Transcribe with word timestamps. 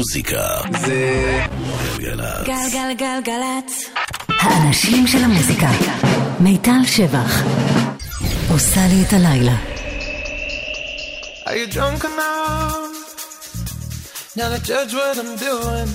המוזיקה 0.00 0.60
זה 0.80 1.40
גלגלצ. 1.98 2.46
גלגלגלגלצ. 2.46 3.84
האנשים 4.28 5.06
של 5.06 5.18
המוזיקה. 5.24 5.70
מיטל 6.40 6.84
שבח. 6.86 7.42
עושה 8.50 8.80
לי 8.88 9.02
את 9.08 9.12
הלילה. 9.12 9.56
Are 11.46 11.56
you 11.60 11.66
drunk 11.74 12.02
enough 12.04 12.94
now 14.36 14.48
to 14.54 14.58
judge 14.70 14.92
what 14.98 15.16
I'm 15.22 15.32
doing? 15.48 15.88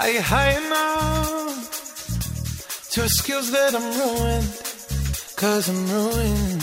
Are 0.00 0.10
you 0.14 0.22
high 0.32 0.52
enough 0.62 1.54
to 2.92 2.98
excuse 3.08 3.48
that 3.56 3.72
I'm 3.78 3.88
ruined? 4.00 4.50
Cause 5.40 5.64
I'm 5.72 5.82
ruined. 5.96 6.62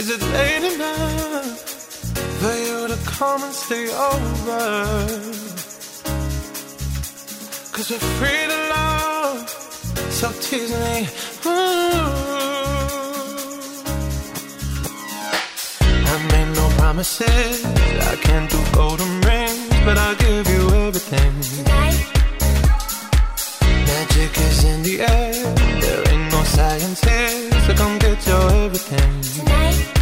Is 0.00 0.06
it 0.14 0.22
late 0.36 0.64
enough 0.72 1.67
For 2.39 2.55
you 2.55 2.87
to 2.87 2.97
come 3.05 3.43
and 3.43 3.53
stay 3.53 3.89
over? 3.89 4.61
Cause 7.73 7.91
we're 7.91 8.07
free 8.19 8.43
to 8.51 8.59
love, 8.75 9.49
so 10.19 10.31
tease 10.45 10.71
me. 10.83 11.07
Ooh. 11.45 11.99
I 16.11 16.15
made 16.31 16.51
no 16.55 16.65
promises, 16.77 17.65
I 18.11 18.15
can't 18.25 18.49
do 18.49 18.59
golden 18.73 19.21
rings, 19.21 19.69
but 19.85 19.97
I'll 19.97 20.15
give 20.15 20.47
you 20.47 20.63
everything. 20.85 21.33
Tonight. 21.41 21.99
Magic 23.89 24.31
is 24.47 24.63
in 24.63 24.83
the 24.83 25.01
air, 25.01 25.33
there 25.83 26.03
ain't 26.09 26.31
no 26.31 26.41
science 26.43 27.01
here, 27.03 27.51
so 27.65 27.73
come 27.73 27.99
get 27.99 28.25
your 28.27 28.51
everything. 28.63 29.98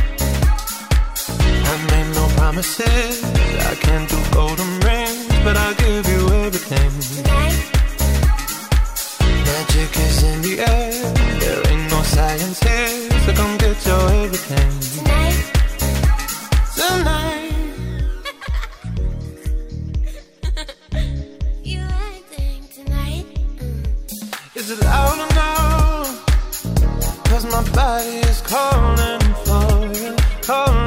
I 1.70 1.76
made 1.92 2.10
no 2.16 2.26
promises, 2.38 3.24
I 3.72 3.76
can't 3.76 4.10
do 4.10 4.18
golden 4.32 4.72
rings, 4.88 5.28
but 5.44 5.56
I'll 5.58 5.76
give 5.76 6.08
you 6.14 6.22
everything. 6.46 6.92
Magic 9.48 9.92
is 10.08 10.24
in 10.24 10.42
the 10.42 10.56
air, 10.60 11.14
there 11.42 11.62
ain't 11.72 11.92
no 11.92 12.02
science 12.04 12.60
here, 12.64 13.12
so 13.26 13.34
come 13.34 13.58
get 13.58 13.86
your 13.86 14.04
everything. 14.24 14.72
Tonight, 14.98 15.38
Tonight. 16.76 17.54
Tonight? 22.76 23.28
is 24.56 24.72
it 24.72 24.80
loud 24.84 25.20
enough? 25.32 26.10
Cause 27.30 27.46
my 27.46 27.64
body 27.76 28.16
is 28.32 28.42
calling 28.42 29.22
for 29.46 29.70
you, 30.00 30.16
calling 30.42 30.87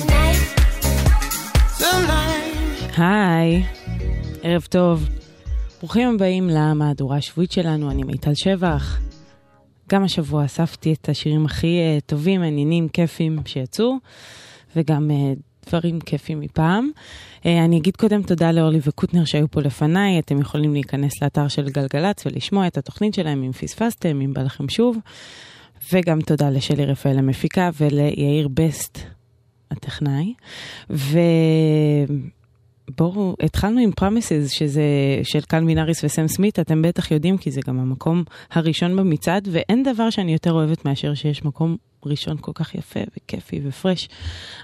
היי, 3.01 3.63
ערב 4.43 4.61
טוב. 4.69 5.09
ברוכים 5.79 6.15
הבאים 6.15 6.49
למהדורה 6.49 7.17
השבועית 7.17 7.51
שלנו, 7.51 7.91
אני 7.91 8.03
מיטל 8.03 8.33
שבח. 8.35 8.99
גם 9.89 10.03
השבוע 10.03 10.45
אספתי 10.45 10.93
את 10.93 11.09
השירים 11.09 11.45
הכי 11.45 11.79
uh, 11.97 12.01
טובים, 12.05 12.41
מעניינים, 12.41 12.89
כיפים 12.89 13.39
שיצאו, 13.45 13.95
וגם 14.75 15.11
uh, 15.11 15.67
דברים 15.67 15.99
כיפים 15.99 16.39
מפעם. 16.39 16.89
Uh, 17.39 17.47
אני 17.65 17.77
אגיד 17.77 17.95
קודם 17.97 18.23
תודה 18.23 18.51
לאורלי 18.51 18.79
וקוטנר 18.83 19.25
שהיו 19.25 19.51
פה 19.51 19.61
לפניי, 19.61 20.19
אתם 20.19 20.41
יכולים 20.41 20.73
להיכנס 20.73 21.21
לאתר 21.21 21.47
של 21.47 21.69
גלגלצ 21.69 22.25
ולשמוע 22.25 22.67
את 22.67 22.77
התוכנית 22.77 23.13
שלהם 23.13 23.43
אם 23.43 23.51
פספסתם, 23.51 24.21
אם 24.21 24.33
בא 24.33 24.41
לכם 24.41 24.69
שוב. 24.69 24.97
וגם 25.93 26.21
תודה 26.21 26.49
לשלי 26.49 26.85
רפאל 26.85 27.17
המפיקה 27.17 27.69
וליאיר 27.79 28.47
בסט 28.47 28.99
הטכנאי. 29.71 30.33
ו... 30.89 31.19
בואו, 32.97 33.35
התחלנו 33.43 33.79
עם 33.79 33.91
פרמיסס, 33.91 34.49
שזה 34.49 34.83
של 35.23 35.41
קל 35.41 35.59
מינאריס 35.59 36.03
וסם 36.03 36.27
סמית, 36.27 36.59
אתם 36.59 36.81
בטח 36.81 37.11
יודעים, 37.11 37.37
כי 37.37 37.51
זה 37.51 37.61
גם 37.67 37.79
המקום 37.79 38.23
הראשון 38.51 38.95
במצעד, 38.95 39.47
ואין 39.51 39.83
דבר 39.83 40.09
שאני 40.09 40.33
יותר 40.33 40.51
אוהבת 40.51 40.85
מאשר 40.85 41.13
שיש 41.13 41.45
מקום 41.45 41.77
ראשון 42.05 42.37
כל 42.41 42.51
כך 42.55 42.75
יפה 42.75 42.99
וכיפי 43.17 43.61
ופרש. 43.63 44.09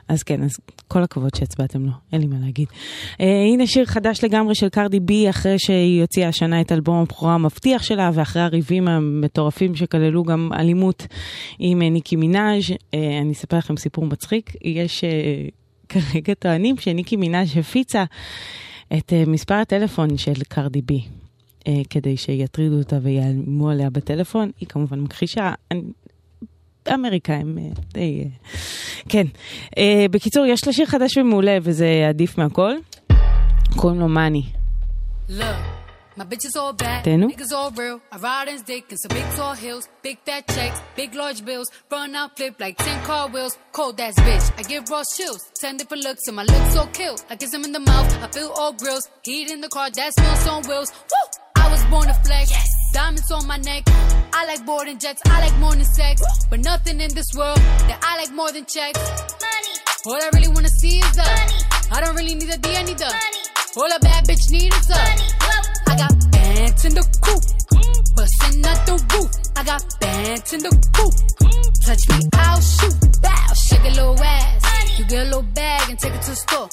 אז 0.08 0.24
כן, 0.24 0.44
אז 0.44 0.52
כל 0.88 1.04
הכבוד 1.04 1.36
שהצבעתם 1.36 1.86
לו, 1.86 1.92
אין 2.14 2.22
לי 2.22 2.28
מה 2.28 2.36
להגיד. 2.42 2.68
Uh, 2.68 3.24
הנה 3.54 3.68
שיר 3.68 3.86
חדש 3.86 4.24
לגמרי 4.24 4.56
של 4.56 4.70
קרדי 4.70 5.00
בי, 5.00 5.30
אחרי 5.30 5.60
שהיא 5.60 6.02
הוציאה 6.02 6.28
השנה 6.28 6.62
את 6.62 6.72
אלבום 6.72 7.02
הבכורה 7.02 7.34
המבטיח 7.34 7.84
שלה, 7.84 8.12
ואחרי 8.14 8.42
הריבים 8.42 8.88
המטורפים 8.88 9.76
שכללו 9.76 10.24
גם 10.24 10.50
אלימות 10.54 11.08
עם 11.60 11.82
uh, 11.82 11.84
ניקי 11.84 12.16
מנאז'. 12.16 12.64
Uh, 12.70 12.76
אני 13.22 13.32
אספר 13.32 13.58
לכם 13.58 13.78
סיפור 13.78 14.06
מצחיק, 14.06 14.56
יש... 14.62 15.04
Uh, 15.04 15.67
כרגע 15.90 16.34
טוענים 16.34 16.78
שניקי 16.78 17.16
מנאז' 17.16 17.58
הפיצה 17.58 18.04
את 18.98 19.14
uh, 19.14 19.30
מספר 19.30 19.54
הטלפון 19.56 20.18
של 20.18 20.44
קרדי 20.50 20.82
בי. 20.82 21.02
uh, 21.60 21.72
כדי 21.90 22.18
שיטרידו 22.18 22.78
אותה 22.78 22.98
ויאיימו 23.02 23.70
עליה 23.70 23.90
בטלפון. 23.90 24.52
היא 24.60 24.68
כמובן 24.68 25.00
מכחישה. 25.00 25.54
האמריקאים 26.86 27.58
uh, 27.58 27.80
די... 27.94 28.28
כן. 29.10 29.28
בקיצור, 30.12 30.46
יש 30.46 30.68
לה 30.68 30.74
שיר 30.74 30.86
חדש 30.86 31.18
ומעולה 31.18 31.58
וזה 31.62 32.06
עדיף 32.10 32.38
מהכל. 32.38 32.72
קוראים 33.76 34.00
לו 34.00 34.08
מאני. 34.08 34.44
Look, 35.30 35.87
My 36.18 36.26
bitches 36.26 36.56
all 36.56 36.74
bad, 36.74 37.04
Daniel? 37.04 37.30
niggas 37.30 37.52
all 37.52 37.70
real. 37.70 38.02
I 38.12 38.18
ride 38.18 38.48
in 38.48 38.60
dick 38.64 38.86
and 38.90 39.00
some 39.00 39.10
big 39.10 39.24
tall 39.36 39.54
hills, 39.54 39.88
big 40.02 40.18
fat 40.26 40.48
checks, 40.48 40.82
big 40.96 41.14
large 41.14 41.46
bills. 41.46 41.70
Run 41.92 42.16
out, 42.16 42.36
flip 42.36 42.56
like 42.60 42.76
10 42.76 43.04
car 43.04 43.28
wheels. 43.30 43.56
Cold 43.72 44.00
ass 44.00 44.16
bitch, 44.16 44.52
I 44.58 44.64
give 44.64 44.90
raw 44.90 45.04
chills. 45.16 45.52
10 45.62 45.78
different 45.78 46.04
looks 46.04 46.26
and 46.26 46.36
my 46.36 46.42
looks 46.44 46.74
so 46.74 46.88
kill. 46.88 47.18
I 47.30 47.36
kiss 47.36 47.54
him 47.54 47.64
in 47.66 47.72
the 47.72 47.80
mouth, 47.80 48.24
I 48.24 48.28
feel 48.30 48.50
all 48.58 48.74
grills. 48.74 49.08
Heat 49.24 49.52
in 49.52 49.62
the 49.62 49.70
car, 49.70 49.92
that 49.92 50.14
smells 50.14 50.48
on 50.48 50.64
wheels. 50.64 50.92
Woo! 50.92 51.64
I 51.64 51.72
was 51.72 51.86
born 51.86 52.08
to 52.08 52.16
flex. 52.26 52.50
Yes. 52.50 52.68
Diamonds 52.94 53.32
on 53.32 53.46
my 53.46 53.58
neck. 53.58 53.84
I 54.34 54.48
like 54.48 54.66
boarding 54.66 54.98
jets, 54.98 55.22
I 55.28 55.42
like 55.42 55.56
more 55.60 55.76
than 55.76 55.86
sex. 55.86 56.20
Woo! 56.20 56.48
But 56.50 56.62
nothing 56.62 57.00
in 57.00 57.14
this 57.14 57.28
world 57.38 57.60
that 57.60 58.00
I 58.02 58.18
like 58.18 58.34
more 58.34 58.52
than 58.52 58.66
checks. 58.66 58.98
Money. 58.98 59.74
All 60.08 60.16
I 60.20 60.30
really 60.34 60.48
wanna 60.48 60.70
see 60.82 60.98
is 60.98 61.12
the 61.12 61.22
money. 61.22 61.62
I 61.92 62.02
don't 62.02 62.16
really 62.16 62.34
need 62.34 62.50
a 62.50 62.58
D, 62.58 62.76
I 62.76 62.82
need 62.82 62.98
the 62.98 63.06
money. 63.06 63.44
All 63.78 63.96
a 63.96 64.00
bad 64.00 64.26
bitch 64.26 64.50
need 64.50 64.74
is 64.74 64.88
the 64.88 64.96
money 64.96 65.47
got 65.98 66.32
bands 66.32 66.86
in 66.86 66.94
the 66.94 67.06
coop, 67.26 67.44
bustin' 68.16 68.66
out 68.66 68.86
the 68.86 68.96
roof. 69.14 69.32
I 69.56 69.64
got 69.64 69.84
bands 70.00 70.54
in 70.54 70.62
the 70.62 70.72
coop. 70.96 71.14
Touch 71.86 72.04
me, 72.10 72.30
I'll 72.34 72.62
shoot. 72.62 72.96
Bow, 73.22 73.54
shake 73.68 73.84
a 73.84 73.90
little 73.90 74.24
ass. 74.24 75.00
You 75.00 75.06
get 75.06 75.22
a 75.22 75.26
little 75.26 75.42
bag 75.42 75.90
and 75.90 76.00
take 76.00 76.14
it 76.14 76.22
to 76.24 76.32
the 76.32 76.36
store. 76.36 76.70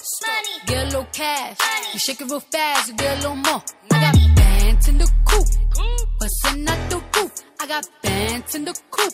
Get 0.67 0.83
a 0.83 0.85
little 0.87 1.07
cash. 1.13 1.57
You 1.93 1.99
shake 1.99 2.21
it 2.21 2.29
real 2.31 2.41
fast, 2.41 2.89
you 2.89 2.97
get 2.97 3.19
a 3.19 3.21
little 3.23 3.37
more. 3.37 3.63
I 3.93 4.01
got 4.01 4.15
bands 4.37 4.89
in 4.89 4.99
the 4.99 5.11
coop, 5.25 5.47
bustin' 6.21 6.69
out 6.69 6.91
the 6.91 6.97
roof. 7.17 7.33
I 7.61 7.67
got 7.67 7.89
bands 8.03 8.55
in 8.55 8.65
the 8.65 8.75
coop, 8.91 9.13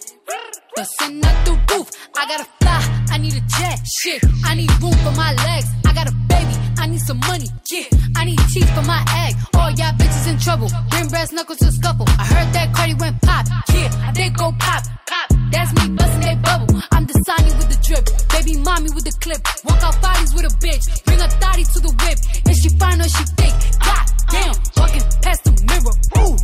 bustin' 0.75 1.25
out 1.25 1.45
the 1.47 1.53
roof. 1.71 1.91
I 2.17 2.27
gotta 2.27 2.49
fly, 2.61 3.05
I 3.11 3.19
need 3.19 3.35
a 3.35 3.41
jet. 3.59 3.79
Shit, 4.01 4.25
I 4.45 4.55
need 4.55 4.71
room 4.83 4.95
for 5.05 5.13
my 5.13 5.35
legs. 5.35 5.69
I 5.87 5.93
got 5.93 6.09
a 6.09 6.13
baby, 6.29 6.55
I 6.81 6.87
need 6.87 7.00
some 7.00 7.21
money. 7.21 7.47
Yeah, 7.71 7.85
I 8.17 8.25
need 8.25 8.41
teeth 8.53 8.71
for 8.75 8.82
my 8.82 9.05
egg. 9.25 9.35
All 9.55 9.71
y'all 9.71 9.93
bitches 10.00 10.27
in 10.32 10.38
trouble. 10.38 10.69
Bring 10.88 11.09
brass 11.09 11.31
knuckles 11.31 11.59
to 11.59 11.71
scuffle. 11.71 12.06
I 12.09 12.25
heard 12.25 12.53
that 12.55 12.75
Cardi 12.75 12.94
went 12.94 13.21
pop. 13.21 13.44
Yeah, 13.75 14.12
did 14.12 14.35
go 14.35 14.50
pop. 14.59 14.82
Pop. 15.06 15.29
That's 15.53 15.71
me 15.77 15.94
busting 15.94 16.21
that 16.23 16.41
bubble. 16.41 16.81
I'm 16.91 17.05
the 17.05 17.12
Sonny 17.27 17.53
with 17.59 17.69
the 17.69 17.79
drip. 17.85 18.05
Baby 18.32 18.56
mommy 18.65 18.88
with 18.97 19.05
the 19.05 19.12
clip. 19.21 19.43
Walk 19.65 19.82
out 19.85 20.00
bodies 20.00 20.32
with 20.32 20.49
a 20.49 20.53
bitch. 20.56 21.05
Bring 21.05 21.21
a 21.21 21.29
thotty 21.29 21.65
to 21.65 21.79
the 21.81 21.93
whip. 22.00 22.19
If 22.49 22.56
she 22.62 22.69
fine 22.81 23.00
or 23.00 23.09
she 23.12 23.25
thick. 23.37 23.55
God 23.85 24.05
damn. 24.32 24.55
Walking 24.81 25.05
past 25.21 25.44
the 25.44 25.53
mirror. 25.69 25.94
Ooh. 26.17 26.37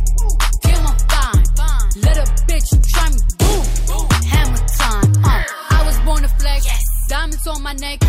Damn, 0.61 0.85
I'm 0.85 0.97
fine. 1.09 1.43
Let 2.05 2.17
a 2.21 2.25
bitch 2.45 2.69
try 2.93 3.09
me. 3.09 3.19
Boom. 3.41 4.05
Hammer 4.29 4.61
time. 4.77 5.09
Uh, 5.25 5.43
I 5.73 5.83
was 5.83 5.97
born 6.05 6.21
to 6.21 6.29
flex. 6.29 6.86
Diamonds 7.07 7.47
on 7.47 7.61
my 7.63 7.73
neck. 7.73 7.99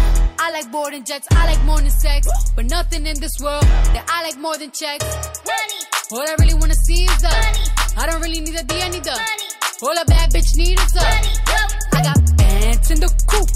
I 0.41 0.51
like 0.53 0.71
boarding 0.73 1.05
jets. 1.05 1.27
I 1.31 1.47
like 1.47 1.63
more 1.65 1.79
than 1.81 1.91
sex. 1.91 2.27
But 2.57 2.67
nothing 2.67 3.07
in 3.07 3.19
this 3.21 3.33
world 3.41 3.63
that 3.95 4.05
I 4.09 4.23
like 4.25 4.39
more 4.39 4.57
than 4.59 4.71
checks. 4.73 5.05
Money, 5.47 5.81
All 6.13 6.21
I 6.29 6.35
really 6.41 6.55
wanna 6.55 6.75
see 6.75 7.05
is 7.05 7.21
the. 7.23 7.29
Money. 7.29 7.65
I 7.97 8.07
don't 8.07 8.21
really 8.21 8.41
need 8.41 8.57
a 8.59 8.65
D, 8.65 8.75
I 8.83 8.89
need 8.89 9.05
the. 9.05 9.11
money, 9.13 9.49
All 9.83 9.97
a 9.97 10.05
bad 10.05 10.31
bitch 10.33 10.57
need 10.57 10.79
is 10.81 10.93
the. 10.93 11.01
money. 11.01 11.33
I 11.95 12.03
got 12.03 12.19
bands 12.61 12.91
in 12.91 13.01
the 13.01 13.11
coop, 13.31 13.49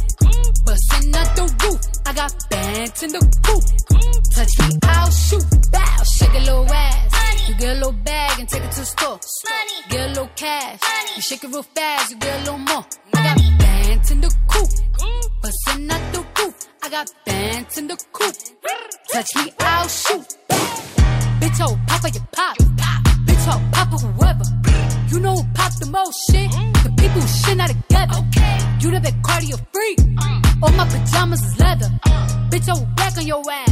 bustin' 0.64 1.14
out 1.14 1.36
the 1.36 1.44
roof. 1.62 1.80
I 2.06 2.12
got 2.12 2.32
bands 2.50 3.02
in 3.02 3.10
the 3.12 3.22
coop. 3.46 3.64
Touch 4.34 4.54
me, 4.60 4.78
I'll 4.84 5.10
shoot. 5.10 5.44
Bow, 5.72 5.96
shake 6.16 6.34
a 6.34 6.42
little 6.48 6.72
ass. 6.72 7.12
Money. 7.12 7.42
You 7.48 7.54
get 7.58 7.70
a 7.76 7.78
little 7.78 7.92
bag 7.92 8.38
and 8.40 8.48
take 8.48 8.62
it 8.62 8.72
to 8.72 8.80
the 8.80 8.86
store. 8.86 9.18
Money. 9.48 9.76
Get 9.88 10.00
a 10.00 10.08
little 10.08 10.30
cash. 10.36 10.80
Money. 10.82 11.10
You 11.16 11.22
shake 11.22 11.44
it 11.44 11.50
real 11.50 11.62
fast, 11.62 12.10
you 12.10 12.16
get 12.18 12.34
a 12.36 12.44
little 12.44 12.58
more. 12.58 12.84
I 13.14 13.22
Money. 13.22 13.50
got 13.50 13.58
bands 13.58 14.10
in 14.10 14.20
the 14.20 14.30
coop, 14.48 14.70
bustin' 15.42 15.90
out 15.90 16.12
the 16.12 16.20
roof. 16.38 16.54
I 16.82 16.88
got 16.88 17.08
bands 17.26 17.78
in 17.78 17.86
the 17.88 17.96
coop. 18.12 18.34
Touch 19.12 19.30
me, 19.36 19.52
I'll 19.60 19.88
shoot. 19.88 20.26
Bitch, 21.40 21.60
oh, 21.60 21.78
papa, 21.86 22.08
you 22.10 22.20
pop. 22.32 22.56
Bitch, 23.26 23.46
oh, 23.48 23.60
papa, 23.72 23.96
whoever. 23.98 24.44
You 25.08 25.20
know 25.20 25.34
who 25.36 25.44
pop 25.54 25.72
the 25.78 25.86
most 25.86 26.16
shit? 26.30 26.50
The 26.81 26.81
people 27.02 27.20
who 27.20 27.28
shit 27.28 27.56
not 27.56 27.68
together. 27.68 28.18
You 28.80 28.90
the 28.94 29.00
big 29.00 29.16
cardio 29.26 29.58
freak. 29.74 29.98
All 30.62 30.72
my 30.78 30.86
pajamas 30.86 31.42
is 31.42 31.58
leather. 31.58 31.90
Bitch, 32.50 32.68
I 32.70 32.74
will 32.78 32.86
back 32.94 33.18
on 33.18 33.26
your 33.26 33.42
ass. 33.50 33.70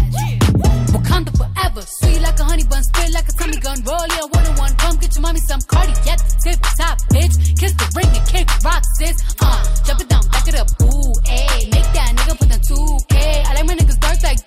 Wakanda 0.90 1.30
forever. 1.38 1.82
Sweet 1.82 2.20
like 2.20 2.38
a 2.40 2.44
honey 2.44 2.64
bun, 2.64 2.82
spit 2.82 3.12
like 3.14 3.28
a 3.28 3.32
tummy 3.38 3.58
gun. 3.58 3.78
Roll 3.86 4.06
your 4.18 4.26
one 4.28 4.46
on 4.50 4.56
one. 4.64 4.74
Come 4.82 4.96
get 4.96 5.14
your 5.14 5.22
mommy 5.22 5.40
some 5.40 5.60
cardiac. 5.62 6.18
Tip 6.42 6.58
top, 6.78 6.98
bitch. 7.14 7.34
Kiss 7.58 7.72
the 7.80 7.86
ring 7.96 8.10
and 8.18 8.26
kick 8.26 8.48
rock, 8.64 8.82
sis. 8.98 9.16
Uh, 9.40 9.58
jump 9.86 10.00
it 10.00 10.08
down, 10.08 10.26
back 10.34 10.46
it 10.48 10.56
up. 10.58 10.68
Ooh, 10.82 11.12
ayy. 11.30 11.70
Make 11.70 11.88
that 11.94 12.10
nigga 12.16 12.34
put 12.38 12.48
the 12.50 12.60
2K. 12.70 13.14
I 13.46 13.54
like 13.54 13.66
my 13.66 13.74
niggas 13.74 14.00
dark 14.00 14.22
like 14.22 14.40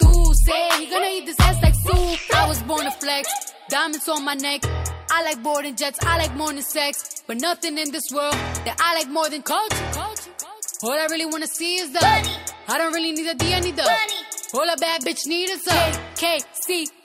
say 0.46 0.70
He 0.80 0.86
gonna 0.92 1.08
eat 1.08 1.26
this 1.26 1.40
ass 1.40 1.62
like 1.64 1.76
soup. 1.86 2.20
I 2.36 2.48
was 2.48 2.62
born 2.64 2.84
to 2.84 2.92
flex. 2.92 3.28
Diamonds 3.70 4.08
on 4.10 4.26
my 4.26 4.34
neck. 4.36 4.62
I 5.16 5.22
like 5.22 5.44
boarding 5.44 5.76
jets. 5.76 6.00
I 6.02 6.18
like 6.18 6.36
more 6.36 6.52
than 6.52 6.64
sex. 6.64 7.22
But 7.28 7.38
nothing 7.40 7.78
in 7.78 7.92
this 7.92 8.10
world 8.12 8.34
that 8.66 8.76
I 8.82 8.96
like 8.96 9.10
more 9.10 9.30
than 9.30 9.44
culture. 9.44 9.86
All 10.84 10.92
I 10.92 11.06
really 11.12 11.28
wanna 11.28 11.46
see 11.46 11.76
is 11.76 11.92
the 11.92 12.02
Money. 12.02 12.36
I 12.68 12.80
don't 12.80 12.94
really 12.94 13.12
need 13.12 13.28
a 13.28 13.36
D, 13.36 13.54
I 13.54 13.60
need 13.60 13.76
the 13.76 13.84
Money. 13.84 14.20
All 14.56 14.68
a 14.68 14.76
bad 14.76 15.02
bitch 15.02 15.28
need 15.28 15.52
is 15.52 15.68
a 15.68 15.82
KC. 16.16 16.68
Money. 16.68 17.03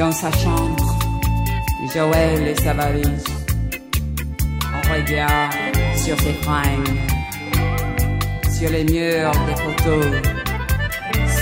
Dans 0.00 0.12
sa 0.12 0.32
chambre, 0.32 0.98
Joël 1.94 2.48
et 2.48 2.54
sa 2.54 2.72
valise. 2.72 3.24
On 4.74 4.94
regarde 4.94 5.76
sur 5.94 6.18
ses 6.18 6.32
fringues, 6.42 6.96
sur 8.50 8.70
les 8.70 8.84
murs 8.84 9.32
des 9.46 9.56
photos, 9.62 10.06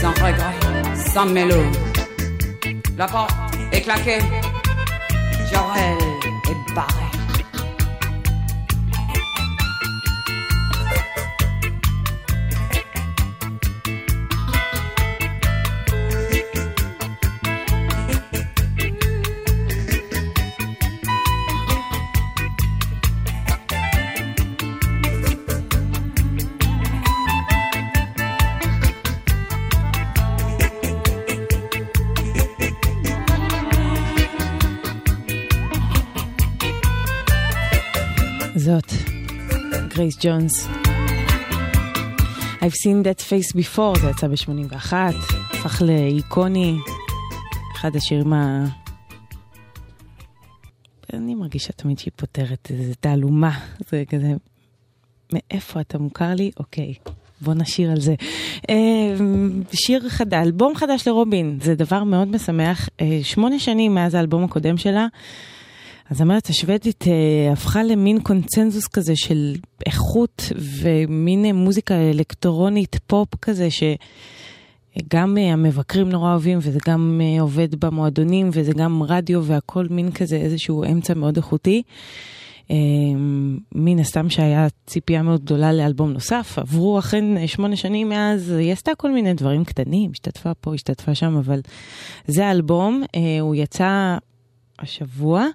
sans 0.01 0.11
regret, 0.11 0.57
sans 0.97 1.27
mélo. 1.27 1.63
La 2.97 3.07
porte 3.07 3.31
est 3.71 3.83
claquée, 3.83 4.23
Joël 5.53 6.08
גרייס 40.09 40.19
ג'ונס. 40.21 40.69
I've 42.61 42.75
seen 42.75 43.03
that 43.05 43.21
face 43.21 43.53
before, 43.57 44.01
זה 44.01 44.11
יצא 44.11 44.29
ב-81, 44.29 44.93
הפך 45.51 45.83
לאיקוני, 45.83 46.77
אחד 47.77 47.97
השירים 47.97 48.33
ה... 48.33 48.65
אני 51.13 51.35
מרגישה 51.35 51.73
תמיד 51.73 51.99
שהיא 51.99 52.13
פותרת 52.17 52.71
איזה 52.71 52.95
תעלומה, 52.95 53.59
זה 53.91 54.05
כזה, 54.09 54.33
מאיפה 55.33 55.81
אתה 55.81 55.99
מוכר 55.99 56.35
לי? 56.35 56.51
אוקיי. 56.57 56.95
בוא 57.41 57.55
נשיר 57.55 57.91
על 57.91 58.01
זה. 58.01 58.15
אה, 58.71 58.77
שיר 59.73 60.09
חדש, 60.09 60.47
אלבום 60.47 60.75
חדש 60.75 61.09
לרובין, 61.09 61.59
זה 61.63 61.75
דבר 61.75 62.05
מאוד 62.05 62.29
משמח. 62.29 62.89
אה, 63.01 63.21
שמונה 63.23 63.59
שנים 63.59 63.95
מאז 63.95 64.15
האלבום 64.15 64.45
הקודם 64.45 64.77
שלה, 64.77 65.07
הזמרת 66.11 66.47
השוודית 66.47 67.05
אה, 67.09 67.53
הפכה 67.53 67.83
למין 67.83 68.21
קונצנזוס 68.21 68.87
כזה 68.87 69.17
של 69.17 69.55
איכות 69.87 70.53
ומין 70.57 71.45
אה, 71.45 71.53
מוזיקה 71.53 71.95
אלקטרונית 71.95 72.97
פופ 73.07 73.29
כזה 73.43 73.69
שגם 73.71 75.39
אה, 75.39 75.53
המבקרים 75.53 76.09
נורא 76.09 76.31
אוהבים 76.31 76.59
וזה 76.63 76.79
גם 76.89 77.21
אה, 77.25 77.41
עובד 77.41 77.75
במועדונים 77.75 78.51
וזה 78.53 78.73
גם 78.73 79.03
רדיו 79.03 79.45
והכל 79.45 79.87
מין 79.91 80.13
כזה 80.13 80.37
איזשהו 80.37 80.85
אמצע 80.85 81.15
מאוד 81.15 81.37
איכותי. 81.37 81.83
אה, 82.71 82.77
מן 83.75 83.99
הסתם 83.99 84.31
שהיה 84.31 84.67
ציפייה 84.87 85.23
מאוד 85.23 85.41
גדולה 85.41 85.73
לאלבום 85.73 86.13
נוסף, 86.13 86.59
עברו 86.59 86.99
אכן 86.99 87.37
אה, 87.37 87.49
שמונה 87.49 87.77
שנים 87.77 88.09
מאז, 88.09 88.51
היא 88.51 88.73
עשתה 88.73 88.95
כל 88.95 89.13
מיני 89.13 89.35
דברים 89.35 89.65
קטנים, 89.65 90.11
השתתפה 90.11 90.55
פה, 90.55 90.75
השתתפה 90.75 91.15
שם, 91.15 91.37
אבל 91.37 91.61
זה 92.27 92.47
האלבום, 92.47 93.03
אה, 93.15 93.41
הוא 93.41 93.55
יצא 93.55 94.17
השבוע, 94.79 95.47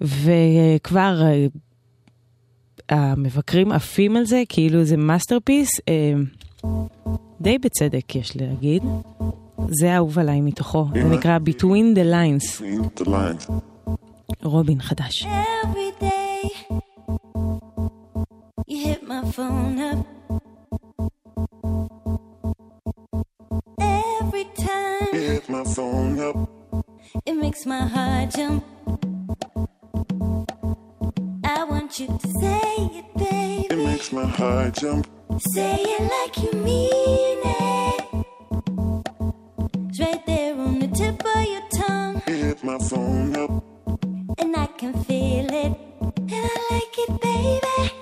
וכבר 0.00 1.22
אה, 1.22 1.46
המבקרים 2.88 3.72
עפים 3.72 4.16
על 4.16 4.26
זה, 4.26 4.42
כאילו 4.48 4.84
זה 4.84 4.96
masterpiece, 4.96 5.80
אה, 5.88 6.12
די 7.40 7.58
בצדק 7.58 8.14
יש 8.14 8.36
להגיד. 8.36 8.82
זה 9.68 9.96
אהוב 9.96 10.18
עליי 10.18 10.40
מתוכו, 10.40 10.86
זה 10.94 11.04
נקרא 11.04 11.38
Between 11.38 11.96
the 11.96 12.04
Lines, 12.12 12.60
Between 12.60 13.00
the 13.02 13.08
lines. 13.08 13.50
רובין 14.42 14.80
חדש. 14.80 15.26
Every 15.26 16.02
day 16.04 16.50
you 18.68 18.76
hit 18.86 19.02
my 19.02 19.22
phone 19.36 19.78
up. 19.90 19.98
Every 23.80 24.46
time 24.56 25.10
Hit 25.12 25.48
my 25.48 25.64
phone 25.76 26.18
up. 26.28 26.63
It 27.26 27.34
makes 27.34 27.66
my 27.66 27.86
heart 27.86 28.30
jump. 28.34 28.64
I 31.44 31.64
want 31.64 31.98
you 32.00 32.06
to 32.06 32.28
say 32.40 32.60
it, 32.98 33.04
baby. 33.16 33.66
It 33.70 33.76
makes 33.78 34.12
my 34.12 34.26
heart 34.26 34.74
jump. 34.74 35.06
Say 35.54 35.76
it 35.80 36.02
like 36.16 36.36
you 36.42 36.52
mean 36.60 37.38
it. 37.44 38.04
It's 39.88 40.00
right 40.00 40.26
there 40.26 40.54
on 40.58 40.78
the 40.80 40.88
tip 40.88 41.24
of 41.24 41.44
your 41.44 41.62
tongue. 41.76 42.22
Hit 42.26 42.62
my 42.64 42.78
phone 42.78 43.36
up. 43.36 43.50
and 44.38 44.56
I 44.56 44.66
can 44.66 44.92
feel 45.04 45.46
it, 45.46 45.72
and 46.02 46.32
I 46.32 46.56
like 46.70 46.98
it, 47.04 47.20
baby. 47.20 47.92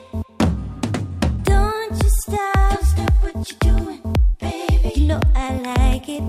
Don't 1.45 1.92
you 2.02 2.11
stop, 2.25 2.83
stop 2.85 3.12
what 3.23 3.35
you're 3.49 3.76
doing, 3.76 4.00
baby. 4.40 4.92
You 4.97 5.07
know 5.09 5.21
I 5.35 5.49
like 5.59 6.09
it. 6.09 6.25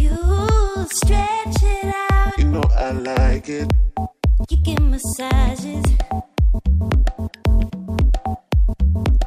You 0.00 0.16
stretch 1.00 1.62
it 1.62 1.94
out, 2.10 2.38
You 2.38 2.44
know 2.44 2.62
I 2.86 2.90
like 2.92 3.48
it. 3.48 3.70
you 4.50 4.56
give 4.64 4.80
massages. 4.80 5.84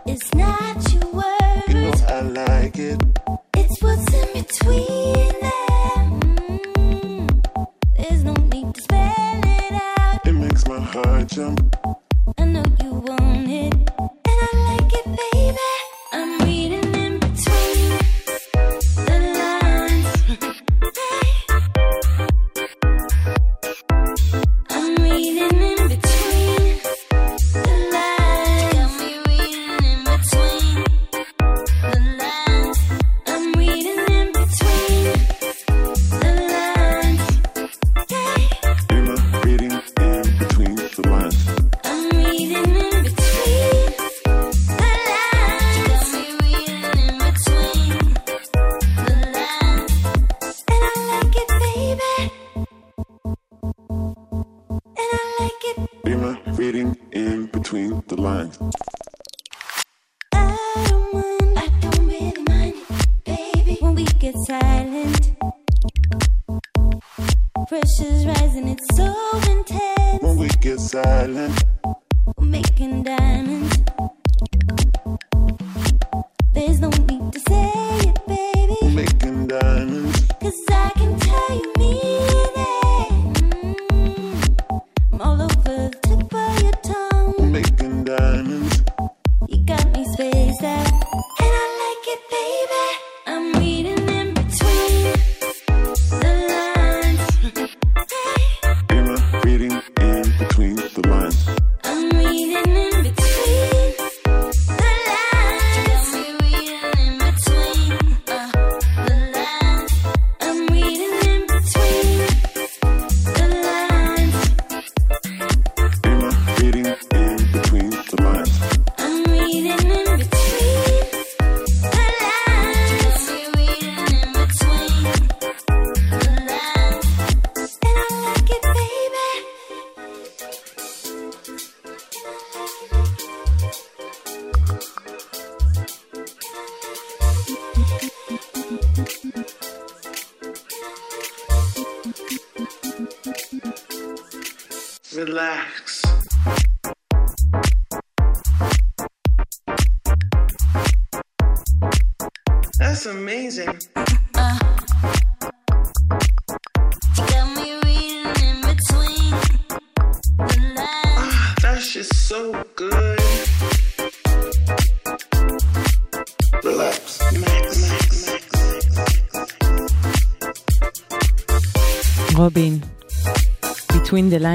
It's 0.06 0.34
not 0.34 0.94
your 0.94 1.04
You 1.68 1.74
know 1.84 1.94
I 2.08 2.22
like 2.22 2.78
it. 2.80 3.00
it's 3.56 3.82
what's 3.84 4.14
in 4.14 4.28
between 4.34 5.43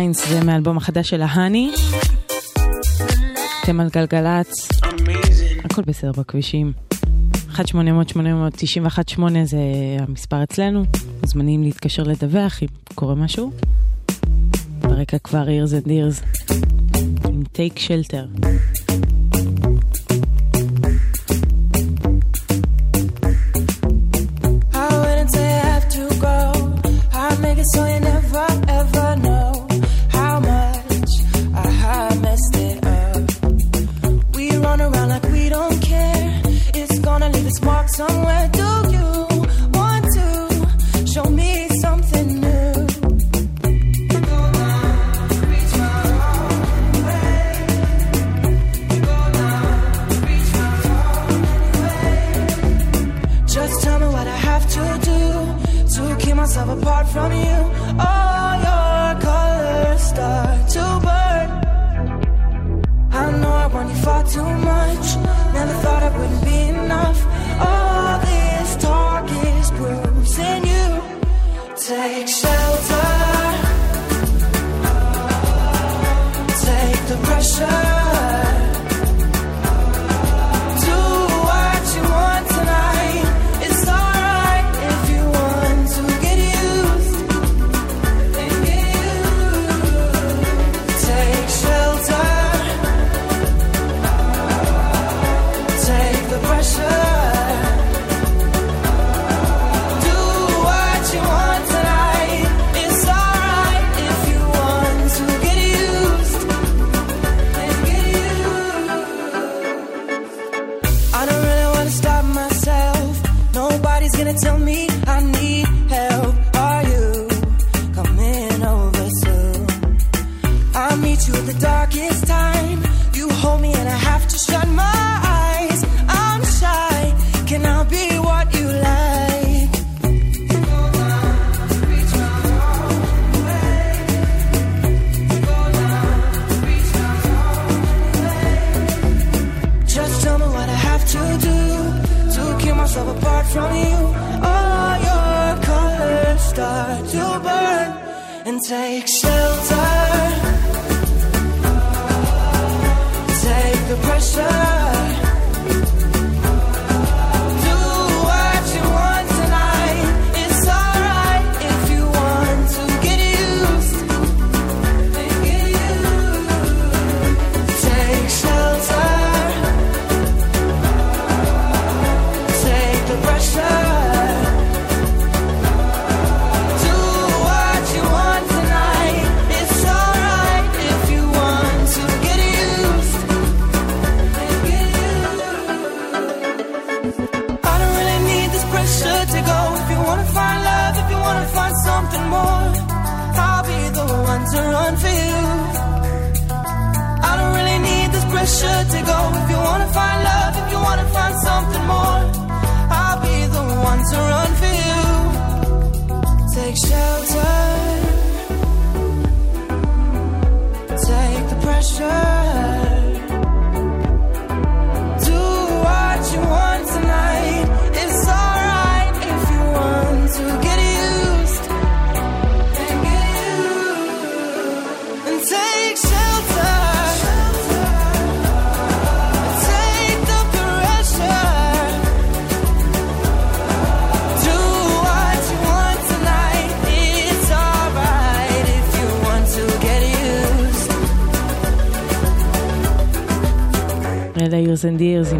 Lines, 0.08 0.28
זה 0.28 0.44
מהאלבום 0.44 0.76
החדש 0.76 1.08
שלה 1.08 1.22
Honey. 1.22 1.70
אתם 3.64 3.80
על 3.80 3.88
גלגלצ, 3.88 4.68
הכל 5.64 5.82
בסדר 5.82 6.12
בכבישים. 6.12 6.72
1-800-891-8 7.54 7.60
זה 9.44 9.58
המספר 9.98 10.42
אצלנו, 10.42 10.84
מוזמנים 11.22 11.62
להתקשר 11.62 12.02
לדווח 12.02 12.62
אם 12.62 12.68
קורה 12.94 13.14
משהו. 13.14 13.52
ברקע 14.80 15.18
כבר 15.18 15.48
Years 15.48 15.72
and 15.72 15.88
Years, 15.90 16.22
עם 17.28 17.42
Take 17.52 17.78
Shelter. 17.78 18.26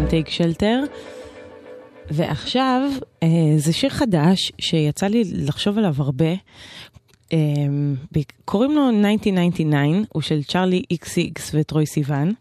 טייק 0.09 0.29
שלטר. 0.29 0.83
ועכשיו, 2.11 2.91
אה, 3.23 3.27
זה 3.57 3.73
שיר 3.73 3.89
חדש 3.89 4.51
שיצא 4.61 5.07
לי 5.07 5.23
לחשוב 5.33 5.77
עליו 5.77 5.93
הרבה. 5.97 6.33
אה, 7.33 7.37
קוראים 8.45 8.71
לו 8.71 8.89
1999, 8.89 10.07
הוא 10.13 10.21
של 10.21 10.43
צ'ארלי 10.43 10.83
XCX 10.93 11.41
וטרוי 11.53 11.85
סיוון. 11.85 12.33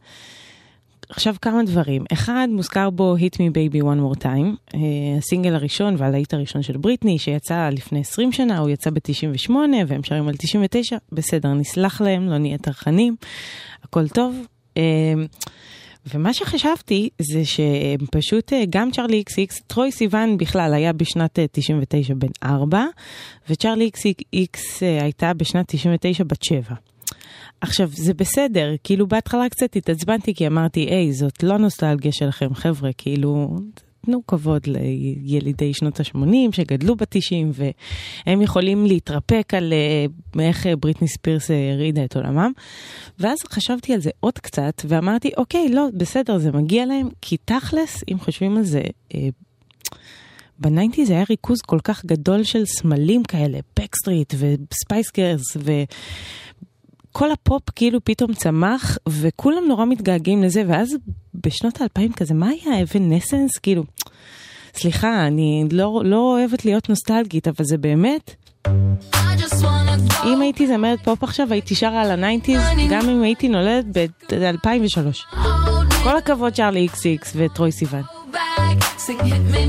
עכשיו 1.09 1.35
כמה 1.43 1.63
דברים, 1.63 2.05
אחד 2.13 2.49
מוזכר 2.51 2.91
בו 2.91 3.17
Hit 3.17 3.35
Me 3.35 3.53
Baby 3.53 3.83
One 3.83 4.17
More 4.17 4.23
Time, 4.23 4.75
אה, 4.75 4.81
הסינגל 5.19 5.55
הראשון 5.55 5.95
והלהיט 5.99 6.35
הראשון 6.35 6.63
של 6.63 6.77
בריטני 6.77 7.19
שיצא 7.19 7.69
לפני 7.73 8.01
20 8.01 8.33
שנה, 8.33 8.59
הוא 8.59 8.71
יצא 8.71 8.91
ב-98 8.91 9.51
והם 9.87 10.05
שרים 10.05 10.29
על 10.29 10.37
99, 10.37 10.97
בסדר, 11.13 11.53
נסלח 11.53 12.01
להם, 12.01 12.29
לא 12.29 12.39
נהיה 12.39 12.59
טרחנים, 12.59 13.17
הכל 13.85 14.09
טוב. 14.09 14.47
אה, 16.15 16.19
ומה 16.21 16.33
שחשבתי 16.33 17.09
זה 17.19 17.43
שפשוט 17.45 18.53
אה, 18.53 18.65
גם 18.71 18.91
צ'רלי 18.91 19.17
איקס 19.17 19.39
איקס, 19.39 19.61
טרוי 19.67 19.93
סיוון 19.93 20.37
בכלל 20.37 20.75
היה 20.75 20.93
בשנת 20.93 21.39
אה, 21.39 21.47
99 21.53 22.15
בן 22.15 22.29
4, 22.45 22.85
וצ'רלי 23.51 23.85
איקס 23.85 24.03
איקס 24.33 24.83
אה, 24.83 25.03
הייתה 25.03 25.35
בשנת 25.35 25.65
99 25.69 26.25
בת 26.25 26.43
7. 26.43 26.61
עכשיו, 27.61 27.89
זה 27.93 28.15
בסדר, 28.15 28.75
כאילו 28.85 29.07
בהתחלה 29.07 29.49
קצת 29.49 29.77
התעצבנתי 29.77 30.35
כי 30.35 30.47
אמרתי, 30.47 30.81
היי, 30.81 31.13
זאת 31.13 31.43
לא 31.43 31.59
נוסטלגיה 31.59 32.13
שלכם, 32.13 32.55
חבר'ה, 32.55 32.91
כאילו, 32.99 33.57
תנו 34.05 34.27
כבוד 34.27 34.63
לילידי 34.67 35.75
שנות 35.75 36.01
ה-80 36.01 36.53
שגדלו 36.53 36.97
ב-90 36.97 37.63
והם 38.27 38.43
יכולים 38.43 38.87
להתרפק 38.87 39.55
על 39.57 39.73
אה, 39.73 40.43
איך 40.45 40.67
אה, 40.67 40.77
בריטני 40.77 41.09
ספירס 41.09 41.51
אה, 41.51 41.73
הרעידה 41.73 42.05
את 42.05 42.17
עולמם. 42.17 42.53
ואז 43.19 43.39
חשבתי 43.49 43.95
על 43.95 44.01
זה 44.01 44.11
עוד 44.21 44.39
קצת 44.39 44.83
ואמרתי, 44.85 45.31
אוקיי, 45.37 45.69
לא, 45.69 45.87
בסדר, 45.95 46.39
זה 46.39 46.53
מגיע 46.53 46.87
להם, 46.87 47.09
כי 47.23 47.37
תכלס, 47.37 48.05
אם 48.13 48.19
חושבים 48.19 48.57
על 48.57 48.63
זה, 48.63 48.83
ב 50.59 50.64
nineties 50.64 51.11
היה 51.11 51.25
ריכוז 51.31 51.59
כל 51.61 51.79
כך 51.85 52.05
גדול 52.05 52.43
של 52.43 52.65
סמלים 52.67 53.23
כאלה, 53.23 53.59
Backstreet 53.81 54.35
ו 54.39 54.51
Spice 54.51 55.13
Girls 55.17 55.57
ו... 55.57 55.73
כל 57.19 57.33
הפופ 57.33 57.63
כאילו 57.77 58.05
פתאום 58.05 58.35
צמח, 58.35 58.99
וכולם 59.09 59.65
נורא 59.69 59.85
מתגעגעים 59.85 60.43
לזה, 60.43 60.63
ואז 60.69 60.97
בשנות 61.35 61.81
האלפיים 61.81 62.13
כזה, 62.13 62.35
מה 62.35 62.49
היה 62.49 62.83
Evanescence? 62.83 63.59
כאילו, 63.63 63.85
סליחה, 64.75 65.27
אני 65.27 65.65
לא, 65.73 66.03
לא 66.05 66.17
אוהבת 66.17 66.65
להיות 66.65 66.89
נוסטלגית, 66.89 67.49
אבל 67.49 67.65
זה 67.65 67.79
באמת... 67.79 68.35
אם 70.25 70.41
הייתי 70.41 70.67
זמרת 70.67 70.99
פופ 71.05 71.23
עכשיו, 71.23 71.53
הייתי 71.53 71.75
שרה 71.75 72.03
על 72.03 72.11
ה 72.11 72.16
nineties, 72.16 72.61
גם 72.91 73.09
אם 73.09 73.23
הייתי 73.23 73.49
נולדת 73.49 73.85
ב-2003. 74.31 75.37
כל 76.03 76.17
הכבוד 76.17 76.53
Charli 76.53 76.81
XCX 76.81 77.05
ו 77.05 77.33
Troye 77.37 77.73
Sivan. 77.73 78.03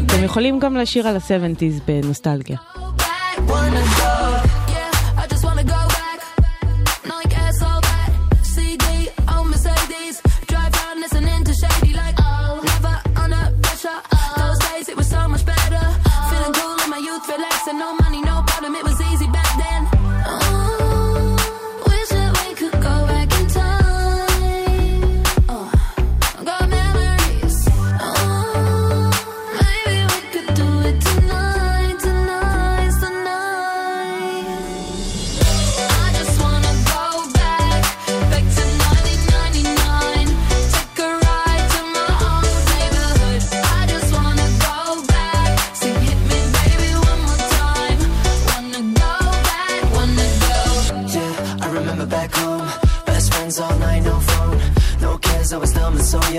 אתם 0.06 0.24
יכולים 0.24 0.60
גם 0.60 0.78
לשיר 0.78 1.08
על 1.08 1.16
ה-70's 1.16 1.84
בנוסטלגיה. 1.88 2.58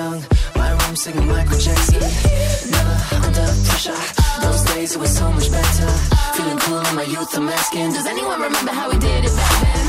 Young. 0.01 0.23
My 0.57 0.71
room 0.79 0.97
singing 0.97 1.27
Michael 1.27 1.59
Jackson. 1.59 2.01
Never 2.75 2.97
under 3.27 3.47
pressure. 3.67 4.01
Those 4.45 4.63
days 4.73 4.91
it 4.97 5.01
was 5.05 5.13
so 5.21 5.27
much 5.37 5.49
better. 5.51 5.91
Feeling 6.37 6.59
cool 6.65 6.81
in 6.91 6.95
my 7.01 7.07
youth, 7.15 7.37
I'm 7.37 7.49
asking. 7.49 7.93
Does 7.93 8.07
anyone 8.07 8.41
remember 8.41 8.73
how 8.73 8.87
we 8.91 8.99
did 8.99 9.25
it 9.29 9.35
back 9.37 9.55
then? 9.63 9.80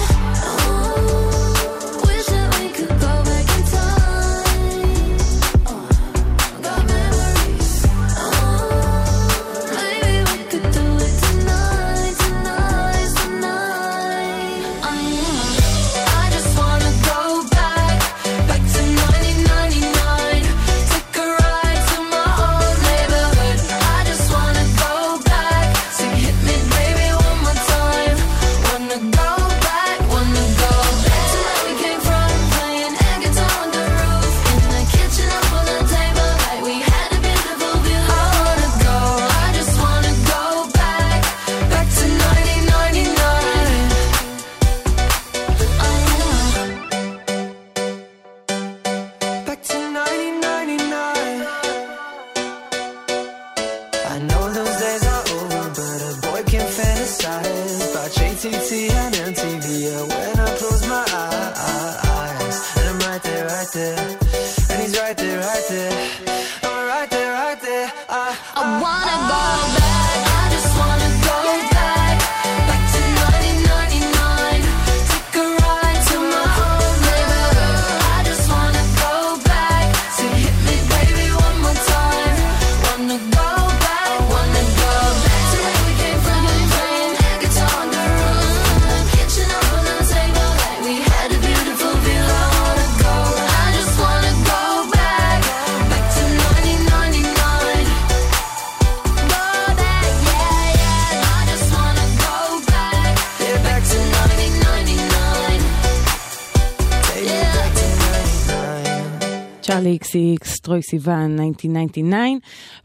איקס, 110.76 110.90
טרוי 110.90 111.00
סיוון, 111.00 111.40
1999, 111.40 112.18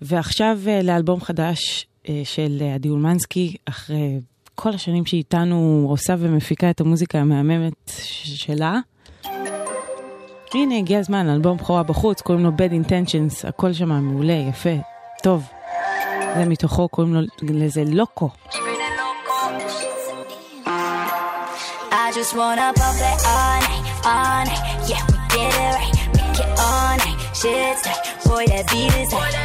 ועכשיו 0.02 0.58
אה, 0.66 0.82
לאלבום 0.82 1.20
חדש 1.20 1.86
אה, 2.08 2.20
של 2.24 2.58
אה, 2.60 2.74
עדי 2.74 2.88
אולמנסקי, 2.88 3.56
אחרי 3.64 4.20
כל 4.54 4.70
השנים 4.70 5.06
שהיא 5.06 5.18
איתנו 5.18 5.86
עושה 5.88 6.14
ומפיקה 6.18 6.70
את 6.70 6.80
המוזיקה 6.80 7.18
המהממת 7.18 7.92
שלה. 8.24 8.78
הנה, 10.54 10.78
הגיע 10.78 10.98
הזמן, 10.98 11.28
אלבום 11.28 11.56
בכורה 11.56 11.82
בחוץ, 11.82 12.20
קוראים 12.20 12.44
לו 12.44 12.50
Bad 12.50 12.86
Intentions, 12.86 13.48
הכל 13.48 13.72
שם 13.72 13.88
מעולה, 13.88 14.44
יפה, 14.48 14.76
טוב. 15.22 15.48
זה 16.36 16.44
מתוכו, 16.44 16.88
קוראים 16.88 17.14
לו 17.14 17.20
לזה 17.42 17.84
לוקו. 17.86 18.28
I 21.90 22.12
just 22.18 22.34
wanna 22.40 22.68
pump 22.80 23.00
it 23.10 23.18
all 23.32 23.58
night, 23.66 23.84
all 24.12 24.44
night. 24.50 24.64
Yeah, 24.90 25.02
we 25.10 25.16
get 25.34 25.54
it 25.54 25.74
right. 25.76 25.95
Shit's 27.36 27.82
tight. 27.82 28.00
Boy, 28.24 28.46
that 28.46 28.64
beat 28.72 28.88
is 28.96 29.10
tight. 29.12 29.36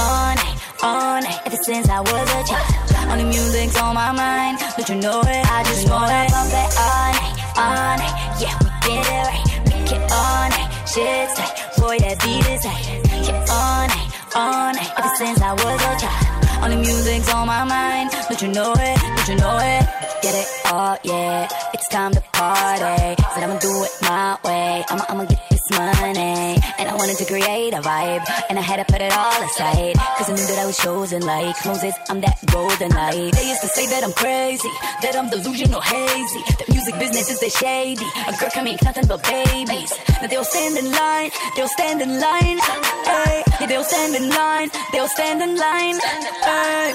All 0.00 0.32
night, 0.40 0.56
all 0.82 1.20
night. 1.20 1.40
Ever 1.44 1.60
since 1.68 1.86
I 1.86 2.00
was 2.00 2.28
a 2.32 2.40
child. 2.48 3.12
Only 3.12 3.24
music's 3.24 3.76
on 3.76 3.94
my 3.94 4.10
mind. 4.10 4.56
Don't 4.74 4.88
you 4.88 4.94
know 4.94 5.20
it? 5.20 5.44
I 5.44 5.62
just 5.64 5.84
wanna 5.84 6.24
pump 6.32 6.48
it 6.48 6.70
all 6.80 7.12
night, 7.12 7.36
all 7.60 7.92
night. 8.00 8.16
Yeah, 8.40 8.56
we 8.56 8.68
get 8.88 9.04
it 9.04 9.26
right. 9.28 9.44
Make 9.68 9.92
it 9.92 10.02
all 10.10 10.48
night. 10.48 10.70
Shit's 10.88 11.36
tight. 11.36 11.76
Boy, 11.76 11.98
that 11.98 12.16
beat 12.24 12.46
is 12.48 12.64
like, 12.64 13.04
yeah, 13.28 13.44
all 13.52 13.84
night, 13.84 14.08
all 14.34 14.72
night. 14.72 14.90
Ever 14.96 15.12
since 15.20 15.40
I 15.42 15.52
was 15.52 15.76
a 15.76 16.00
child. 16.00 16.35
All 16.62 16.70
the 16.70 16.76
music's 16.76 17.32
on 17.32 17.46
my 17.46 17.64
mind. 17.64 18.10
Don't 18.28 18.42
you 18.42 18.48
know 18.48 18.72
it? 18.76 18.98
Don't 19.00 19.28
you 19.28 19.36
know 19.36 19.56
it? 19.58 19.82
Get 20.22 20.34
it? 20.34 20.48
Oh, 20.66 20.96
yeah. 21.04 21.48
It's 21.74 21.88
time 21.88 22.12
to 22.12 22.20
party. 22.32 23.22
Said 23.34 23.44
I'ma 23.44 23.58
do 23.58 23.84
it 23.84 23.92
my 24.02 24.38
way. 24.44 24.84
I'ma, 24.88 25.04
I'ma 25.08 25.24
get 25.26 25.40
this 25.50 25.62
money. 25.70 26.58
And 26.78 26.88
I 26.88 26.94
wanted 26.94 27.18
to 27.18 27.24
create 27.26 27.72
a 27.74 27.80
vibe. 27.80 28.24
And 28.48 28.58
I 28.58 28.62
had 28.62 28.78
to 28.84 28.92
put 28.92 29.00
it 29.00 29.12
all 29.12 29.42
aside. 29.42 29.94
Cause 30.16 30.30
I 30.30 30.34
knew 30.34 30.46
that 30.46 30.58
I 30.58 30.66
was 30.66 30.76
chosen 30.78 31.22
like 31.22 31.54
Moses. 31.64 31.94
I'm 32.08 32.20
that 32.22 32.38
golden 32.50 32.90
light. 32.90 33.32
They 33.32 33.48
used 33.48 33.62
to 33.62 33.68
say 33.68 33.86
that 33.86 34.02
I'm 34.02 34.12
crazy. 34.12 34.70
That 35.02 35.14
I'm 35.14 35.28
delusional 35.30 35.80
hazy. 35.80 36.40
The 36.58 36.72
music 36.72 36.98
business 36.98 37.30
is 37.30 37.40
the 37.40 37.50
shady. 37.50 38.06
A 38.26 38.32
girl 38.38 38.50
can 38.50 38.64
make 38.64 38.82
nothing 38.82 39.06
but 39.06 39.22
babies. 39.22 39.92
Now 40.20 40.28
they'll 40.28 40.44
stand 40.44 40.78
in 40.78 40.90
line. 40.90 41.30
They'll 41.54 41.68
stand 41.68 42.00
in 42.00 42.20
line. 42.20 42.58
Hey. 43.04 43.42
They'll 43.68 43.84
stand 43.84 44.14
in 44.14 44.30
line. 44.30 44.70
They'll 44.92 45.08
stand 45.08 45.42
in 45.42 45.56
line. 45.56 45.96
Hey. 46.46 46.94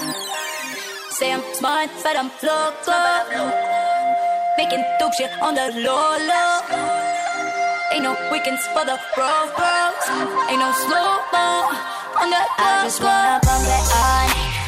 Say 1.10 1.30
I'm 1.30 1.42
smart, 1.52 1.90
but 2.02 2.16
I'm 2.16 2.30
loco. 2.40 3.00
Making 4.56 4.82
dope 4.98 5.12
shit 5.12 5.30
on 5.42 5.54
the 5.54 5.68
low 5.84 6.16
low. 6.30 7.12
Ain't 7.92 8.02
no 8.02 8.16
weekends 8.32 8.64
for 8.72 8.84
the 8.88 8.96
bros, 9.14 9.52
bros. 9.52 10.04
Ain't 10.48 10.56
no 10.56 10.72
slow 10.72 11.20
mo 11.36 11.68
on 12.16 12.30
the 12.32 12.40
I 12.58 12.80
just 12.84 13.02
wanna 13.04 13.40
bump 13.44 13.68
it 13.68 13.84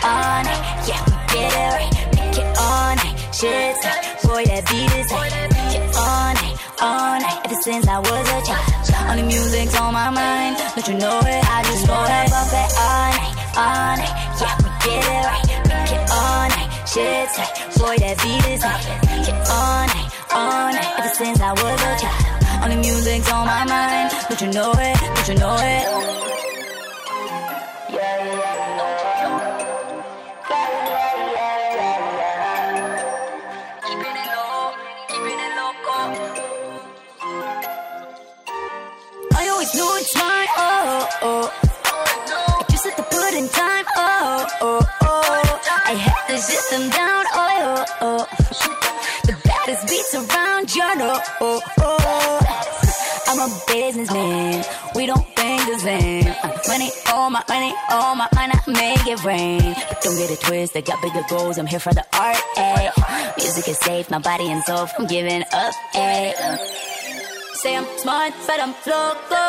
all 0.05 0.45
night. 0.45 0.63
Yeah, 0.85 1.01
we 1.09 1.17
get 1.33 1.49
it 1.49 1.73
right, 1.73 1.93
make 2.17 2.37
it 2.37 2.51
night. 2.61 3.17
Shit's 3.33 3.81
like, 3.85 4.05
uh, 4.05 4.29
boy, 4.29 4.45
that 4.45 4.69
beat 4.69 4.93
is 5.01 5.11
like, 5.11 5.33
yeah, 5.73 5.97
all 5.97 6.35
night, 6.37 6.57
all 6.85 7.17
night. 7.25 7.41
Ever 7.47 7.57
since 7.65 7.89
I 7.89 7.99
was 8.01 8.29
a 8.29 8.39
child, 8.45 9.09
all 9.09 9.17
the 9.17 9.23
music's 9.23 9.81
on 9.81 9.95
my 9.95 10.11
mind. 10.11 10.61
Don't 10.77 10.89
you 10.89 10.99
know 11.01 11.19
it? 11.25 11.43
I 11.49 11.63
just 11.65 11.89
wanna 11.89 12.29
bump 12.29 12.53
it 12.53 12.71
all 12.77 13.11
night, 13.17 13.37
all 13.57 13.97
night. 13.97 14.15
Yeah, 14.41 14.64
get 14.85 15.03
it 15.05 15.25
right, 15.25 15.47
make 15.69 15.93
it 15.97 16.05
all 16.13 16.49
night. 16.53 16.71
Shit's 16.87 17.39
like, 17.39 17.55
boy, 17.81 17.97
that 17.99 18.17
beat 18.23 18.45
is 18.53 18.63
like, 18.63 18.85
yeah, 19.27 19.45
all 19.51 19.87
night, 19.89 20.11
all 20.33 20.69
night. 20.73 20.93
Ever 20.99 21.15
since 21.15 21.41
I 21.41 21.53
was 21.53 21.81
a 21.81 21.93
child. 22.01 22.35
The 22.65 22.77
music's 22.77 23.31
on 23.31 23.47
my 23.47 23.65
mind. 23.67 24.11
Don't 24.29 24.41
you 24.41 24.51
know 24.53 24.73
it? 24.73 24.99
Don't 24.99 25.29
you 25.29 25.35
know 25.35 25.57
it? 25.61 26.54
Sit 46.47 46.65
them 46.71 46.91
down. 46.91 47.25
Oh, 47.33 47.85
oh, 48.01 48.27
oh. 48.27 48.27
The 49.25 49.37
baddest 49.45 49.89
beats 49.89 50.15
around, 50.15 50.75
you 50.75 50.95
know. 50.97 51.19
Oh, 51.41 51.61
oh. 51.81 52.55
I'm 53.27 53.39
a 53.41 53.49
businessman. 53.67 54.65
We 54.95 55.07
don't 55.07 55.27
think 55.35 55.67
the 55.67 55.79
same. 55.79 56.25
Money, 56.69 56.91
oh 57.09 57.31
my 57.31 57.43
money, 57.49 57.73
oh 57.91 58.15
my 58.15 58.29
money, 58.35 58.55
make 58.69 59.07
it 59.07 59.25
rain. 59.25 59.75
But 59.89 60.01
don't 60.03 60.17
get 60.17 60.31
it 60.31 60.41
twisted. 60.41 60.85
Got 60.85 61.03
bigger 61.03 61.25
goals. 61.29 61.59
I'm 61.59 61.67
here 61.67 61.81
for 61.81 61.93
the 61.93 62.05
art. 62.13 62.39
Eh. 62.57 62.91
Music 63.39 63.69
is 63.69 63.79
safe, 63.79 64.11
my 64.11 64.19
body 64.19 64.51
and 64.51 64.63
soul 64.65 64.87
from 64.87 65.07
giving 65.07 65.43
up. 65.53 65.75
Eh. 65.95 66.33
Say 67.55 67.77
I'm 67.77 67.87
smart, 67.99 68.35
but 68.47 68.61
I'm 68.61 68.75
loco. 68.87 69.45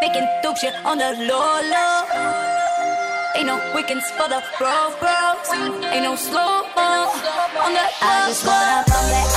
Making 0.00 0.26
dope 0.42 0.56
shit 0.56 0.74
on 0.84 0.98
the 0.98 1.10
low 1.28 1.60
low. 1.72 2.63
Ain't 3.36 3.46
no 3.46 3.58
weekends 3.74 4.08
for 4.12 4.28
the 4.28 4.40
bros, 4.58 4.94
bros. 5.02 5.48
Ain't 5.90 6.04
no 6.04 6.14
slow 6.14 6.62
mo 6.76 7.10
on 7.64 7.72
the 7.74 7.82
I 8.00 8.30
just 8.30 8.46
wanna 8.46 8.84
bump 8.86 9.10
it 9.10 9.28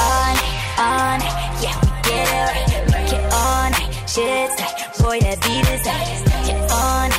all 0.86 1.17
night. 1.17 1.38
Yeah, 1.65 1.73
we 1.81 1.89
get 2.05 2.29
it 2.29 2.45
right, 2.45 2.69
make 2.93 3.13
it 3.17 3.25
all 3.33 3.65
night. 3.73 3.89
Shit's 4.05 4.53
like, 4.62 4.77
boy, 5.01 5.17
that 5.25 5.41
beat 5.41 5.65
is 5.73 5.81
like, 5.81 6.05
yeah, 6.45 6.77
all 6.77 7.10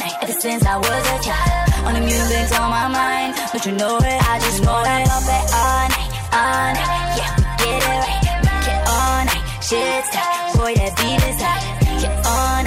night. 0.00 0.16
Ever 0.22 0.32
since 0.32 0.64
I 0.64 0.76
was 0.80 0.88
a 0.88 1.18
child, 1.20 1.68
all 1.84 1.92
the 1.92 2.00
music's 2.00 2.52
on 2.56 2.70
my 2.70 2.88
mind. 2.88 3.36
Don't 3.52 3.66
you 3.66 3.72
know 3.72 3.98
it? 4.00 4.18
I 4.24 4.40
just 4.40 4.64
wanna 4.64 5.04
bump 5.04 5.28
it 5.28 5.46
all 5.52 5.84
night. 6.00 6.10
Yeah, 7.20 7.28
we 7.36 7.44
get 7.60 7.76
it 7.76 8.00
right, 8.08 8.24
make 8.40 8.72
it 8.72 8.80
night. 9.28 9.44
Shit's 9.60 10.08
like, 10.16 10.56
boy, 10.56 10.72
that 10.80 10.96
beat 10.96 11.20
is 11.28 11.40
like, 11.44 11.60
yeah, 12.00 12.24
all 12.32 12.64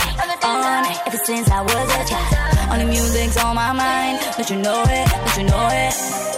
night. 0.85 1.01
Ever 1.07 1.21
since 1.25 1.49
I 1.49 1.61
was 1.61 1.89
a 1.97 2.05
child, 2.05 2.52
all 2.73 2.79
the 2.79 2.85
music's 2.85 3.37
on 3.37 3.55
my 3.55 3.71
mind. 3.71 4.19
Don't 4.35 4.49
you 4.49 4.57
know 4.57 4.83
it? 4.87 5.07
Don't 5.09 5.37
you 5.37 5.43
know 5.43 5.69
it? 5.71 6.32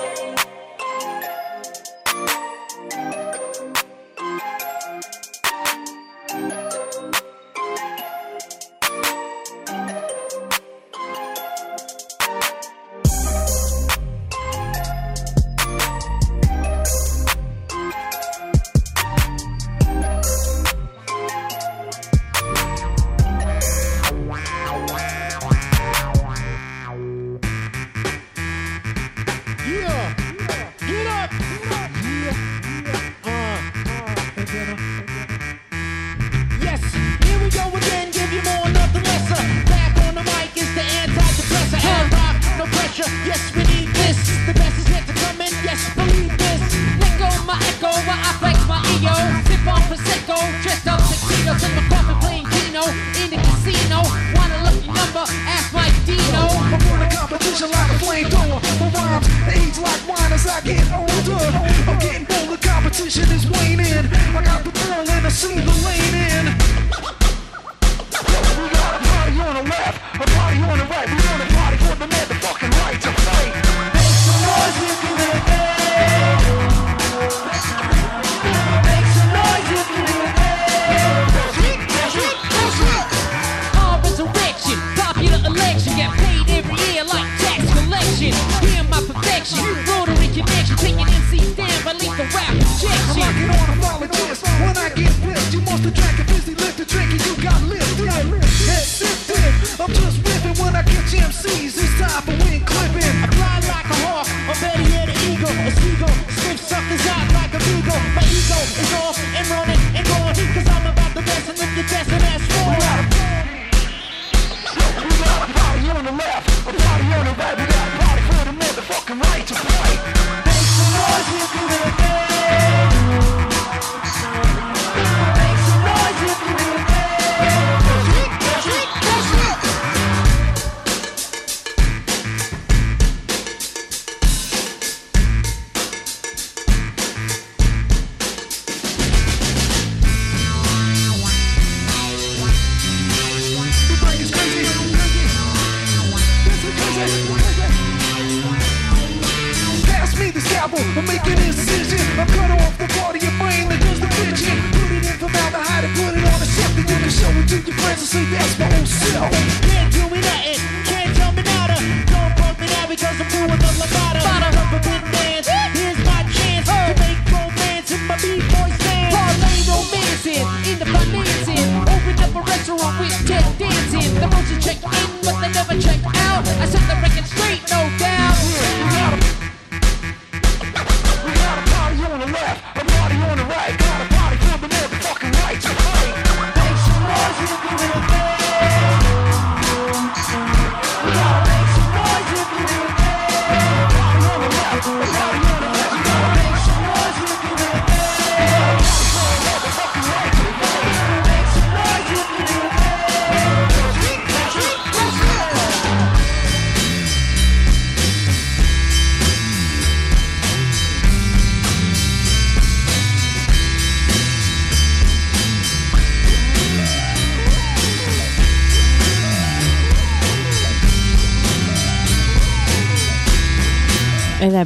Yes, 43.36 43.52
we 43.54 43.64
need 43.68 43.90
this. 43.92 44.16
The 44.48 44.54
best 44.54 44.80
is 44.80 44.88
yet 44.90 45.04
to 45.08 45.14
come 45.14 45.42
in. 45.42 45.52
Yes, 45.60 45.84
believe 45.92 46.32
this. 46.40 46.62
Let 47.04 47.20
go 47.20 47.28
my 47.44 47.60
echo 47.68 47.92
while 48.08 48.16
I 48.16 48.32
flex 48.40 48.56
my 48.64 48.80
ego. 48.96 49.12
Sip 49.44 49.68
on 49.68 49.82
prosecco, 49.92 50.40
dressed 50.64 50.88
up 50.88 51.04
tuxedos 51.04 51.60
in 51.68 51.76
my 51.76 51.84
coffin 51.92 52.16
playing 52.24 52.48
Keno 52.48 52.88
in 53.20 53.28
the 53.36 53.40
casino. 53.44 54.08
Want 54.40 54.56
a 54.56 54.64
lucky 54.64 54.88
number? 54.88 55.28
Ask 55.52 55.74
my 55.74 55.92
Dino. 56.08 56.48
I'm 56.48 56.80
on 56.80 57.00
the 57.04 57.12
competition 57.12 57.72
like 57.76 57.92
a 57.92 58.00
flamethrower. 58.00 58.65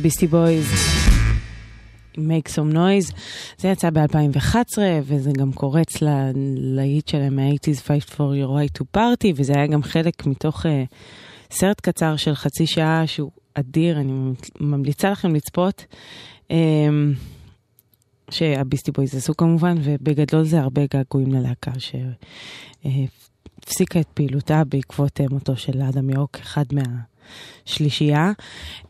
אלה 0.10 0.16
ה 0.16 0.17
Beastie 0.17 0.28
Boys. 0.28 0.66
make 2.16 2.50
some 2.50 2.74
noise. 2.74 3.14
זה 3.58 3.68
יצא 3.68 3.90
ב-2011, 3.90 4.78
וזה 5.04 5.32
גם 5.32 5.54
קורץ 5.54 6.02
ללהיט 6.02 7.08
שלהם 7.08 7.36
מה-80's 7.36 7.82
Fight 7.88 8.10
for 8.16 8.18
your 8.18 8.50
right 8.50 8.82
to 8.82 8.84
party, 8.98 9.34
וזה 9.36 9.54
היה 9.56 9.68
גם 9.68 9.84
חלק 9.84 10.26
מתוך 10.26 10.66
אה, 10.66 10.70
סרט 11.52 11.82
קצר 11.82 12.16
של 12.16 12.36
חצי 12.36 12.68
שעה 12.68 13.08
שהוא 13.08 13.32
אדיר, 13.54 14.00
אני 14.00 14.14
ממליצה 14.60 15.10
לכם 15.10 15.36
לצפות. 15.36 15.86
אמ, 16.48 16.54
שה 18.32 18.50
Beastie 18.50 18.92
Boys 18.92 19.16
עשו 19.16 19.38
כמובן, 19.38 19.78
ובגדול 19.84 20.44
זה 20.44 20.60
הרבה 20.60 20.82
געגועים 20.94 21.34
ללהקה 21.34 21.72
שהפסיקה 22.80 24.00
את 24.00 24.08
פעילותה 24.14 24.64
בעקבות 24.64 25.22
אה, 25.22 25.26
מותו 25.30 25.56
של 25.56 25.82
אדם 25.82 26.10
יורק, 26.10 26.40
אחד 26.40 26.66
מהשלישייה. 26.72 27.19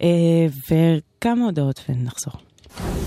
אה, 0.01 0.07
וכמה 0.69 1.45
הודעות 1.45 1.79
ונחזור. 1.89 2.33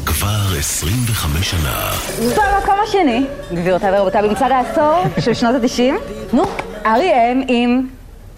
כבר 0.07 0.59
25 0.59 1.51
שנה. 1.51 1.91
במקום 2.19 2.75
השני, 2.89 3.27
גבירותיי 3.55 3.99
ורבותיי, 3.99 4.23
במצעד 4.29 4.53
העשור 4.53 5.21
של 5.21 5.35
שנות 5.35 5.55
ה-90, 5.55 6.33
נו, 6.33 6.43
אריאם 6.87 7.43
עם... 7.49 7.87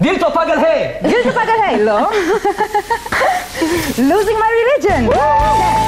וילטו 0.00 0.26
פגל 0.30 0.59
היי! 0.64 0.88
וילטו 1.02 1.30
פגל 1.30 1.62
היי, 1.66 1.85
לא? 1.85 1.98
losing 4.11 4.38
my 4.42 4.50
religion. 4.61 5.18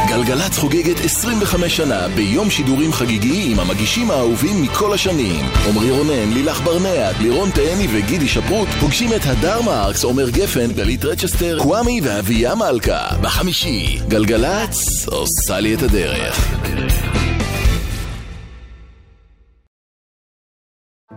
גלגלצ 0.09 0.59
חוגגת 0.59 1.05
25 1.05 1.77
שנה 1.77 2.09
ביום 2.09 2.51
שידורים 2.51 2.92
חגיגי 2.92 3.53
עם 3.53 3.61
המגישים 3.61 4.11
האהובים 4.11 4.62
מכל 4.62 4.95
השנים. 4.95 5.45
עמרי 5.69 5.90
רונן, 5.90 6.33
לילך 6.33 6.61
ברנע, 6.61 7.11
לירון 7.21 7.51
תהני 7.51 7.87
וגידי 7.92 8.29
שפרוט 8.29 8.69
פוגשים 8.81 9.12
את 9.12 9.21
הדר 9.25 9.62
מרקס, 9.62 10.05
עומר 10.05 10.31
גפן, 10.31 10.73
גלית 10.73 11.05
רצ'סטר, 11.05 11.59
קוואמי 11.62 12.01
ואביה 12.03 12.55
מלכה. 12.55 13.09
בחמישי, 13.21 13.99
גלגלצ 14.09 15.09
עושה 15.09 15.61
לי 15.61 15.75
את 15.75 15.83
הדרך. 15.83 16.57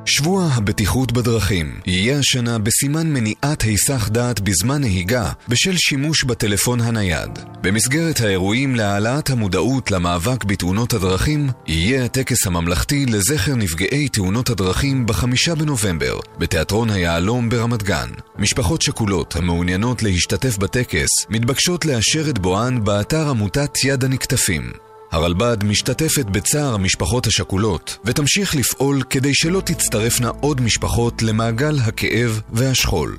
שבוע 0.10 0.50
הבטיחות 0.54 1.12
בדרכים 1.12 1.80
יהיה 1.86 2.20
השנה 2.20 2.60
בסימן 2.60 3.08
מניעת 3.08 3.62
היסח 3.62 4.10
דעת 4.10 4.40
בזמן 4.40 4.82
נהיגה 4.82 5.32
בשל 5.48 5.78
שימוש 5.78 6.24
בטלפון 6.24 6.82
הנייד. 6.82 7.40
במסגרת 7.62 8.22
האירועים 8.22 8.76
להעלאת 8.76 9.30
המודעות 9.30 9.92
למאבק 9.92 10.44
בתאונות 10.44 10.94
הדרכים, 10.94 11.50
יהיה 11.68 12.06
הטקס 12.06 12.48
הממלכתי 12.48 13.06
לזכר 13.06 13.56
נפגעי 13.56 14.10
תאונות 14.10 14.50
הדרכים 14.50 15.06
בחמישה 15.06 15.56
בנובמבר, 15.56 16.20
בתיאטרון 16.38 16.90
היהלום 16.90 17.50
ברמת 17.50 17.84
גן. 17.84 18.10
משפחות 18.40 18.82
שכולות 18.82 19.36
המעוניינות 19.36 20.04
להשתתף 20.04 20.58
בטקס 20.58 21.10
מתבקשות 21.30 21.86
לאשר 21.86 22.30
את 22.30 22.40
בואן 22.40 22.84
באתר 22.84 23.30
עמותת 23.30 23.84
יד 23.84 24.04
הנקטפים. 24.04 24.89
הרלב"ד 25.12 25.64
משתתפת 25.64 26.26
בצער 26.26 26.74
המשפחות 26.74 27.28
השכולות 27.28 27.98
ותמשיך 28.06 28.56
לפעול 28.56 29.04
כדי 29.10 29.34
שלא 29.34 29.62
תצטרפנה 29.66 30.30
עוד 30.42 30.62
משפחות 30.62 31.22
למעגל 31.22 31.76
הכאב 31.88 32.42
והשכול. 32.50 33.18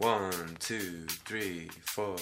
One, 0.00 0.56
two, 0.58 1.06
three, 1.28 1.70
four. 1.94 2.16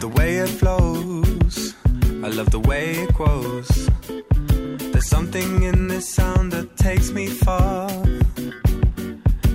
The 0.00 0.08
way 0.08 0.38
it 0.38 0.48
flows. 0.48 1.74
I 2.24 2.28
love 2.28 2.50
the 2.50 2.60
way 2.60 2.92
it 2.92 3.12
grows. 3.12 3.68
There's 4.92 5.08
something 5.08 5.62
in 5.62 5.88
this 5.88 6.08
sound 6.08 6.52
that 6.52 6.76
takes 6.78 7.10
me 7.10 7.26
far. 7.26 7.90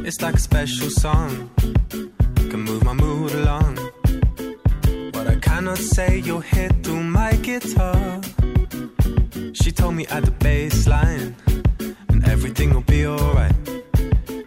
It's 0.07 0.21
like 0.21 0.35
a 0.35 0.39
special 0.39 0.91
song, 0.91 1.49
can 2.51 2.61
move 2.61 2.83
my 2.83 2.93
mood 2.93 3.31
along. 3.33 3.77
What 5.13 5.27
I 5.27 5.35
cannot 5.41 5.79
say, 5.79 6.19
you'll 6.19 6.41
hear 6.41 6.69
through 6.83 7.03
my 7.03 7.33
guitar. 7.37 8.21
She 9.53 9.71
told 9.71 9.95
me 9.95 10.05
at 10.07 10.25
the 10.25 10.35
bass 10.39 10.87
line, 10.87 11.35
and 12.09 12.23
everything 12.27 12.71
will 12.71 12.81
be 12.95 13.07
alright. 13.07 13.55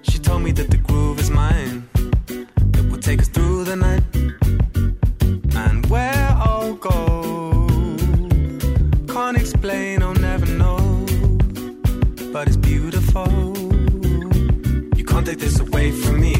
She 0.02 0.18
told 0.20 0.42
me 0.42 0.52
that 0.52 0.70
the 0.70 0.78
groove 0.78 1.18
is 1.18 1.30
mine, 1.30 1.88
it 2.28 2.84
will 2.88 3.00
take 3.00 3.20
us 3.20 3.28
through 3.28 3.64
the 3.64 3.74
night. 3.74 4.04
But 12.38 12.46
it's 12.46 12.56
beautiful. 12.56 13.26
You 14.96 15.04
can't 15.04 15.26
take 15.26 15.40
this 15.40 15.58
away 15.58 15.90
from 15.90 16.20
me. 16.20 16.34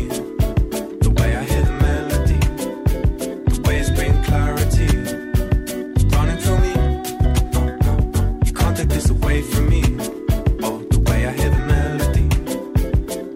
The 1.05 1.13
way 1.19 1.35
I 1.35 1.43
hear 1.43 1.63
the 1.65 1.73
melody, 1.73 2.39
the 3.53 3.61
way 3.67 3.79
it's 3.81 3.91
bringing 3.91 4.23
clarity, 4.23 4.87
running 6.15 6.39
through 6.39 6.61
me. 6.67 6.75
You 8.47 8.53
can't 8.53 8.77
take 8.77 8.91
this 8.91 9.11
away 9.11 9.43
from 9.43 9.69
me. 9.69 9.83
Oh, 10.63 10.79
the 10.89 11.01
way 11.01 11.27
I 11.27 11.33
hear 11.33 11.51
the 11.51 11.65
melody, 11.67 12.29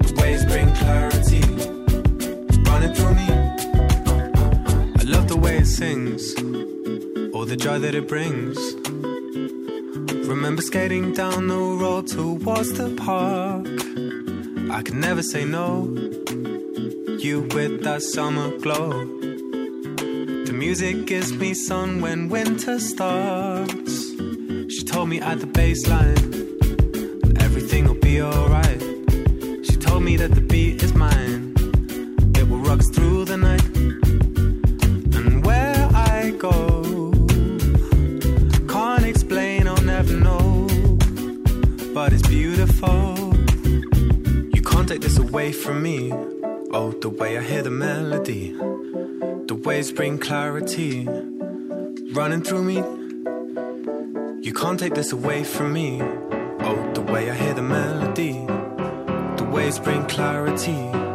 the 0.06 0.12
way 0.20 0.34
it's 0.34 0.44
bringing 0.44 0.76
clarity, 0.76 1.42
running 2.70 2.94
through 2.94 3.14
me. 3.22 3.28
I 5.00 5.02
love 5.02 5.26
the 5.26 5.36
way 5.36 5.56
it 5.56 5.66
sings, 5.66 6.32
all 7.34 7.44
the 7.44 7.56
joy 7.56 7.80
that 7.80 7.96
it 7.96 8.06
brings. 8.06 8.81
Remember 10.24 10.62
skating 10.62 11.12
down 11.12 11.48
the 11.48 11.58
road 11.58 12.06
towards 12.06 12.72
the 12.72 12.94
park. 12.96 13.66
I 14.70 14.82
could 14.82 14.94
never 14.94 15.22
say 15.22 15.44
no. 15.44 15.84
You 17.18 17.42
with 17.54 17.82
that 17.84 18.02
summer 18.02 18.56
glow. 18.58 19.04
The 20.46 20.52
music 20.52 21.06
gives 21.06 21.32
me 21.32 21.54
sun 21.54 22.00
when 22.00 22.28
winter 22.28 22.78
starts. 22.78 24.10
She 24.72 24.84
told 24.84 25.08
me 25.08 25.20
at 25.20 25.40
the 25.40 25.46
baseline, 25.46 26.22
everything 27.42 27.86
will 27.86 28.00
be 28.10 28.22
alright. 28.22 28.80
She 29.66 29.76
told 29.76 30.02
me 30.02 30.16
that 30.16 30.34
the 30.34 30.40
beat 30.40 30.82
is 30.82 30.94
mine. 30.94 31.41
away 45.42 45.50
from 45.50 45.82
me. 45.82 46.12
Oh, 46.70 46.92
the 47.00 47.08
way 47.08 47.36
I 47.36 47.42
hear 47.42 47.62
the 47.62 47.70
melody, 47.70 48.52
the 48.52 49.60
waves 49.64 49.90
bring 49.90 50.18
clarity 50.18 51.04
running 52.12 52.44
through 52.44 52.62
me. 52.62 52.76
You 54.46 54.52
can't 54.52 54.78
take 54.78 54.94
this 54.94 55.10
away 55.10 55.42
from 55.42 55.72
me. 55.72 56.00
Oh, 56.00 56.92
the 56.94 57.00
way 57.00 57.28
I 57.28 57.34
hear 57.34 57.54
the 57.54 57.62
melody, 57.62 58.34
the 59.36 59.48
waves 59.50 59.80
bring 59.80 60.06
clarity. 60.06 61.11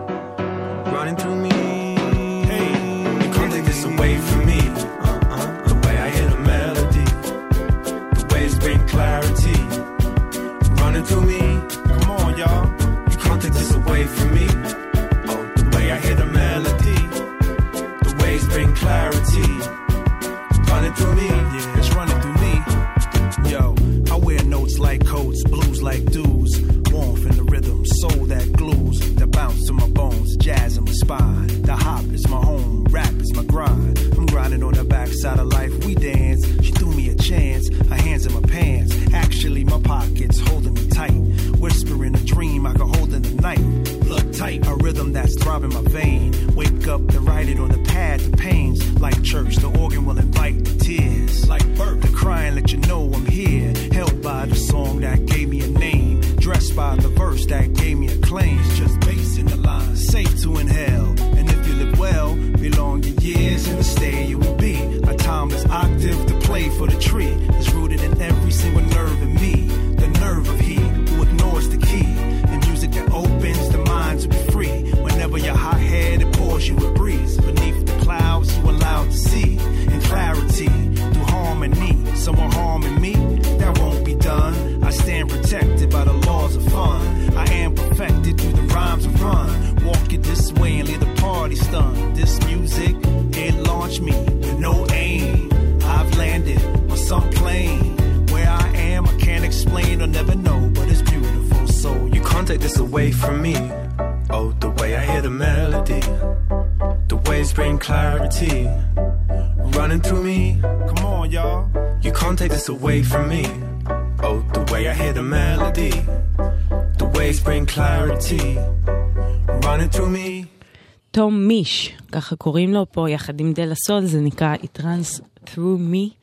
ככה 122.18 122.36
קוראים 122.36 122.74
לו 122.74 122.86
פה, 122.92 123.10
יחד 123.10 123.40
עם 123.40 123.54
דלה 123.54 123.76
סול, 123.76 124.06
זה 124.06 124.22
נקרא 124.22 124.56
It 124.56 124.80
runs 124.80 125.22
through 125.46 125.80
me, 125.92 126.14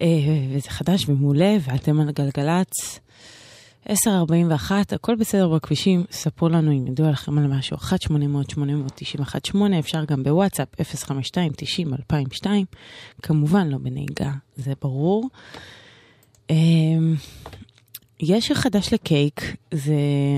אה, 0.00 0.06
וזה 0.50 0.70
חדש 0.70 1.08
ומעולה, 1.08 1.56
ואתם 1.60 2.00
על 2.00 2.10
גלגלצ. 2.10 3.00
10.41, 3.88 4.94
הכל 4.94 5.14
בסדר 5.14 5.48
בכבישים, 5.48 6.04
ספרו 6.10 6.48
לנו 6.48 6.72
אם 6.72 6.86
ידוע 6.86 7.10
לכם 7.10 7.38
על 7.38 7.46
משהו, 7.46 7.76
1-800-8918, 7.76 9.56
אפשר 9.78 10.04
גם 10.04 10.22
בוואטסאפ, 10.22 10.68
052-90-2002, 10.80 12.46
כמובן 13.22 13.68
לא 13.68 13.78
בנהיגה, 13.78 14.32
זה 14.56 14.72
ברור. 14.82 15.28
אה, 16.50 16.56
יש 18.22 18.52
חדש 18.52 18.92
לקייק, 18.92 19.56
זה, 19.74 19.94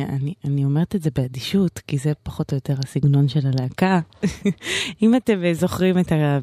אני, 0.08 0.34
אני 0.44 0.64
אומרת 0.64 0.94
את 0.94 1.02
זה 1.02 1.10
באדישות, 1.14 1.78
כי 1.86 1.98
זה 1.98 2.12
פחות 2.22 2.52
או 2.52 2.56
יותר 2.56 2.74
הסגנון 2.84 3.28
של 3.28 3.40
הלהקה. 3.46 4.00
אם 5.02 5.16
אתם 5.16 5.44
אה, 5.44 5.54
זוכרים 5.54 5.98
את 5.98 6.12
ה... 6.12 6.38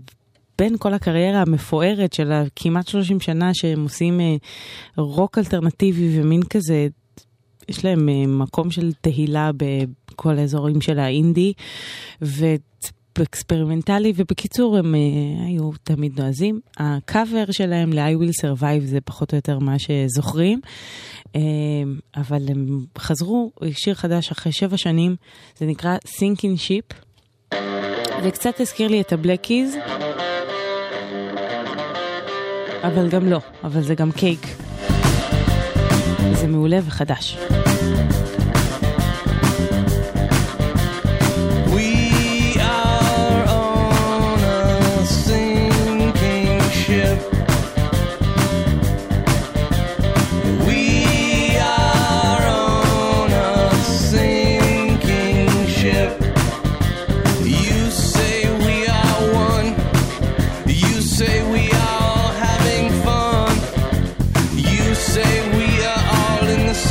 בין 0.57 0.77
כל 0.77 0.93
הקריירה 0.93 1.41
המפוארת 1.41 2.13
של 2.13 2.31
הכמעט 2.31 2.87
30 2.87 3.19
שנה 3.19 3.53
שהם 3.53 3.83
עושים 3.83 4.19
אה, 4.19 4.35
רוק 4.97 5.37
אלטרנטיבי 5.37 6.19
ומין 6.19 6.43
כזה, 6.43 6.87
יש 7.69 7.85
להם 7.85 8.09
אה, 8.09 8.27
מקום 8.27 8.71
של 8.71 8.91
תהילה 9.01 9.51
בכל 9.57 10.37
האזורים 10.37 10.81
של 10.81 10.99
האינדי, 10.99 11.53
ו... 12.21 12.45
אקספרימנטלי, 13.19 14.13
ובקיצור 14.15 14.77
הם 14.77 14.95
אה, 14.95 14.99
היו 15.45 15.71
תמיד 15.83 16.19
נועזים. 16.19 16.59
הקאבר 16.77 17.43
שלהם 17.51 17.93
ל-I 17.93 18.21
will 18.21 18.45
survive 18.45 18.85
זה 18.85 19.01
פחות 19.01 19.31
או 19.31 19.35
יותר 19.35 19.59
מה 19.59 19.75
שזוכרים, 19.79 20.59
אה, 21.35 21.41
אבל 22.17 22.41
הם 22.47 22.85
חזרו 22.97 23.51
שיר 23.71 23.93
חדש 23.93 24.31
אחרי 24.31 24.51
שבע 24.51 24.77
שנים, 24.77 25.15
זה 25.57 25.65
נקרא 25.65 25.97
Sinking 26.05 26.57
Ship. 26.67 26.95
זה 28.23 28.31
קצת 28.31 28.59
הזכיר 28.59 28.87
לי 28.87 29.01
את 29.01 29.13
הבלקיז, 29.13 29.75
אבל 32.83 33.09
גם 33.09 33.27
לא, 33.27 33.39
אבל 33.63 33.81
זה 33.81 33.95
גם 33.95 34.11
קייק. 34.11 34.47
זה 36.33 36.47
מעולה 36.47 36.79
וחדש. 36.85 37.37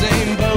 same 0.01 0.37
boat. 0.37 0.50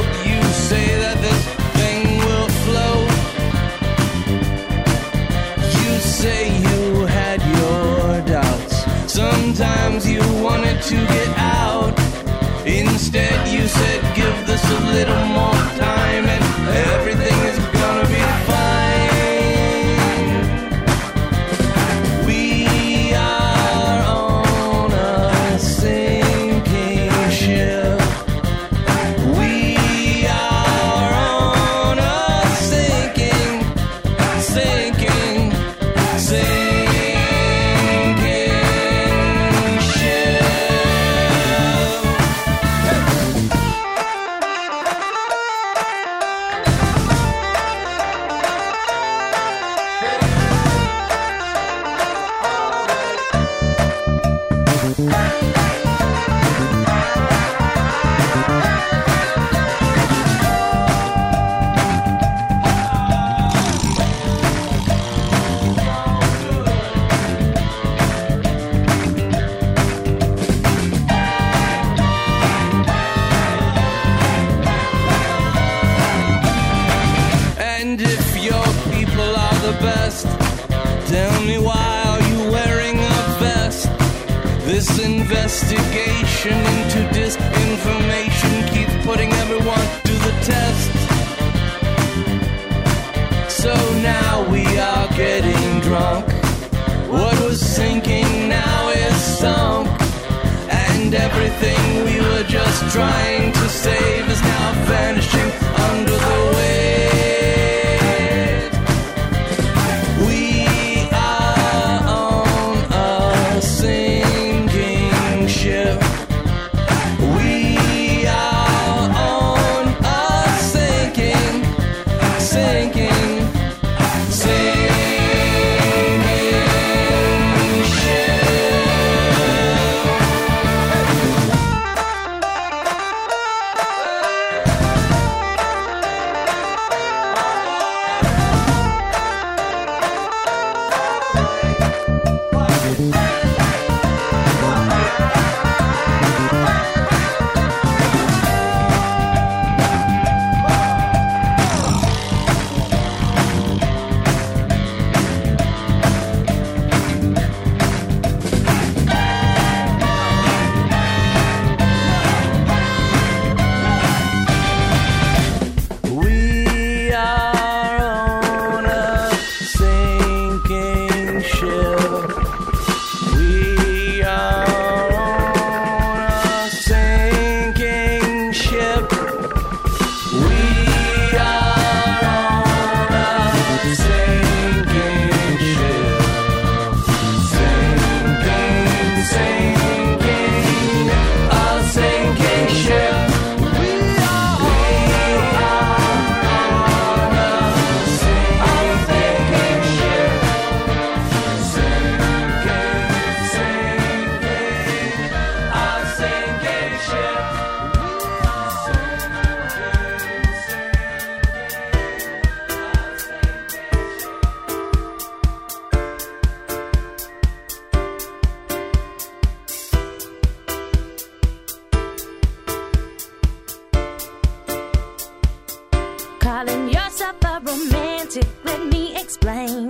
romantic, 227.63 228.45
let 228.63 228.85
me 228.87 229.15
explain. 229.15 229.89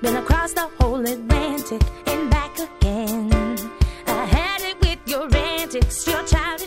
Been 0.00 0.16
across 0.16 0.52
the 0.52 0.68
whole 0.78 1.00
Atlantic 1.00 1.82
and 2.06 2.30
back 2.30 2.58
again. 2.58 3.30
I 4.06 4.24
had 4.24 4.60
it 4.62 4.80
with 4.80 5.00
your 5.06 5.28
antics, 5.34 6.06
your 6.06 6.22
child. 6.24 6.61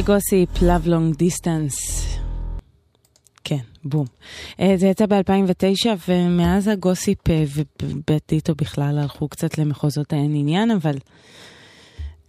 The 0.00 0.02
Gossip, 0.02 0.62
Love 0.62 0.86
Long 0.86 1.22
Distance. 1.22 2.06
כן, 3.44 3.58
בום. 3.84 4.06
אה, 4.60 4.76
זה 4.76 4.86
יצא 4.86 5.06
ב-2009, 5.06 5.86
ומאז 6.08 6.68
הגוסיפ 6.68 7.30
אה, 7.30 7.44
ובטיטו 7.82 8.54
בכלל 8.54 8.98
הלכו 8.98 9.28
קצת 9.28 9.58
למחוזות 9.58 10.12
האין 10.12 10.34
עניין, 10.34 10.70
אבל 10.70 10.96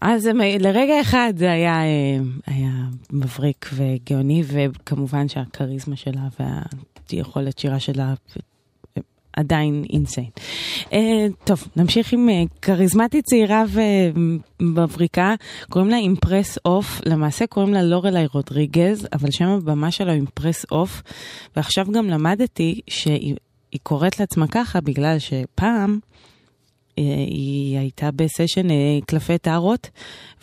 אז 0.02 0.30
לרגע 0.60 1.02
אחד 1.02 1.34
זה 1.38 1.52
היה, 1.52 1.84
אה, 1.84 2.20
היה 2.48 2.72
מבריק 3.12 3.70
וגאוני, 3.74 4.44
וכמובן 4.48 5.28
שהכריזמה 5.28 5.96
שלה 5.96 6.28
והיכולת 7.10 7.60
שירה 7.60 7.80
שלה 7.80 8.14
עדיין 9.34 9.84
אינסיין. 9.90 10.30
אה, 10.94 11.28
טוב, 11.44 11.68
נמשיך 11.76 12.14
עם 12.14 12.30
אה, 12.30 12.44
כריזמטית 12.62 13.26
צעירה 13.26 13.64
ומבריקה, 14.60 15.36
קוראים 15.70 15.92
לה 15.92 15.98
Empress 15.98 16.58
Of, 16.66 17.02
למעשה 17.06 17.48
קוראים 17.48 17.74
לה 17.74 17.84
לורלי 17.84 18.26
רודריגז, 18.34 19.08
אבל 19.14 19.32
שם 19.32 19.48
הבמה 19.48 19.92
שלה 19.92 20.12
Empress 20.12 20.66
Of, 20.72 21.02
ועכשיו 21.56 21.86
גם 21.92 22.10
למדתי 22.10 22.82
שהיא 22.88 23.36
היא 23.72 23.80
קוראת 23.84 24.20
לעצמה 24.20 24.48
ככה 24.48 24.82
בגלל 24.82 25.20
שפעם 25.20 26.00
אה, 27.00 27.04
היא 27.28 27.78
הייתה 27.78 28.10
בסשן 28.12 28.72
אה, 28.72 29.00
קלפי 29.06 29.38
טארות, 29.38 29.90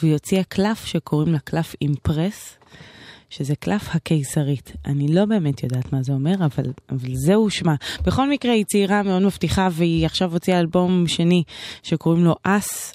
והיא 0.02 0.12
הוציאה 0.12 0.44
קלף 0.44 0.84
שקוראים 0.84 1.32
לה 1.32 1.38
קלף 1.38 1.74
Empress, 1.82 2.58
שזה 3.30 3.56
קלף 3.56 3.94
הקיסרית. 3.94 4.72
אני 4.86 5.08
לא 5.08 5.24
באמת 5.24 5.62
יודעת 5.62 5.92
מה 5.92 6.02
זה 6.02 6.12
אומר, 6.12 6.34
אבל, 6.34 6.72
אבל 6.90 7.14
זהו 7.14 7.50
שמה. 7.50 7.74
בכל 8.06 8.30
מקרה, 8.30 8.52
היא 8.52 8.64
צעירה 8.64 9.02
מאוד 9.02 9.22
מבטיחה, 9.22 9.68
והיא 9.72 10.06
עכשיו 10.06 10.32
הוציאה 10.32 10.60
אלבום 10.60 11.04
שני 11.06 11.42
שקוראים 11.82 12.24
לו 12.24 12.34
אס. 12.42 12.94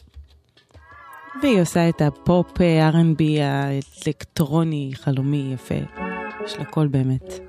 והיא 1.42 1.62
עושה 1.62 1.90
את 1.90 2.02
הפופ 2.02 2.62
אה, 2.62 2.90
R&B 2.90 3.24
האלקטרוני, 3.42 4.92
חלומי, 4.94 5.52
יפה. 5.54 5.76
יש 6.46 6.58
לה 6.58 6.66
קול 6.66 6.88
באמת. 6.88 7.40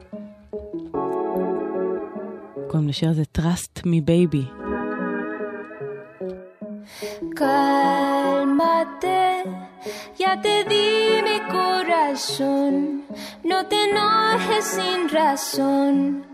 קוראים 2.68 2.88
לשיר 2.88 3.10
הזה 3.10 3.22
Trust 3.38 3.80
Me 3.80 4.00
Baby. 4.08 4.44
Cálmate, 7.40 9.06
ya 10.18 10.40
te 10.40 10.64
di 10.64 11.22
mi 11.22 11.40
corazón. 11.50 13.04
No 13.42 13.66
te 13.66 13.76
enojes 13.90 14.64
sin 14.64 15.08
razón, 15.08 16.26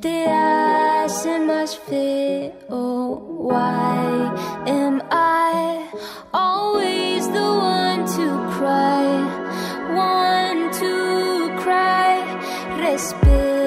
te 0.00 0.26
hace 0.26 1.38
más 1.40 1.76
feo. 1.76 3.22
Why 3.48 4.32
am 4.66 5.02
I 5.10 5.88
always 6.32 7.28
the 7.30 7.42
one 7.42 8.04
to 8.16 8.26
cry? 8.56 9.06
One 9.94 10.70
to 10.80 11.50
cry. 11.62 12.22
Respétame, 12.80 13.63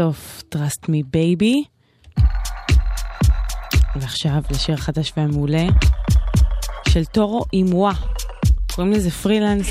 אוף 0.00 0.42
Trust 0.54 0.86
Me 0.86 1.16
Baby. 1.16 1.68
ועכשיו 3.96 4.42
לשיר 4.50 4.74
החדש 4.74 5.12
והמעולה 5.16 5.66
של 6.88 7.04
טורו 7.04 7.44
אימווה. 7.52 7.92
קוראים 8.74 8.92
לזה 8.92 9.10
פרילנס. 9.10 9.70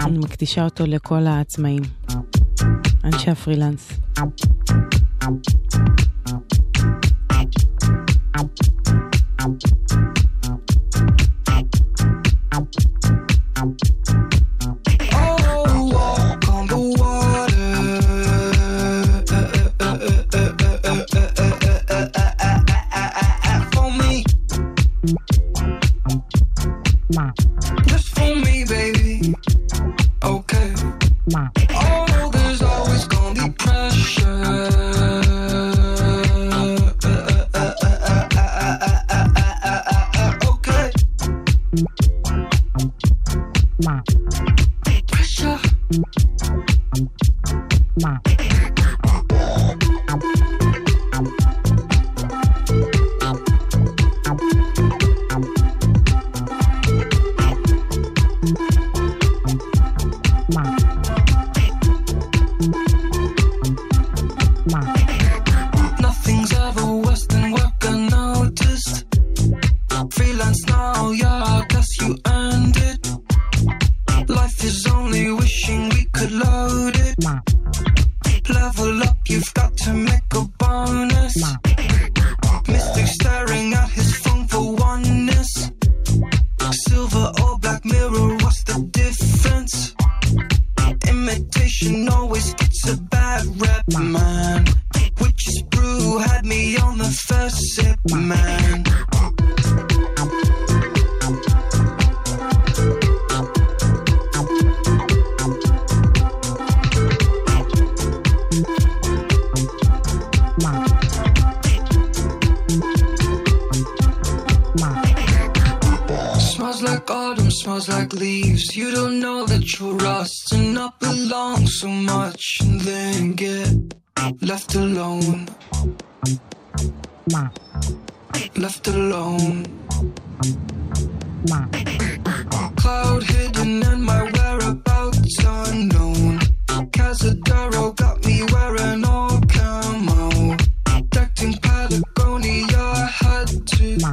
אני 0.00 0.18
מקדישה 0.18 0.64
אותו 0.64 0.86
לכל 0.86 1.26
העצמאים. 1.26 1.82
אנשי 3.04 3.30
הפרילנס. 3.30 3.92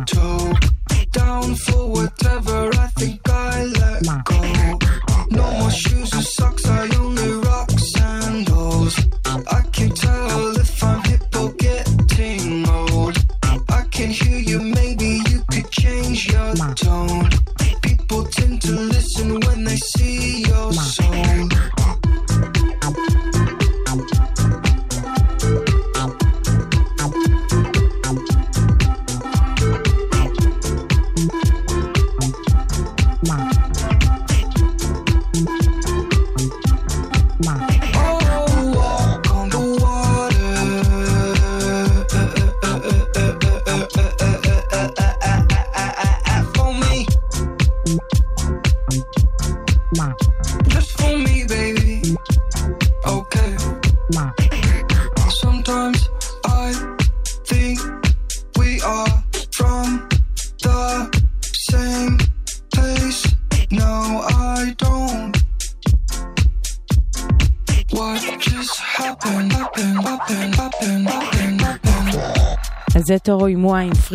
toe 0.06 0.54
down 1.12 1.56
for 1.56 1.81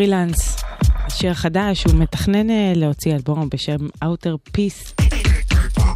פרילנס, 0.07 0.57
שיר 1.09 1.35
חדש, 1.35 1.85
הוא 1.85 1.95
מתכנן 1.95 2.51
אה, 2.51 2.73
להוציא 2.77 3.15
אלבום 3.15 3.49
בשם 3.49 3.77
Outer 4.05 4.51
Peace. 4.57 5.05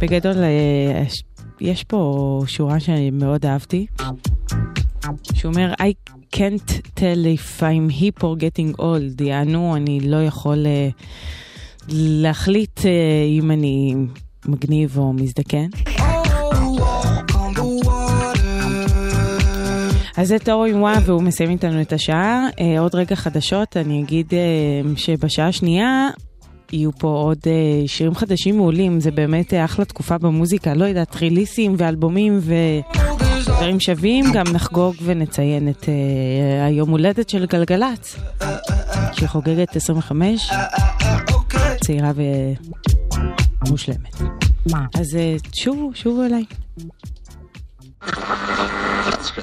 בגדול, 0.01 0.37
אה, 0.37 1.03
יש- 1.61 1.83
פה 1.83 1.99
שורה 2.47 2.79
שאני 2.79 3.11
מאוד 3.11 3.45
אהבתי, 3.45 3.85
שהוא 5.33 5.53
אומר, 5.53 5.73
I 5.73 6.11
can't 6.35 6.71
tell 6.97 7.25
if 7.37 7.59
I'm 7.61 7.93
hip 8.01 8.23
or 8.23 8.35
getting 8.39 8.79
old, 8.81 9.23
יענו, 9.23 9.75
אני 9.75 9.99
לא 9.99 10.23
יכול 10.23 10.65
אה, 10.65 10.89
להחליט 11.89 12.79
אם 13.39 13.51
אני 13.51 13.95
מגניב 14.45 14.97
או 14.97 15.13
מזדקן. 15.13 15.67
אז 20.17 20.27
זה 20.27 20.39
טורו 20.39 20.65
עם 20.65 20.81
וואו 20.81 21.01
והוא 21.01 21.23
מסיים 21.23 21.49
איתנו 21.49 21.81
את 21.81 21.93
השעה. 21.93 22.47
אה, 22.59 22.79
עוד 22.79 22.95
רגע 22.95 23.15
חדשות, 23.15 23.77
אני 23.77 24.01
אגיד 24.01 24.33
אה, 24.33 24.95
שבשעה 24.95 25.47
השנייה 25.47 26.09
יהיו 26.71 26.91
פה 26.91 27.07
עוד 27.07 27.37
אה, 27.47 27.87
שירים 27.87 28.15
חדשים 28.15 28.57
מעולים, 28.57 28.99
זה 28.99 29.11
באמת 29.11 29.53
אחלה 29.53 29.85
תקופה 29.85 30.17
במוזיקה, 30.17 30.73
לא 30.73 30.85
יודעת, 30.85 31.15
ריליסים 31.15 31.75
ואלבומים 31.77 32.39
ודברים 32.41 33.79
שווים, 33.79 34.25
גם 34.33 34.45
נחגוג 34.53 34.95
ונציין 35.03 35.69
את 35.69 35.89
אה, 35.89 36.65
היום 36.65 36.89
הולדת 36.89 37.29
של 37.29 37.45
גלגלצ, 37.45 38.15
שחוגגת 39.13 39.75
25, 39.75 40.51
צעירה 41.85 42.11
ומושלמת. 43.65 44.15
אז 44.95 45.15
אה, 45.15 45.35
שובו, 45.53 45.91
שובו 45.93 46.23
אליי. 46.23 46.43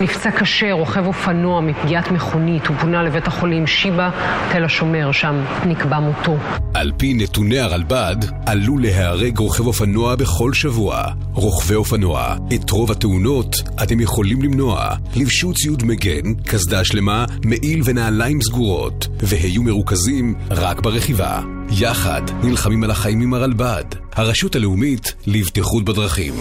נפצע 0.00 0.30
קשה, 0.30 0.72
רוכב 0.72 1.06
אופנוע 1.06 1.60
מפגיעת 1.60 2.10
מכונית, 2.10 2.66
הוא 2.66 2.76
פונה 2.76 3.02
לבית 3.02 3.26
החולים 3.26 3.66
שיבא, 3.66 4.10
תל 4.52 4.64
השומר, 4.64 5.12
שם 5.12 5.44
נקבע 5.66 5.98
מותו. 5.98 6.36
על 6.74 6.92
פי 6.96 7.14
נתוני 7.14 7.58
הרלב"ד, 7.58 8.16
עלול 8.46 8.82
להיהרג 8.82 9.38
רוכב 9.38 9.66
אופנוע 9.66 10.16
בכל 10.16 10.52
שבוע. 10.52 11.04
רוכבי 11.32 11.74
אופנוע, 11.74 12.34
את 12.54 12.70
רוב 12.70 12.90
התאונות 12.90 13.56
אתם 13.82 14.00
יכולים 14.00 14.42
למנוע. 14.42 14.88
לבשו 15.16 15.52
ציוד 15.54 15.84
מגן, 15.84 16.34
קסדה 16.34 16.84
שלמה, 16.84 17.24
מעיל 17.44 17.82
ונעליים 17.84 18.42
סגורות, 18.42 19.06
והיו 19.20 19.62
מרוכזים 19.62 20.34
רק 20.50 20.80
ברכיבה. 20.80 21.40
יחד 21.70 22.22
נלחמים 22.42 22.84
על 22.84 22.90
החיים 22.90 23.20
עם 23.20 23.34
הרלב"ד, 23.34 23.84
הרשות 24.12 24.56
הלאומית 24.56 25.14
לבטיחות 25.26 25.84
בדרכים. 25.84 26.34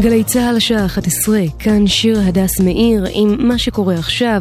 גלי 0.00 0.24
צה"ל 0.24 0.56
השעה 0.56 0.86
11, 0.86 1.40
כאן 1.58 1.86
שיר 1.86 2.20
הדס 2.20 2.60
מאיר 2.60 3.04
עם 3.12 3.48
מה 3.48 3.58
שקורה 3.58 3.94
עכשיו. 3.94 4.40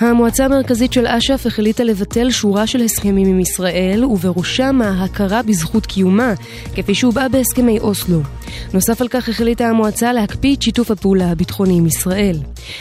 המועצה 0.00 0.44
המרכזית 0.44 0.92
של 0.92 1.06
אש"ף 1.06 1.46
החליטה 1.46 1.84
לבטל 1.84 2.30
שורה 2.30 2.66
של 2.66 2.80
הסכמים 2.80 3.26
עם 3.28 3.40
ישראל, 3.40 4.04
ובראשם 4.04 4.82
ההכרה 4.82 5.42
בזכות 5.42 5.86
קיומה, 5.86 6.34
כפי 6.74 6.94
שהובעה 6.94 7.28
בהסכמי 7.28 7.78
אוסלו. 7.78 8.20
נוסף 8.74 9.00
על 9.00 9.08
כך 9.08 9.28
החליטה 9.28 9.68
המועצה 9.68 10.12
להקפיא 10.12 10.56
את 10.56 10.62
שיתוף 10.62 10.90
הפעולה 10.90 11.30
הביטחוני 11.30 11.78
עם 11.78 11.86
ישראל. 11.86 12.36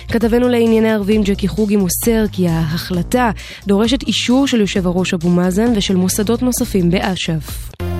כתבנו 0.08 0.50
לענייני 0.50 0.92
ערבים 0.92 1.24
ג'קי 1.24 1.48
חוגי 1.48 1.76
מוסר 1.76 2.24
כי 2.32 2.48
ההחלטה 2.48 3.32
דורשת 3.68 4.04
אישור 4.04 4.48
של 4.48 4.60
יושב 4.60 4.88
הראש 4.88 5.14
אבו 5.14 5.30
מאזן 5.30 5.74
ושל 5.76 5.96
מוסדות 5.96 6.42
נוספים 6.42 6.90
באש"ף. 6.90 7.95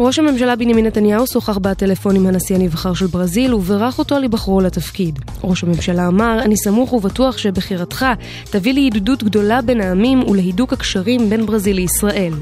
ראש 0.00 0.18
הממשלה 0.18 0.56
בנימין 0.56 0.86
נתניהו 0.86 1.26
שוחח 1.26 1.58
בטלפון 1.58 2.16
עם 2.16 2.26
הנשיא 2.26 2.56
הנבחר 2.56 2.94
של 2.94 3.06
ברזיל 3.06 3.54
וברך 3.54 3.98
אותו 3.98 4.14
על 4.14 4.22
היבחרו 4.22 4.60
לתפקיד. 4.60 5.18
ראש 5.44 5.64
הממשלה 5.64 6.08
אמר, 6.08 6.38
אני 6.42 6.56
סמוך 6.56 6.92
ובטוח 6.92 7.38
שבחירתך 7.38 8.06
תביא 8.44 8.74
לידידות 8.74 9.22
גדולה 9.24 9.62
בין 9.62 9.80
העמים 9.80 10.22
ולהידוק 10.22 10.72
הקשרים 10.72 11.30
בין 11.30 11.46
ברזיל 11.46 11.76
לישראל. 11.76 12.32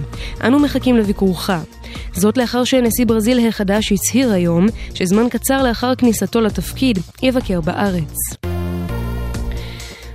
אנו 0.44 0.58
מחכים 0.58 0.96
לביקורך. 0.96 1.50
זאת 2.12 2.36
לאחר 2.36 2.64
שנשיא 2.64 3.06
ברזיל 3.06 3.48
החדש 3.48 3.92
הצהיר 3.92 4.32
היום 4.32 4.66
שזמן 4.94 5.28
קצר 5.28 5.62
לאחר 5.62 5.94
כניסתו 5.94 6.40
לתפקיד 6.40 6.98
יבקר 7.22 7.60
בארץ. 7.60 8.43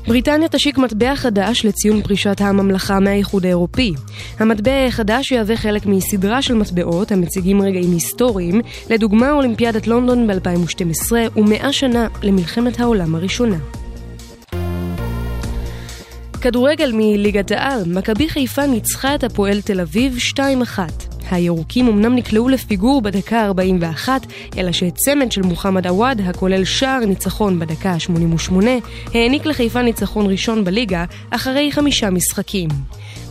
בריטניה 0.09 0.47
תשיק 0.49 0.77
מטבע 0.77 1.15
חדש 1.15 1.65
לציון 1.65 2.01
פרישת 2.01 2.41
הממלכה 2.41 2.99
מהאיחוד 2.99 3.45
האירופי. 3.45 3.93
המטבע 4.39 4.85
החדש 4.87 5.31
יהווה 5.31 5.57
חלק 5.57 5.85
מסדרה 5.85 6.41
של 6.41 6.53
מטבעות 6.53 7.11
המציגים 7.11 7.61
רגעים 7.61 7.91
היסטוריים, 7.91 8.61
לדוגמה 8.89 9.31
אולימפיאדת 9.31 9.87
לונדון 9.87 10.27
ב-2012 10.27 11.11
ומאה 11.35 11.73
שנה 11.73 12.07
למלחמת 12.23 12.79
העולם 12.79 13.15
הראשונה. 13.15 13.57
כדורגל 16.41 16.91
מליגת 16.93 17.51
העל, 17.51 17.83
מכבי 17.85 18.29
חיפה 18.29 18.65
ניצחה 18.65 19.15
את 19.15 19.23
הפועל 19.23 19.61
תל 19.61 19.81
אביב 19.81 20.17
2-1. 20.35 20.39
הירוקים 21.31 21.87
אמנם 21.87 22.15
נקלעו 22.15 22.49
לפיגור 22.49 23.01
בדקה 23.01 23.39
ה-41, 23.39 24.09
אלא 24.57 24.71
שצמד 24.71 25.31
של 25.31 25.41
מוחמד 25.41 25.87
עוואד, 25.87 26.21
הכולל 26.21 26.65
שער 26.65 27.05
ניצחון 27.05 27.59
בדקה 27.59 27.91
ה-88, 27.91 28.53
העניק 29.13 29.45
לחיפה 29.45 29.81
ניצחון 29.81 30.25
ראשון 30.25 30.63
בליגה, 30.63 31.05
אחרי 31.29 31.71
חמישה 31.71 32.09
משחקים. 32.09 32.69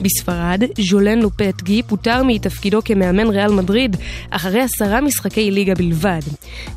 בספרד, 0.00 0.62
ז'ולן 0.80 1.18
לופטגי 1.18 1.82
פוטר 1.82 2.22
מתפקידו 2.26 2.80
כמאמן 2.84 3.26
ריאל 3.26 3.52
מדריד, 3.52 3.96
אחרי 4.30 4.60
עשרה 4.60 5.00
משחקי 5.00 5.50
ליגה 5.50 5.74
בלבד. 5.74 6.20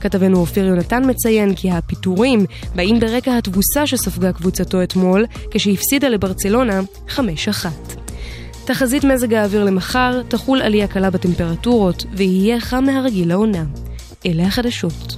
כתבנו 0.01 0.39
אופיר 0.39 0.65
יונתן 0.65 1.09
מציין 1.09 1.55
כי 1.55 1.71
הפיטורים 1.71 2.45
באים 2.75 2.99
ברקע 2.99 3.37
התבוסה 3.37 3.87
שספגה 3.87 4.33
קבוצתו 4.33 4.83
אתמול, 4.83 5.25
כשהפסידה 5.51 6.09
לברצלונה 6.09 6.81
5-1. 7.07 8.00
תחזית 8.73 9.03
מזג 9.03 9.33
האוויר 9.33 9.63
למחר 9.63 10.21
תחול 10.27 10.61
עלייה 10.61 10.87
קלה 10.87 11.09
בטמפרטורות 11.09 12.05
ויהיה 12.13 12.59
חם 12.59 12.83
מהרגיל 12.83 13.29
לעונה. 13.29 13.63
אלה 14.25 14.43
החדשות. 14.43 15.17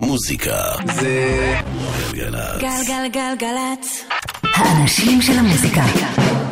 מוזיקה 0.00 0.56
זה 0.94 1.54
גלגלצ. 2.12 2.60
גלגלגלגלצ. 2.60 4.04
האנשים 4.42 5.22
של 5.22 5.38
המוזיקה. 5.38 5.84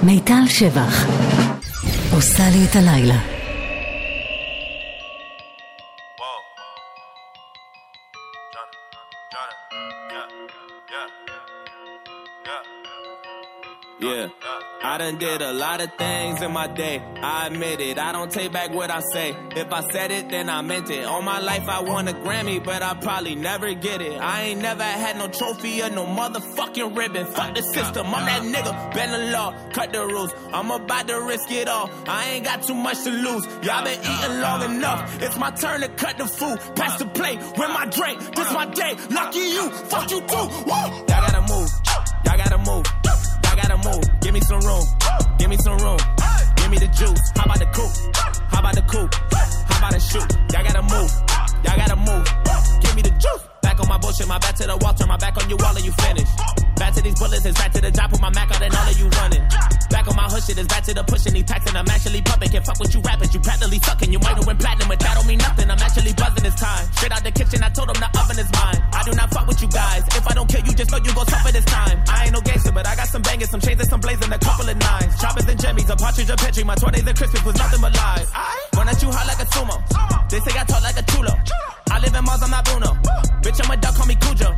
מיטל 0.02 0.42
שבח. 0.48 1.06
עושה 2.14 2.42
לי 2.52 2.64
את 2.70 2.76
הלילה. 2.76 3.41
Yeah. 14.02 14.30
I 14.82 14.98
done 14.98 15.16
did 15.18 15.42
a 15.42 15.52
lot 15.52 15.80
of 15.80 15.94
things 15.96 16.42
in 16.42 16.50
my 16.50 16.66
day. 16.66 16.98
I 17.22 17.46
admit 17.46 17.80
it. 17.80 17.98
I 17.98 18.10
don't 18.10 18.32
take 18.32 18.50
back 18.50 18.74
what 18.74 18.90
I 18.90 19.00
say. 19.12 19.36
If 19.54 19.72
I 19.72 19.80
said 19.92 20.10
it, 20.10 20.28
then 20.28 20.50
I 20.50 20.60
meant 20.60 20.90
it. 20.90 21.04
All 21.04 21.22
my 21.22 21.38
life 21.38 21.68
I 21.68 21.80
won 21.82 22.08
a 22.08 22.12
Grammy, 22.12 22.62
but 22.64 22.82
I 22.82 22.94
probably 22.94 23.36
never 23.36 23.72
get 23.74 24.02
it. 24.02 24.20
I 24.20 24.42
ain't 24.42 24.60
never 24.60 24.82
had 24.82 25.18
no 25.18 25.28
trophy 25.28 25.82
or 25.82 25.90
no 25.90 26.04
motherfucking 26.04 26.96
ribbon. 26.96 27.26
Fuck 27.26 27.54
the 27.54 27.62
system. 27.62 28.08
I'm 28.08 28.26
that 28.26 28.42
nigga. 28.42 28.92
Bend 28.92 29.12
the 29.12 29.30
law. 29.30 29.54
Cut 29.72 29.92
the 29.92 30.04
rules. 30.04 30.34
I'm 30.52 30.72
about 30.72 31.06
to 31.06 31.22
risk 31.22 31.52
it 31.52 31.68
all. 31.68 31.88
I 32.08 32.30
ain't 32.30 32.44
got 32.44 32.64
too 32.64 32.74
much 32.74 33.04
to 33.04 33.10
lose. 33.10 33.46
Y'all 33.62 33.84
been 33.84 34.00
eating 34.00 34.40
long 34.40 34.64
enough. 34.64 35.22
It's 35.22 35.38
my 35.38 35.52
turn 35.52 35.80
to 35.80 35.88
cut 35.90 36.18
the 36.18 36.26
food. 36.26 36.58
Pass 36.74 36.98
the 36.98 37.06
plate. 37.06 37.38
Win 37.56 37.70
my 37.70 37.86
drink. 37.86 38.18
This 38.34 38.52
my 38.52 38.66
day. 38.66 38.96
Lucky 39.10 39.38
you. 39.38 39.70
Fuck 39.70 40.10
you 40.10 40.20
too. 40.22 40.48
Woo! 40.66 40.74
Y'all 40.74 41.06
gotta 41.06 41.42
move. 41.42 41.70
Y'all 42.24 42.36
gotta 42.36 42.58
move. 42.58 43.31
Y'all 43.52 43.60
gotta 43.68 43.76
move. 43.86 44.20
Give 44.20 44.32
me 44.32 44.40
some 44.40 44.60
room. 44.60 44.82
Give 45.38 45.50
me 45.50 45.58
some 45.58 45.76
room. 45.76 45.98
Give 46.56 46.70
me 46.70 46.78
the 46.78 46.86
juice. 46.86 47.20
How 47.36 47.44
about 47.44 47.58
the 47.58 47.66
coupe? 47.66 48.16
How 48.48 48.60
about 48.60 48.74
the 48.74 48.80
coupe? 48.80 49.14
How 49.68 49.78
about 49.78 49.92
the 49.92 50.00
shoot? 50.00 50.24
Y'all 50.54 50.64
gotta 50.64 50.80
move. 50.80 51.12
Y'all 51.62 51.76
gotta 51.76 51.96
move. 51.96 52.24
Give 52.80 52.96
me 52.96 53.02
the 53.02 53.10
juice. 53.10 53.51
Back 53.62 53.78
on 53.80 53.88
my 53.88 53.98
bullshit, 53.98 54.26
my 54.26 54.38
back 54.38 54.54
to 54.56 54.66
the 54.66 54.76
wall, 54.76 54.92
turn 54.92 55.08
my 55.08 55.16
back 55.16 55.38
on 55.38 55.48
you, 55.48 55.56
all 55.56 55.76
of 55.76 55.84
you 55.84 55.92
finish. 55.92 56.28
Back 56.76 56.94
to 56.94 57.00
these 57.00 57.14
bullets, 57.14 57.46
it's 57.46 57.56
back 57.56 57.70
to 57.72 57.80
the 57.80 57.90
job, 57.94 58.10
put 58.10 58.20
my 58.20 58.30
Mac 58.34 58.50
out 58.50 58.60
and 58.60 58.74
all 58.74 58.88
of 58.90 58.98
you 58.98 59.06
running. 59.22 59.42
Back 59.86 60.08
on 60.10 60.16
my 60.18 60.26
hood 60.26 60.42
shit, 60.42 60.58
it's 60.58 60.66
back 60.66 60.82
to 60.82 60.92
the 60.92 61.04
pushing, 61.06 61.32
these 61.32 61.46
packs 61.46 61.70
and 61.70 61.78
I'm 61.78 61.86
actually 61.86 62.22
pumping. 62.22 62.50
Can't 62.50 62.66
fuck 62.66 62.78
with 62.82 62.92
you 62.92 63.00
rappers, 63.06 63.30
you 63.32 63.38
practically 63.38 63.78
sucking. 63.78 64.10
You 64.10 64.18
might 64.18 64.34
have 64.34 64.46
went 64.46 64.58
platinum, 64.58 64.88
but 64.90 64.98
that 64.98 65.14
don't 65.14 65.28
mean 65.30 65.38
nothing. 65.38 65.70
I'm 65.70 65.78
actually 65.78 66.12
buzzing 66.12 66.42
this 66.42 66.58
time. 66.58 66.84
Straight 66.98 67.12
out 67.14 67.22
the 67.22 67.30
kitchen, 67.30 67.62
I 67.62 67.70
told 67.70 67.86
them 67.86 68.02
the 68.02 68.10
oven 68.18 68.38
is 68.42 68.50
mine. 68.50 68.82
I 68.92 69.00
do 69.06 69.12
not 69.14 69.30
fuck 69.30 69.46
with 69.46 69.62
you 69.62 69.70
guys. 69.70 70.02
If 70.10 70.26
I 70.26 70.34
don't 70.34 70.48
kill 70.50 70.64
you, 70.66 70.74
just 70.74 70.90
know 70.90 70.98
you 70.98 71.14
gon' 71.14 71.28
suffer 71.30 71.52
this 71.54 71.64
time. 71.70 71.96
I 72.10 72.26
ain't 72.26 72.34
no 72.34 72.42
gangster, 72.42 72.72
but 72.74 72.82
I 72.82 72.98
got 72.98 73.08
some 73.14 73.22
bangers, 73.22 73.50
some 73.54 73.62
chains 73.62 73.78
and 73.78 73.88
some 73.88 74.00
blazing, 74.02 74.32
a 74.32 74.40
couple 74.42 74.66
of 74.66 74.76
nines. 74.76 75.14
Choppers 75.22 75.46
and 75.46 75.58
jimmies, 75.60 75.86
a 75.86 75.94
partridge, 75.94 76.30
a 76.30 76.36
petri. 76.36 76.64
My 76.66 76.74
20s 76.74 77.06
and 77.06 77.16
Christmas 77.16 77.44
was 77.46 77.56
nothing 77.56 77.80
but 77.80 77.94
lies. 77.94 78.26
Run 78.74 78.88
at 78.90 78.98
you 78.98 79.10
hot 79.14 79.26
like 79.30 79.38
a 79.38 79.46
sumo. 79.54 79.78
They 80.26 80.40
say 80.42 80.58
I 80.58 80.64
talk 80.66 80.82
like 80.82 80.98
a 80.98 81.04
chulo. 81.06 81.34
I 81.90 81.98
live 82.00 82.14
in 82.14 82.24
Mars, 82.24 82.42
I'm 82.42 82.50
not 82.50 82.64
Bruno. 82.64 82.92
Bitch, 83.42 83.60
I'm 83.64 83.70
a 83.70 83.76
duck, 83.76 83.94
call 83.94 84.06
me 84.06 84.14
Cujo. 84.16 84.50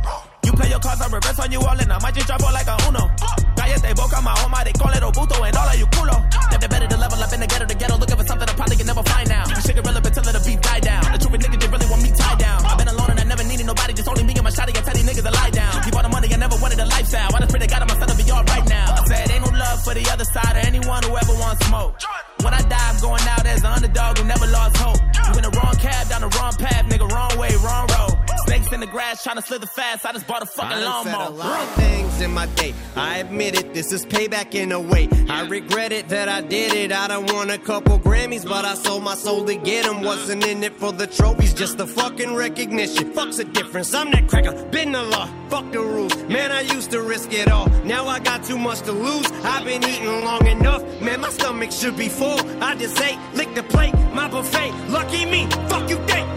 You 0.45 0.51
play 0.53 0.69
your 0.69 0.79
cards, 0.79 1.01
I 1.01 1.07
reverse 1.07 1.39
on 1.39 1.51
you 1.51 1.59
all, 1.59 1.79
and 1.79 1.91
I 1.91 1.99
might 1.99 2.13
just 2.13 2.27
drop 2.27 2.43
all 2.43 2.53
like 2.53 2.67
a 2.67 2.77
Uno. 2.87 3.09
Cállate 3.55 3.95
boca, 3.95 4.21
my 4.21 4.31
home, 4.37 4.53
they 4.63 4.73
call 4.73 4.93
it 4.93 5.01
Obuto, 5.01 5.37
and 5.45 5.55
all 5.55 5.69
of 5.69 5.77
you 5.77 5.87
culo. 5.87 6.17
Never 6.51 6.67
better 6.67 6.87
to 6.87 6.97
level 6.97 7.19
up 7.21 7.33
in 7.33 7.39
the 7.39 7.47
ghetto, 7.47 7.65
the 7.65 7.75
ghetto, 7.75 7.97
looking 7.97 8.17
for 8.17 8.25
something 8.25 8.49
I 8.49 8.53
probably 8.53 8.75
can 8.77 8.87
never 8.87 9.03
find 9.03 9.29
now. 9.29 9.43
You 9.49 9.61
shit 9.61 9.77
irrelevant 9.77 10.13
till 10.13 10.23
the 10.23 10.41
beat 10.45 10.61
die 10.61 10.79
down. 10.79 11.03
The 11.11 11.17
truth 11.17 11.41
niggas 11.41 11.59
just 11.59 11.71
really 11.71 11.87
want 11.89 12.01
me 12.03 12.11
tied 12.13 12.39
down. 12.39 12.65
I've 12.65 12.77
been 12.77 12.87
alone 12.87 13.09
and 13.11 13.19
I 13.19 13.23
never 13.25 13.43
needed 13.43 13.65
nobody, 13.65 13.93
just 13.93 14.07
only 14.07 14.23
me 14.23 14.33
and 14.33 14.43
my 14.43 14.49
shotty. 14.51 14.73
I 14.77 14.81
tell 14.81 14.93
these 14.93 15.07
niggas 15.07 15.25
to 15.25 15.31
lie 15.31 15.49
down. 15.49 15.73
Keep 15.83 15.95
all 15.95 16.03
the 16.03 16.09
money, 16.09 16.27
I 16.33 16.37
never 16.37 16.57
wanted 16.57 16.79
a 16.79 16.85
lifestyle. 16.85 17.29
I 17.35 17.39
just 17.39 17.51
pray 17.51 17.61
to 17.61 17.67
God 17.67 17.81
I'm 17.81 17.89
gonna 17.99 18.15
be 18.15 18.25
alright 18.31 18.65
now. 18.69 18.87
I 18.97 19.01
said, 19.05 19.31
ain't 19.31 19.43
no 19.45 19.51
love 19.57 19.83
for 19.83 19.93
the 19.93 20.05
other 20.09 20.25
side 20.25 20.55
or 20.55 20.63
anyone 20.65 21.01
who 21.03 21.11
ever 21.17 21.33
wants 21.37 21.65
smoke. 21.65 21.93
When 22.41 22.53
I 22.53 22.61
die, 22.61 22.89
I'm 22.89 22.99
going 22.99 23.21
out 23.27 23.45
as 23.45 23.61
an 23.61 23.71
underdog 23.71 24.17
who 24.17 24.25
never 24.25 24.47
lost 24.47 24.77
hope. 24.77 24.99
You 25.27 25.37
in 25.37 25.43
the 25.43 25.57
wrong 25.61 25.75
cab, 25.75 26.09
down 26.09 26.21
the 26.21 26.27
wrong 26.37 26.53
path, 26.53 26.85
nigga, 26.85 27.09
wrong 27.11 27.37
way, 27.37 27.49
wrong 27.63 27.87
road. 27.87 28.17
Snakes 28.45 28.71
in 28.71 28.79
the 28.79 28.87
grass 28.87 29.23
trying 29.23 29.37
to 29.37 29.41
slither 29.41 29.65
fast. 29.65 30.05
I 30.05 30.11
just 30.11 30.27
bought 30.27 30.43
a 30.43 30.45
fucking 30.45 30.77
said 30.77 31.13
a 31.13 31.29
lot 31.31 31.61
of 31.61 31.69
things 31.75 32.21
in 32.21 32.31
my 32.31 32.45
day. 32.47 32.73
I 32.95 33.17
admit 33.17 33.57
it, 33.59 33.73
this 33.73 33.91
is 33.91 34.05
payback 34.05 34.53
in 34.53 34.71
a 34.71 34.79
way. 34.79 35.09
I 35.29 35.47
regret 35.47 35.91
it 35.91 36.09
that 36.09 36.29
I 36.29 36.41
did 36.41 36.73
it. 36.73 36.91
I 36.91 37.07
done 37.07 37.25
won 37.27 37.49
a 37.49 37.57
couple 37.57 37.99
Grammys, 37.99 38.47
but 38.47 38.65
I 38.65 38.75
sold 38.75 39.03
my 39.03 39.15
soul 39.15 39.45
to 39.45 39.55
get 39.55 39.85
them. 39.85 40.01
Wasn't 40.01 40.45
in 40.45 40.63
it 40.63 40.75
for 40.75 40.91
the 40.91 41.07
trophies, 41.07 41.53
just 41.53 41.77
the 41.77 41.87
fucking 41.87 42.35
recognition. 42.35 43.11
Fuck's 43.13 43.37
the 43.37 43.45
difference. 43.45 43.93
I'm 43.93 44.11
that 44.11 44.27
cracker, 44.27 44.53
been 44.65 44.91
the 44.91 45.03
law. 45.03 45.27
Fuck 45.49 45.71
the 45.71 45.79
rules. 45.79 46.15
Man, 46.25 46.51
I 46.51 46.61
used 46.61 46.91
to 46.91 47.01
risk 47.01 47.33
it 47.33 47.49
all. 47.49 47.67
Now 47.83 48.07
I 48.07 48.19
got 48.19 48.43
too 48.43 48.57
much 48.57 48.81
to 48.81 48.91
lose. 48.91 49.31
I've 49.43 49.65
been 49.65 49.83
eating 49.83 50.23
long 50.23 50.45
enough. 50.45 50.83
Man, 51.01 51.21
my 51.21 51.29
stomach 51.29 51.71
should 51.71 51.97
be 51.97 52.09
full. 52.09 52.24
I 52.61 52.75
just 52.75 52.99
ate, 53.01 53.19
lick 53.33 53.53
the 53.55 53.63
plate, 53.63 53.93
my 54.13 54.27
buffet. 54.27 54.71
Lucky 54.89 55.25
me, 55.25 55.47
fuck 55.69 55.89
you 55.89 55.97
think. 56.07 56.27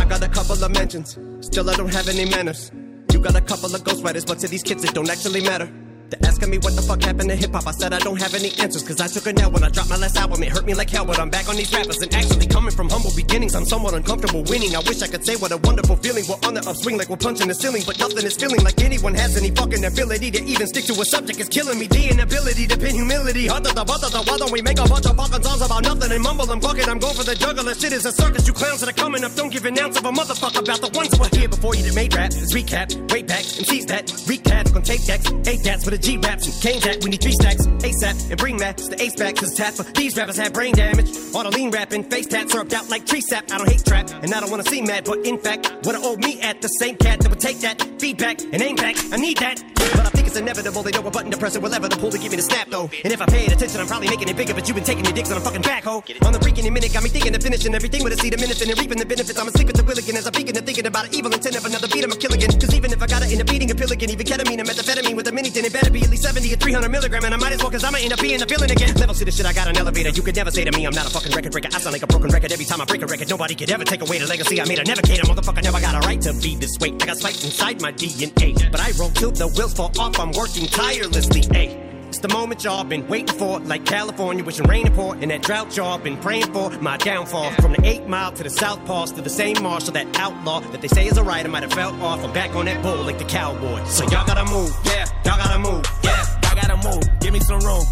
I 0.00 0.04
got 0.08 0.22
a 0.22 0.28
couple 0.28 0.62
of 0.62 0.70
mentions, 0.72 1.18
still 1.40 1.68
I 1.68 1.74
don't 1.74 1.92
have 1.92 2.08
any 2.08 2.24
manners. 2.24 2.70
You 3.12 3.20
got 3.20 3.36
a 3.36 3.40
couple 3.40 3.74
of 3.74 3.82
ghostwriters, 3.82 4.26
but 4.26 4.38
to 4.40 4.48
these 4.48 4.62
kids 4.62 4.84
it 4.84 4.94
don't 4.94 5.10
actually 5.10 5.42
matter. 5.42 5.70
They're 6.12 6.28
asking 6.28 6.50
me 6.50 6.58
what 6.58 6.76
the 6.76 6.82
fuck 6.82 7.00
happened 7.00 7.30
to 7.30 7.36
hip 7.36 7.56
hop. 7.56 7.66
I 7.66 7.72
said 7.72 7.94
I 7.94 7.98
don't 7.98 8.20
have 8.20 8.34
any 8.34 8.52
answers, 8.60 8.84
cause 8.84 9.00
I 9.00 9.08
took 9.08 9.24
a 9.24 9.32
nap 9.32 9.50
when 9.50 9.64
I 9.64 9.70
dropped 9.70 9.88
my 9.88 9.96
last 9.96 10.18
album. 10.20 10.42
It 10.42 10.52
hurt 10.52 10.66
me 10.66 10.74
like 10.74 10.90
hell, 10.90 11.06
but 11.06 11.18
I'm 11.18 11.30
back 11.30 11.48
on 11.48 11.56
these 11.56 11.72
rappers. 11.72 12.02
And 12.02 12.12
actually, 12.12 12.46
coming 12.52 12.70
from 12.70 12.90
humble 12.90 13.12
beginnings, 13.16 13.54
I'm 13.54 13.64
somewhat 13.64 13.94
uncomfortable 13.94 14.44
winning. 14.44 14.76
I 14.76 14.80
wish 14.84 15.00
I 15.00 15.08
could 15.08 15.24
say 15.24 15.36
what 15.36 15.52
a 15.52 15.56
wonderful 15.56 15.96
feeling. 15.96 16.24
We're 16.28 16.36
on 16.44 16.52
the 16.52 16.60
upswing 16.68 16.98
like 16.98 17.08
we're 17.08 17.16
punching 17.16 17.48
the 17.48 17.54
ceiling, 17.54 17.82
but 17.86 17.98
nothing 17.98 18.28
is 18.28 18.36
feeling 18.36 18.60
like 18.60 18.76
anyone 18.84 19.14
has 19.14 19.38
any 19.40 19.56
fucking 19.56 19.82
ability 19.86 20.30
to 20.32 20.44
even 20.44 20.66
stick 20.66 20.84
to 20.92 21.00
a 21.00 21.04
subject. 21.04 21.40
is 21.40 21.48
killing 21.48 21.78
me. 21.78 21.86
The 21.86 22.12
inability 22.12 22.66
to 22.68 22.76
pin 22.76 22.94
humility. 22.94 23.46
Hard 23.46 23.64
the 23.64 23.72
butt 23.72 24.04
of 24.04 24.12
the 24.12 24.20
why 24.20 24.36
don't 24.36 24.52
we 24.52 24.60
make 24.60 24.78
a 24.78 24.84
bunch 24.84 25.06
of 25.08 25.16
fucking 25.16 25.42
songs 25.42 25.62
about 25.64 25.82
nothing 25.82 26.12
and 26.12 26.22
mumble 26.22 26.44
and 26.52 26.60
bucket? 26.60 26.92
I'm 26.92 26.98
going 26.98 27.16
for 27.16 27.24
the 27.24 27.34
juggler. 27.34 27.72
Shit 27.72 27.96
is 27.96 28.04
a 28.04 28.12
circus. 28.12 28.46
You 28.46 28.52
clowns 28.52 28.84
that 28.84 28.90
are 28.92 29.00
coming 29.00 29.24
up. 29.24 29.32
Don't 29.32 29.48
give 29.48 29.64
an 29.64 29.78
ounce 29.80 29.96
of 29.96 30.04
a 30.04 30.12
motherfucker 30.12 30.60
about 30.60 30.84
the 30.84 30.92
ones 30.92 31.16
who 31.16 31.24
were 31.24 31.32
here 31.32 31.48
before 31.48 31.74
you 31.74 31.84
that 31.88 31.96
made 31.96 32.12
rap. 32.12 32.36
Let's 32.36 32.52
recap. 32.52 32.92
Way 33.10 33.22
back 33.22 33.48
and 33.56 33.64
seize 33.64 33.86
that. 33.86 34.12
Recap. 34.28 34.76
On 34.76 34.82
tape 34.82 35.00
decks. 35.08 35.24
Eight 35.48 35.64
cats 35.64 35.86
with 35.88 35.94
a 35.94 36.01
G 36.02 36.16
raps 36.18 36.46
and 36.46 36.62
cane 36.62 36.80
that. 36.80 37.02
We 37.02 37.10
need 37.10 37.22
three 37.22 37.32
stacks. 37.32 37.66
ASAP 37.66 38.30
and 38.30 38.38
bring 38.38 38.56
that. 38.58 38.76
The 38.76 39.00
ace 39.00 39.14
back. 39.14 39.36
Cause 39.36 39.54
tap 39.54 39.74
for 39.74 39.84
these 39.84 40.16
rappers 40.16 40.36
have 40.36 40.52
brain 40.52 40.74
damage. 40.74 41.10
All 41.34 41.44
the 41.44 41.50
lean 41.50 41.70
rapping. 41.70 42.04
Face 42.04 42.26
tats 42.26 42.52
syrup 42.52 42.72
out 42.72 42.90
like 42.90 43.06
tree 43.06 43.20
sap. 43.20 43.50
I 43.50 43.58
don't 43.58 43.70
hate 43.70 43.84
trap. 43.84 44.10
And 44.22 44.34
I 44.34 44.40
don't 44.40 44.50
wanna 44.50 44.64
see 44.64 44.82
mad. 44.82 45.04
But 45.04 45.24
in 45.26 45.38
fact, 45.38 45.72
what 45.84 45.94
I 45.94 46.00
owe 46.02 46.16
me 46.16 46.40
at 46.40 46.60
the 46.60 46.68
same 46.68 46.96
cat 46.96 47.20
that 47.20 47.30
would 47.30 47.40
take 47.40 47.60
that 47.60 47.80
feedback 48.00 48.42
and 48.42 48.60
aim 48.60 48.76
back. 48.76 48.96
I 49.12 49.16
need 49.16 49.38
that. 49.38 49.62
But 49.92 50.06
I 50.06 50.10
think 50.10 50.26
it's 50.26 50.36
inevitable. 50.36 50.82
They 50.82 50.90
know 50.90 51.02
what 51.02 51.12
button 51.12 51.30
to 51.30 51.36
press 51.36 51.56
or 51.56 51.60
whatever 51.60 51.88
to 51.88 51.96
pull 51.96 52.10
to 52.10 52.18
give 52.18 52.30
me 52.30 52.36
the 52.36 52.42
snap 52.42 52.68
though. 52.68 52.88
And 53.04 53.12
if 53.12 53.20
I 53.20 53.26
paid 53.26 53.52
attention, 53.52 53.80
I'm 53.80 53.86
probably 53.86 54.08
making 54.08 54.28
it 54.28 54.36
bigger. 54.36 54.54
But 54.54 54.66
you've 54.66 54.74
been 54.74 54.84
taking 54.84 55.04
your 55.04 55.12
dicks 55.12 55.30
on 55.30 55.36
a 55.36 55.40
fucking 55.40 55.62
backhoe. 55.62 56.02
On 56.26 56.32
the 56.32 56.38
freaking 56.38 56.70
minute, 56.72 56.92
got 56.92 57.02
me 57.02 57.10
thinking 57.10 57.34
of 57.34 57.42
finishing 57.42 57.74
everything 57.74 58.02
with 58.02 58.12
a 58.12 58.16
seed, 58.16 58.34
a 58.34 58.38
minute, 58.38 58.60
and 58.60 58.78
reaping 58.78 58.98
the 58.98 59.06
benefits. 59.06 59.38
I'm 59.38 59.48
asleep 59.48 59.66
with 59.68 59.76
the 59.76 59.84
will 59.84 59.98
again 59.98 60.16
as 60.16 60.26
I'm 60.26 60.32
thinking 60.32 60.56
and 60.56 60.66
thinking 60.66 60.86
about 60.86 61.06
an 61.06 61.14
evil 61.14 61.32
intent 61.32 61.56
of 61.56 61.64
another 61.66 61.88
beat. 61.88 62.04
I'm 62.04 62.12
a 62.12 62.16
kill 62.16 62.32
again. 62.32 62.50
Cause 62.58 62.74
even 62.74 62.90
if 62.92 63.02
I 63.02 63.06
gotta 63.06 63.26
end 63.26 63.40
up 63.40 63.52
eating 63.52 63.70
a 63.70 63.74
pill 63.74 63.92
again, 63.92 64.10
even 64.10 64.26
ketamine 64.26 64.58
and 64.58 64.68
methamphetamine 64.68 65.16
with 65.16 65.28
a 65.28 65.32
mini 65.32 65.50
tin, 65.50 65.64
it 65.64 65.72
better 65.72 65.91
be 65.92 66.02
at 66.02 66.10
least 66.10 66.22
70 66.22 66.52
or 66.52 66.56
300 66.56 66.88
milligram. 66.88 67.24
And 67.24 67.34
I 67.34 67.36
might 67.36 67.52
as 67.52 67.62
well 67.62 67.70
cause 67.70 67.84
I'ma 67.84 67.98
end 67.98 68.12
up 68.12 68.20
being 68.20 68.40
a 68.40 68.46
villain 68.46 68.70
again. 68.70 68.94
Level 68.94 69.14
to 69.14 69.24
the 69.24 69.30
shit, 69.30 69.46
I 69.46 69.52
got 69.52 69.68
an 69.68 69.76
elevator. 69.76 70.10
You 70.10 70.22
could 70.22 70.36
never 70.36 70.50
say 70.50 70.64
to 70.64 70.72
me, 70.72 70.86
I'm 70.86 70.94
not 70.94 71.06
a 71.06 71.10
fucking 71.10 71.32
record 71.32 71.52
breaker. 71.52 71.68
I 71.72 71.78
sound 71.78 71.92
like 71.92 72.02
a 72.02 72.06
broken 72.06 72.30
record 72.30 72.52
every 72.52 72.64
time 72.64 72.80
I 72.80 72.84
break 72.84 73.02
a 73.02 73.06
record. 73.06 73.28
Nobody 73.28 73.54
could 73.54 73.70
ever 73.70 73.84
take 73.84 74.02
away 74.02 74.18
the 74.18 74.26
legacy 74.26 74.60
I 74.60 74.64
made. 74.64 74.80
I 74.80 74.84
never 74.84 75.02
cater, 75.02 75.22
motherfucker. 75.22 75.62
Never 75.62 75.80
got 75.80 75.94
a 75.94 76.06
right 76.06 76.20
to 76.22 76.32
be 76.34 76.56
this 76.56 76.76
way. 76.80 76.92
I 77.00 77.06
got 77.06 77.18
spiked 77.18 77.44
inside 77.44 77.80
my 77.82 77.92
DNA. 77.92 78.70
But 78.70 78.80
I 78.80 78.92
roll 78.98 79.10
till 79.10 79.30
the 79.30 79.48
wheels 79.48 79.74
fall 79.74 79.92
off. 79.98 80.18
I'm 80.18 80.32
working 80.32 80.66
tirelessly. 80.66 81.42
Ayy. 81.52 81.91
It's 82.11 82.19
the 82.19 82.29
moment 82.29 82.63
y'all 82.63 82.83
been 82.83 83.07
waiting 83.07 83.35
for, 83.37 83.59
like 83.59 83.85
California, 83.85 84.43
wishing 84.43 84.65
rain 84.65 84.85
to 84.85 84.91
pour, 84.91 85.13
and 85.15 85.29
that 85.31 85.41
drought 85.41 85.75
y'all 85.75 85.97
been 85.97 86.17
praying 86.17 86.51
for. 86.53 86.69
My 86.79 86.97
downfall 86.97 87.51
from 87.61 87.73
the 87.73 87.85
eight 87.85 88.07
mile 88.07 88.31
to 88.31 88.43
the 88.43 88.49
south 88.49 88.83
pass 88.85 89.11
to 89.11 89.21
the 89.21 89.29
same 89.29 89.61
marshal, 89.61 89.93
that 89.93 90.07
outlaw 90.17 90.61
that 90.71 90.81
they 90.81 90.87
say 90.87 91.05
is 91.07 91.17
a 91.17 91.23
right. 91.23 91.45
I 91.45 91.49
might 91.49 91.63
have 91.63 91.73
fell 91.73 91.93
off. 92.01 92.23
I'm 92.23 92.33
back 92.33 92.55
on 92.55 92.65
that 92.65 92.81
bull 92.81 93.03
like 93.03 93.19
the 93.19 93.25
cowboy. 93.25 93.83
So 93.85 94.03
y'all 94.11 94.25
gotta 94.25 94.45
move, 94.45 94.71
yeah, 94.85 95.05
y'all 95.25 95.37
gotta 95.37 95.59
move, 95.59 95.83
yeah, 96.03 96.23
y'all 96.43 96.55
gotta 96.61 96.77
move. 96.87 97.03
Give 97.19 97.33
me 97.33 97.39
some 97.41 97.59
room, 97.59 97.85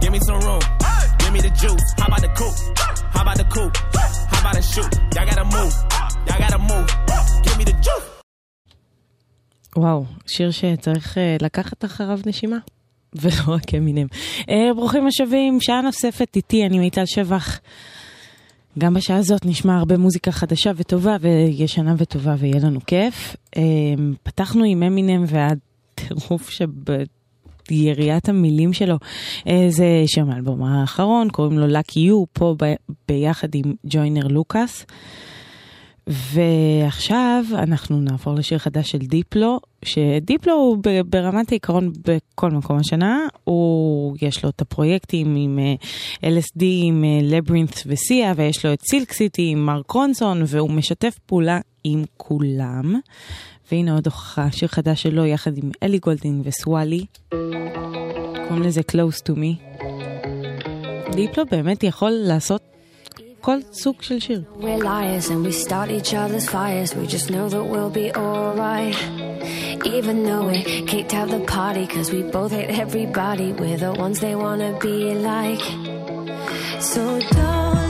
give 0.00 0.12
me 0.12 0.20
some 0.20 0.40
room, 0.40 0.60
give 1.20 1.32
me 1.32 1.40
the 1.40 1.50
juice. 1.62 1.86
How 1.98 2.06
about 2.08 2.22
the 2.22 2.32
coupe? 2.40 2.58
How 3.14 3.22
about 3.22 3.36
the 3.38 3.44
coupe? 3.44 3.76
How 4.32 4.40
about 4.40 4.54
the 4.56 4.62
shoot? 4.62 4.92
Y'all 5.14 5.26
gotta 5.30 5.44
move, 5.56 5.72
y'all 6.26 6.38
gotta 6.44 6.58
move. 6.58 6.88
Give 7.44 7.56
me 7.58 7.64
the 7.64 7.72
juice. 7.86 8.06
וואו, 9.76 10.04
שיר 10.26 10.50
שצריך 10.50 11.18
אה, 11.18 11.36
לקחת 11.42 11.84
אחריו 11.84 12.18
נשימה. 12.26 12.56
ולא 13.21 13.55
רק 13.55 13.73
אמינם. 13.73 14.07
אה, 14.49 14.73
ברוכים 14.75 15.07
השבים, 15.07 15.61
שעה 15.61 15.81
נוספת 15.81 16.35
איתי, 16.35 16.65
אני 16.65 16.79
מיטל 16.79 17.05
שבח. 17.05 17.59
גם 18.79 18.93
בשעה 18.93 19.17
הזאת 19.17 19.45
נשמע 19.45 19.77
הרבה 19.77 19.97
מוזיקה 19.97 20.31
חדשה 20.31 20.71
וטובה, 20.75 21.17
וישנה 21.21 21.95
וטובה, 21.97 22.35
ויהיה 22.39 22.59
לנו 22.63 22.79
כיף. 22.87 23.35
אה, 23.57 23.61
פתחנו 24.23 24.63
עם 24.63 24.83
אמינם 24.83 25.23
והטירוף 25.27 26.49
שביריית 27.69 28.29
המילים 28.29 28.73
שלו. 28.73 28.95
אה, 29.47 29.65
זה 29.69 30.03
שם 30.05 30.29
האלבום 30.29 30.63
האחרון, 30.63 31.29
קוראים 31.29 31.59
לו 31.59 31.79
Lucky 31.79 31.97
You, 31.97 32.25
פה 32.33 32.55
ב- 32.63 32.73
ביחד 33.07 33.55
עם 33.55 33.73
ג'וינר 33.85 34.27
לוקאס. 34.27 34.85
ועכשיו 36.07 37.43
אנחנו 37.53 38.01
נעבור 38.01 38.35
לשיר 38.35 38.57
חדש 38.57 38.91
של 38.91 38.97
דיפלו, 38.97 39.59
שדיפלו 39.85 40.53
הוא 40.53 40.77
ברמת 41.05 41.51
העיקרון 41.51 41.91
בכל 42.07 42.51
מקום 42.51 42.77
השנה, 42.77 43.27
הוא, 43.43 44.17
יש 44.21 44.43
לו 44.43 44.49
את 44.49 44.61
הפרויקטים 44.61 45.35
עם 45.35 45.59
אה, 45.59 46.29
LSD, 46.29 46.63
עם 46.83 47.03
לברינת' 47.23 47.83
וסיה, 47.85 48.33
ויש 48.35 48.65
לו 48.65 48.73
את 48.73 48.81
סילק 48.89 49.13
סיטי 49.13 49.49
עם 49.51 49.65
מרק 49.65 49.91
רונסון, 49.91 50.41
והוא 50.45 50.71
משתף 50.71 51.19
פעולה 51.25 51.59
עם 51.83 52.03
כולם. 52.17 52.99
והנה 53.71 53.93
עוד 53.93 54.05
הוכחה, 54.05 54.51
שיר 54.51 54.67
חדש 54.67 55.03
שלו 55.03 55.25
יחד 55.25 55.57
עם 55.57 55.71
אלי 55.83 55.99
גולדין 55.99 56.41
וסוואלי. 56.43 57.05
קוראים 58.47 58.61
לזה 58.61 58.81
Close 58.91 59.21
to 59.29 59.35
me. 59.35 59.83
דיפלו 61.15 61.45
באמת 61.51 61.83
יכול 61.83 62.11
לעשות 62.11 62.74
כל 63.44 63.58
סוג 63.72 64.02
של 64.02 64.18
שיר. 64.18 64.42
We're 64.56 64.78
liars 64.78 65.30
and 65.30 65.44
we 65.46 65.52
start 65.52 65.90
each 65.90 66.12
other's 66.14 66.48
fires. 66.48 66.94
We 66.94 67.06
just 67.06 67.28
know 67.30 67.48
that 67.54 67.64
we'll 67.72 67.94
be 68.02 68.08
alright. 68.14 68.96
Even 69.96 70.16
though 70.26 70.44
we 70.50 70.58
kicked 70.92 71.14
out 71.18 71.28
the 71.36 71.42
party, 71.58 71.84
cause 71.94 72.08
we 72.14 72.20
both 72.38 72.52
hate 72.52 72.70
everybody. 72.84 73.48
We're 73.60 73.80
the 73.86 73.92
ones 74.04 74.16
they 74.26 74.34
wanna 74.44 74.70
be 74.86 74.98
like. 75.32 75.64
So 76.90 77.02
don't 77.36 77.83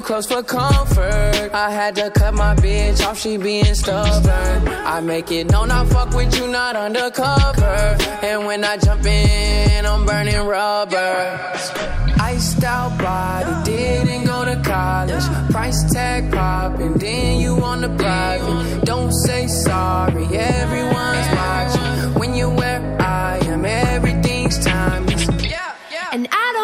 too 0.00 0.06
close 0.06 0.26
for 0.26 0.42
comfort. 0.42 1.50
I 1.52 1.70
had 1.70 1.94
to 1.96 2.10
cut 2.10 2.34
my 2.34 2.54
bitch 2.54 3.04
off, 3.06 3.18
she 3.18 3.36
being 3.36 3.74
stubborn. 3.74 4.68
I 4.68 5.00
make 5.00 5.30
it 5.30 5.50
known 5.50 5.70
I 5.70 5.84
fuck 5.86 6.14
with 6.14 6.36
you, 6.38 6.48
not 6.48 6.76
undercover. 6.76 7.96
And 8.22 8.46
when 8.46 8.64
I 8.64 8.76
jump 8.76 9.04
in, 9.04 9.86
I'm 9.86 10.06
burning 10.06 10.46
rubber. 10.46 11.52
Iced 12.20 12.64
out 12.64 12.98
body, 12.98 13.70
didn't 13.70 14.24
go 14.24 14.44
to 14.44 14.56
college. 14.62 15.24
Price 15.50 15.92
tag 15.92 16.32
popping, 16.32 16.94
then 16.94 17.40
you 17.40 17.62
on 17.62 17.80
the 17.80 17.88
private. 17.88 18.84
Don't 18.84 19.12
say 19.24 19.46
sorry, 19.46 20.26
everyone's 20.36 21.28
watching. 21.38 22.14
When 22.18 22.34
you're 22.34 22.54
where 22.54 22.80
I 23.00 23.38
am, 23.44 23.64
everything's 23.64 24.58
timeless. 24.64 25.28
And 26.12 26.26
I 26.32 26.59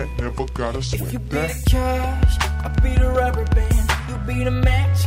that, 0.00 0.22
never 0.22 0.46
gotta 0.54 0.82
sweat 0.82 1.12
You 1.12 1.18
be 1.18 1.36
that. 1.36 1.50
the 1.50 1.70
cash, 1.70 2.36
I'll 2.64 2.82
be 2.82 2.94
the 2.98 3.08
rubber 3.10 3.44
band. 3.54 3.90
You 4.08 4.16
be 4.26 4.44
the 4.44 4.50
match, 4.50 5.04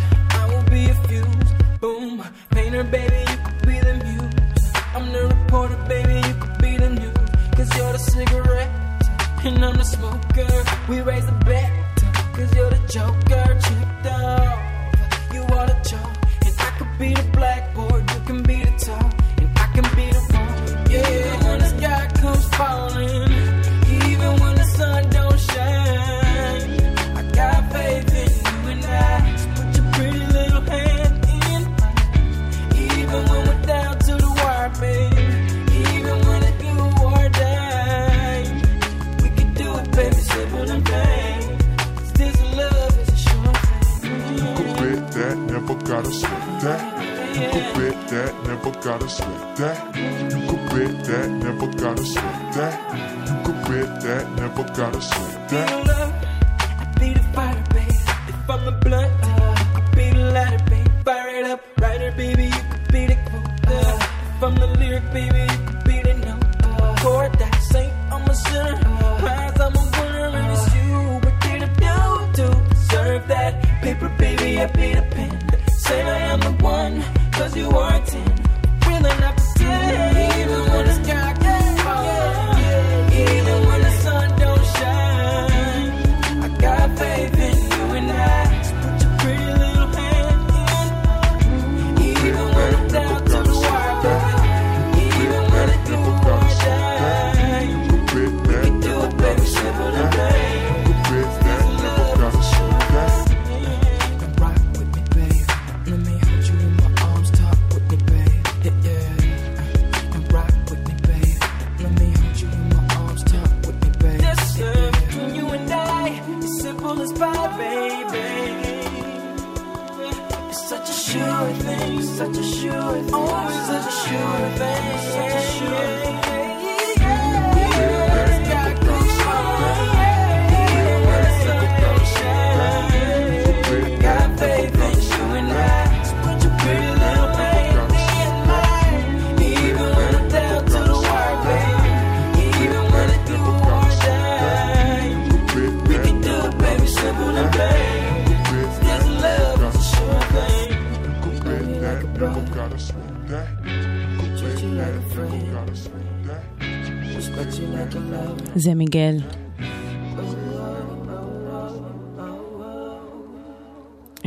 מיגל. 158.96 159.18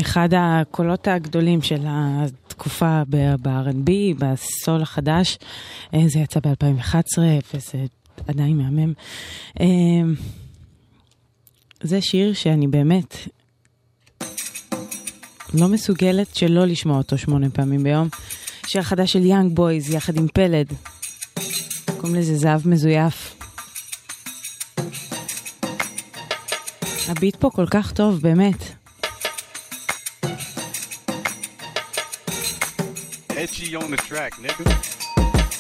אחד 0.01 0.29
הקולות 0.37 1.09
הגדולים 1.09 1.63
של 1.63 1.81
התקופה 1.87 3.03
ב-R&B, 3.09 3.91
בסול 4.19 4.83
החדש, 4.83 5.39
אה, 5.95 6.01
זה 6.07 6.19
יצא 6.19 6.41
ב-2011, 6.41 7.19
וזה 7.55 7.85
עדיין 8.29 8.57
מהמם. 8.59 8.93
אה, 9.61 9.67
זה 11.83 12.01
שיר 12.01 12.33
שאני 12.33 12.67
באמת 12.67 13.17
לא 15.55 15.69
מסוגלת 15.69 16.37
שלא 16.37 16.65
לשמוע 16.67 16.99
אותו 16.99 17.19
שמונה 17.19 17.51
פעמים 17.51 17.83
ביום. 17.83 18.09
שיר 18.67 18.83
חדש 18.83 19.13
של 19.13 19.25
יאנג 19.25 19.55
בויז 19.55 19.91
יחד 19.91 20.17
עם 20.17 20.27
פלד. 20.29 20.67
קוראים 21.97 22.15
לזה 22.19 22.37
זהב 22.37 22.69
מזויף. 22.69 23.36
הביט 27.09 27.37
פה 27.37 27.51
כל 27.51 27.67
כך 27.71 27.93
טוב, 27.93 28.21
באמת. 28.23 28.65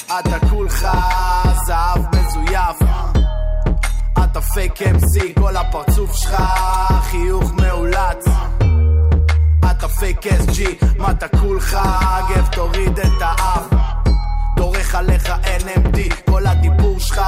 אתה 0.07 0.49
כולך 0.51 0.89
זהב 1.67 2.03
מזויף. 2.17 2.77
אתה 4.25 4.41
פייק 4.41 4.73
MC, 4.83 5.41
כל 5.41 5.57
הפרצוף 5.57 6.17
שלך 6.17 6.43
חיוך 7.03 7.53
מאולץ. 7.53 8.25
אתה 9.71 9.89
פייק 9.89 10.27
SG, 10.27 10.85
מה 10.99 11.11
אתה 11.11 11.29
כולך 11.29 11.79
גב 12.29 12.47
תוריד 12.53 12.99
את 12.99 13.21
האף. 13.21 13.67
דורך 14.57 14.95
עליך 14.95 15.33
NMD, 15.61 16.31
כל 16.31 16.47
הדיבור 16.47 17.01
שלך 17.01 17.21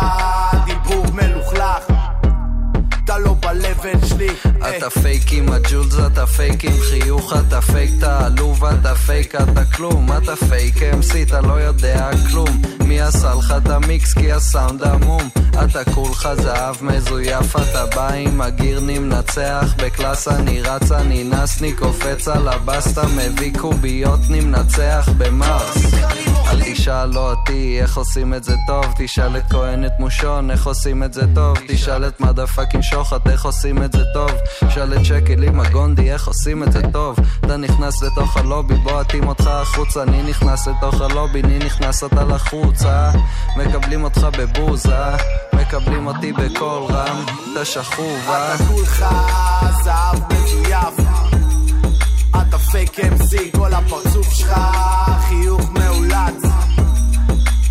דיבור 0.65 1.07
מלוכלך 1.13 1.98
אתה 3.19 3.27
לא 3.27 3.35
ב-level 3.35 4.07
שלי 4.07 4.29
אתה 4.69 4.91
פייק 4.91 5.33
עם 5.33 5.53
הג'ולס, 5.53 5.95
אתה 6.07 6.27
פייק 6.27 6.65
עם 6.65 6.81
חיוך, 6.91 7.33
אתה 7.49 7.61
פייק 7.61 7.91
אתה 7.99 8.27
עלוב, 8.27 8.65
אתה 8.65 8.95
פייק 8.95 9.35
אתה 9.35 9.65
כלום, 9.65 10.09
אתה 10.13 10.37
פייק 10.37 10.77
MC, 10.77 11.17
אתה 11.23 11.41
לא 11.41 11.53
יודע 11.53 12.11
כלום. 12.31 12.63
מי 12.85 13.01
עשה 13.01 13.35
לך 13.35 13.55
את 13.57 13.71
המיקס 13.71 14.15
כי 14.15 14.33
הסאונד 14.33 14.83
עמום? 14.83 15.29
אתה 15.65 15.85
כולך 15.95 16.29
זהב 16.43 16.77
מזויף, 16.81 17.57
אתה 17.57 17.87
בא 17.87 18.13
עם 18.13 18.41
הגירני 18.41 18.99
מנצח, 18.99 19.75
בקלאס 19.77 20.29
אני 20.29 20.63
רץ, 20.63 20.93
אני 20.93 21.25
נס, 21.25 21.63
אני 21.63 21.73
קופץ 21.73 22.29
על 22.29 22.49
הבסטה, 22.49 23.03
מביא 23.07 23.53
קוביות, 23.59 24.21
אני 24.29 24.41
מנצח 24.41 25.09
במרס. 25.19 26.28
אל 26.51 26.61
תשאל 26.65 27.19
אותי 27.19 27.79
איך 27.81 27.97
עושים 27.97 28.35
את 28.35 28.45
זה 28.45 28.55
טוב, 28.67 28.85
תשאל 28.97 29.37
את 29.37 29.43
כהן 29.51 29.85
את 29.85 29.93
מושון 29.99 30.51
איך 30.51 30.67
עושים 30.67 31.03
את 31.03 31.15
זה 31.15 31.23
טוב, 31.35 31.57
תשאל 31.69 32.09
את 32.09 32.21
מדה 32.21 32.47
פאקינג 32.47 32.83
שוחט 32.83 33.29
איך 33.29 33.45
עושים 33.45 33.83
את 33.83 33.93
זה 33.93 34.05
טוב, 34.15 34.31
תשאל 34.69 34.95
את 34.95 35.05
שקל 35.05 35.43
עם 35.43 35.61
הגונדי 35.61 36.13
איך 36.13 36.27
עושים 36.27 36.63
את 36.63 36.73
זה 36.73 36.81
טוב, 36.93 37.17
אתה 37.41 37.57
נכנס 37.57 38.03
לתוך 38.03 38.37
הלובי, 38.37 38.75
בוא 38.75 39.01
אתאים 39.01 39.29
אותך 39.29 39.47
החוצה, 39.47 40.03
אני 40.03 40.23
נכנס 40.23 40.69
לתוך 40.69 41.01
הלובי, 41.01 41.41
אני 41.41 41.59
נכנס 41.59 42.05
אתה 42.05 42.25
לחוץ, 42.25 42.85
אה? 42.85 43.13
מקבלים 43.57 44.05
אותך 44.05 44.27
בבוז, 44.39 44.87
אה? 44.87 45.17
מקבלים 45.53 46.07
אותי 46.07 46.33
בקול 46.33 46.83
רם, 46.83 47.25
אתה 47.53 47.65
שכוב, 47.65 48.19
אה? 48.29 48.55
אתה 48.55 48.65
כולך 48.65 49.05
זהב 49.85 50.19
מזויף 50.33 51.38
אתה 52.31 52.59
פייק 52.59 52.99
MC, 52.99 53.57
כל 53.57 53.75
הפרצוף 53.75 54.33
שלך 54.33 54.59
חיוך 55.29 55.71
מאולץ. 55.71 56.43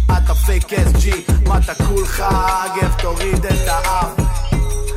אתה 0.06 0.36
פייק 0.36 0.74
SG, 0.74 1.32
מה 1.48 1.58
אתה 1.58 1.84
כולך 1.84 2.24
גב 2.76 2.94
תוריד 3.02 3.46
את 3.46 3.68
האף. 3.68 4.12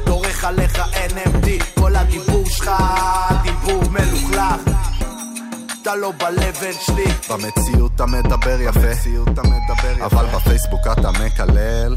דורך 0.05 0.45
עליך 0.45 0.79
NMD, 0.79 1.81
כל 1.81 1.97
הדיבור 1.97 2.47
שלך 2.47 2.71
דיבור 3.43 3.83
מלוכלך. 3.91 4.81
אתה 5.83 5.91
אתה 5.91 5.99
לא 5.99 6.13
ב-level 6.13 6.87
שלי. 6.87 7.05
במציאות 7.31 7.93
אתה 7.95 8.07
מדבר 8.07 8.61
יפה, 8.61 9.11
אבל 10.05 10.27
בפייסבוק 10.27 10.87
אתה 10.87 11.11
מקלל. 11.11 11.97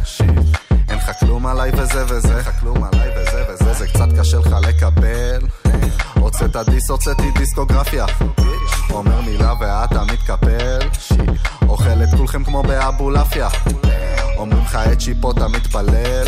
אין 0.90 0.98
לך 0.98 1.12
כלום 1.20 1.46
עליי 1.46 1.72
וזה 1.78 2.06
וזה, 2.08 2.28
אין 2.28 2.38
לך 2.38 2.60
כלום 2.60 2.84
עליי 2.84 3.10
וזה 3.18 3.44
וזה, 3.50 3.74
זה 3.74 3.88
קצת 3.88 4.08
קשה 4.20 4.38
לך 4.38 4.56
לקבל. 4.68 5.48
הוצאת 6.24 6.56
דיס, 6.70 6.90
הוצאתי 6.90 7.32
דיסקוגרפיה. 7.32 8.06
אומר 8.90 9.22
מילה 9.22 9.54
ואתה 9.60 10.04
מתקפל. 10.04 10.80
אוכל 11.68 12.04
את 12.04 12.18
כולכם 12.18 12.44
כמו 12.44 12.64
באבולעפיה. 12.64 13.48
אומרים 14.38 14.64
לך 14.64 14.76
את 14.76 15.02
שיפו 15.02 15.32
אתה 15.32 15.48
מתפלל. 15.48 16.28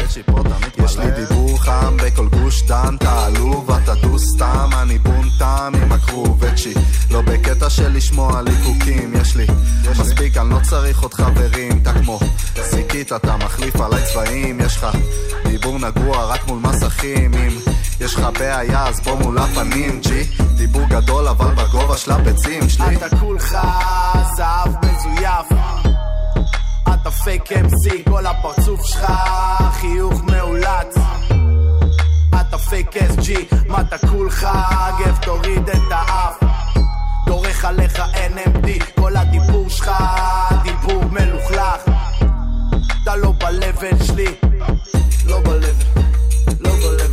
יש 0.86 0.98
לי 0.98 1.12
דיבור 1.12 1.64
חם 1.64 1.98
בכל 1.98 2.28
גוש 2.28 2.64
דן, 2.64 2.96
אתה 2.96 3.26
עלוב, 3.26 3.72
אתה 3.72 3.96
דו 3.96 4.20
סתם, 4.20 4.70
אני 4.82 5.00
בונטם 5.00 5.74
עם 5.84 5.92
הכרוב 5.92 6.44
וצ'י. 6.44 6.74
לא 7.12 7.22
בקטע 7.22 7.70
של 7.70 7.94
לשמוע 7.94 8.42
ליקוקים, 8.42 9.14
יש 9.22 9.36
לי 9.36 9.46
מספיק, 10.00 10.38
אני 10.38 10.50
לא 10.50 10.60
צריך 10.64 11.02
עוד 11.02 11.14
חברים, 11.14 11.80
אתה 11.82 11.94
כמו 11.94 12.20
זיקית, 12.72 13.14
אתה 13.14 13.38
מחליף 13.38 13.76
עליי 13.82 14.04
צבעים, 14.14 14.60
יש 14.62 14.78
לך 14.78 14.88
דיבור 15.46 15.80
נגוע 15.80 16.26
רק 16.26 16.48
מול 16.48 16.60
מסכים, 16.60 17.34
אם 17.34 17.58
יש 18.00 18.16
לך 18.16 18.28
בעיה 18.40 18.88
אז 18.88 19.00
בוא 19.00 19.16
מול 19.16 19.38
הפנים, 19.38 20.00
ג'י. 20.02 20.24
דיבור 20.56 20.84
גדול 20.90 21.28
אבל 21.28 21.56
בגובה 21.56 21.98
של 21.98 22.12
הביצים 22.12 22.70
שלי. 22.70 22.96
אתה 22.96 23.18
כולך 23.18 23.58
זהב 24.38 24.70
מזויף 24.86 25.85
אתה 27.06 27.14
פייק 27.14 27.52
MC, 27.52 28.10
כל 28.10 28.26
הפרצוף 28.26 28.86
שלך 28.86 29.06
חיוך 29.74 30.22
מאולץ. 30.24 30.96
אתה 32.42 32.58
פייק 32.58 32.96
SG, 32.98 33.56
מה 33.68 33.82
אתה 33.82 34.08
כולך 34.08 34.48
גב 35.00 35.18
תוריד 35.22 35.70
את 35.70 35.92
האף. 35.92 36.40
דורך 37.26 37.66
עליך 37.66 38.00
NMD, 38.00 38.84
כל 39.00 39.18
הדיבור 39.18 39.70
שלך 39.70 39.92
דיבור 40.64 41.04
מלוכלך. 41.12 41.82
אתה 43.04 43.16
לא 43.16 43.32
ב-level 43.32 44.04
שלי. 44.04 44.36
לא 45.26 45.40
ב-level, 45.40 46.00
לא 46.60 46.70
ב-level, 46.70 47.05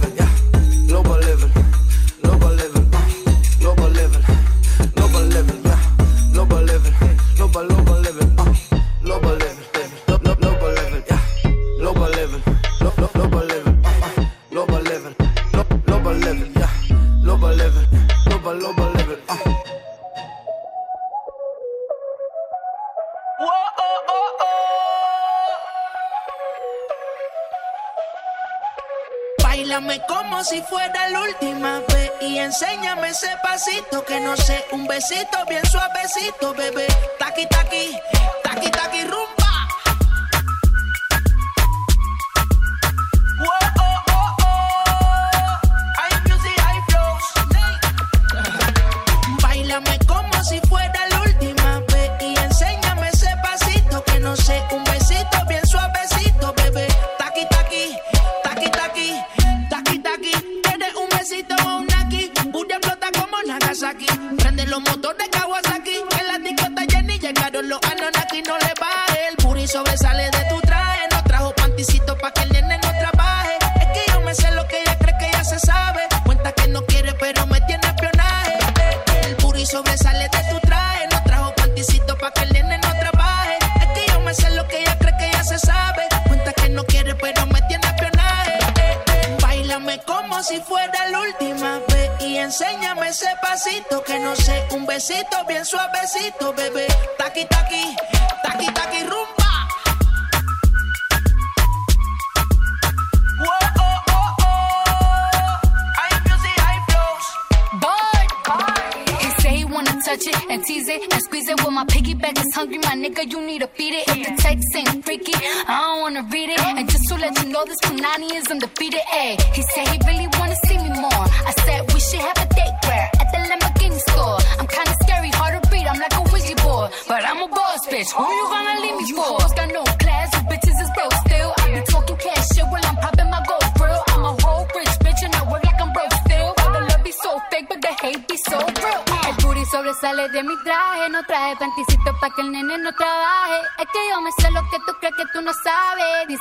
pasito 33.83 34.05
que 34.05 34.21
no 34.21 34.37
sé, 34.37 34.65
un 34.73 34.87
besito 34.87 35.39
bien 35.49 35.65
suavecito, 35.67 36.55
bebé. 36.55 36.87
Taqui 37.19 37.47
taqui, 37.47 37.97
taqui 38.43 38.71
taqui 38.71 39.03
rumba. 39.05 39.32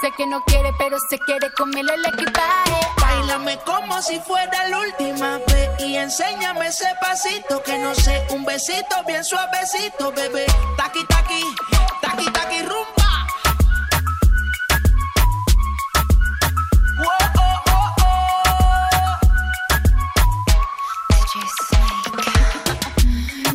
Dice 0.02 0.14
que 0.18 0.26
no 0.26 0.41
quiere, 0.45 0.72
pero 0.80 0.98
se 1.11 1.19
quiere 1.19 1.52
comerle 1.53 1.94
el 1.94 2.03
equipaje. 2.06 2.72
Báilame 2.99 3.60
como 3.60 4.02
si 4.02 4.19
fuera 4.22 4.68
la 4.68 4.80
última 4.80 5.38
vez 5.48 5.69
y 5.80 5.95
enséñame 5.95 6.65
ese 6.69 6.88
pasito 6.99 7.61
que 7.61 7.78
no 7.78 7.94
sé, 7.94 8.26
un 8.32 8.44
besito 8.44 8.95
bien 9.06 9.23
suavecito, 9.23 10.11
bebé. 10.11 10.48
Taqui 10.76 11.06
taqui, 11.06 11.44
taqui 12.02 12.26
taqui 12.32 12.64
rumba. 12.64 13.28
Whoa, 16.98 17.11
oh, 17.38 17.61
oh, 17.68 17.95
oh. 18.02 19.19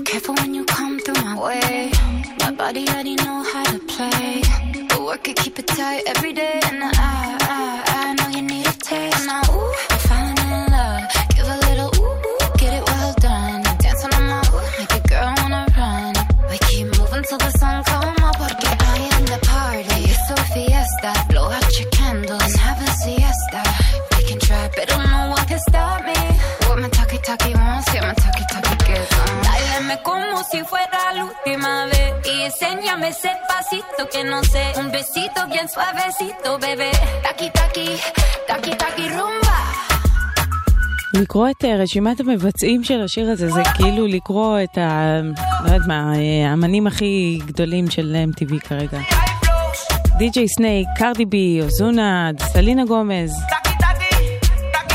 Careful 0.05 0.35
when 0.37 0.55
you 0.55 0.65
come 0.65 1.01
through 1.01 1.21
my 1.25 1.35
way. 1.41 1.91
My 2.39 2.53
body 2.53 2.87
already 2.89 3.17
know 3.17 3.43
how 3.43 3.65
to 3.65 3.81
play. 3.81 4.46
Work 5.17 5.29
it, 5.29 5.37
keep 5.37 5.59
it 5.59 5.67
tight 5.67 6.03
every 6.07 6.35
day. 6.35 6.61
And 6.65 6.85
I, 6.85 6.96
Dame 33.07 33.19
ese 33.19 33.31
pasito 33.49 34.09
que 34.13 34.25
no 34.25 34.43
sé, 34.43 34.65
un 34.81 34.91
besito 34.91 35.41
bien 35.49 35.69
suavecito, 35.69 36.59
bebé. 36.59 36.91
Taki 37.23 37.51
taki, 37.51 37.89
taki 38.49 38.73
taki 38.83 39.09
rumba. 39.09 39.59
לקרוא 41.15 41.49
את 41.51 41.65
אה, 41.65 41.77
רשימת 41.77 42.21
המבצעים 42.21 42.85
של 42.85 43.03
השיר 43.03 43.31
הזה, 43.31 43.51
זה 43.51 43.63
כאילו 43.75 44.07
לקרוא 44.07 44.59
את 44.65 44.79
ה... 44.79 45.21
לא 45.65 45.73
יודעת 45.73 45.89
מה, 45.89 46.13
אה, 46.17 46.51
האמנים 46.51 46.87
הכי 46.87 47.39
גדולים 47.47 47.91
של 47.91 48.17
MTV 48.33 48.61
כרגע. 48.69 49.01
DJ 50.19 50.47
סנייק, 50.47 50.89
קרדי 50.97 51.25
בי, 51.25 51.61
אוזונה, 51.63 52.31
סלינה 52.39 52.85
גומז. 52.85 53.33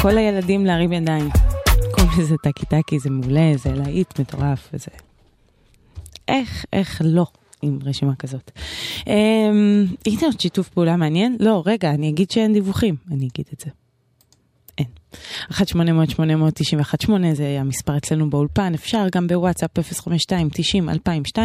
כל 0.01 0.17
הילדים 0.17 0.65
להרים 0.65 0.93
ידיים. 0.93 1.29
קוראים 1.91 2.11
לזה 2.19 2.35
טקי 2.43 2.65
טקי, 2.65 2.99
זה 2.99 3.09
מעולה, 3.09 3.51
זה 3.55 3.69
להיט 3.73 4.19
מטורף 4.19 4.69
וזה... 4.73 4.91
איך, 6.27 6.65
איך 6.73 7.01
לא? 7.05 7.25
עם 7.61 7.79
רשימה 7.83 8.15
כזאת. 8.15 8.51
אמ, 9.07 9.85
הנה 10.05 10.21
עוד 10.21 10.41
שיתוף 10.41 10.69
פעולה 10.69 10.95
מעניין. 10.95 11.37
לא, 11.39 11.63
רגע, 11.65 11.91
אני 11.91 12.09
אגיד 12.09 12.31
שאין 12.31 12.53
דיווחים. 12.53 12.95
אני 13.11 13.27
אגיד 13.33 13.45
את 13.53 13.59
זה. 13.59 13.71
אין. 14.77 14.87
1-800-891-8 15.51 17.11
זה 17.33 17.57
המספר 17.59 17.97
אצלנו 17.97 18.29
באולפן, 18.29 18.73
אפשר 18.73 19.07
גם 19.11 19.27
בוואטסאפ 19.27 19.79
052-90-2002, 19.79 21.37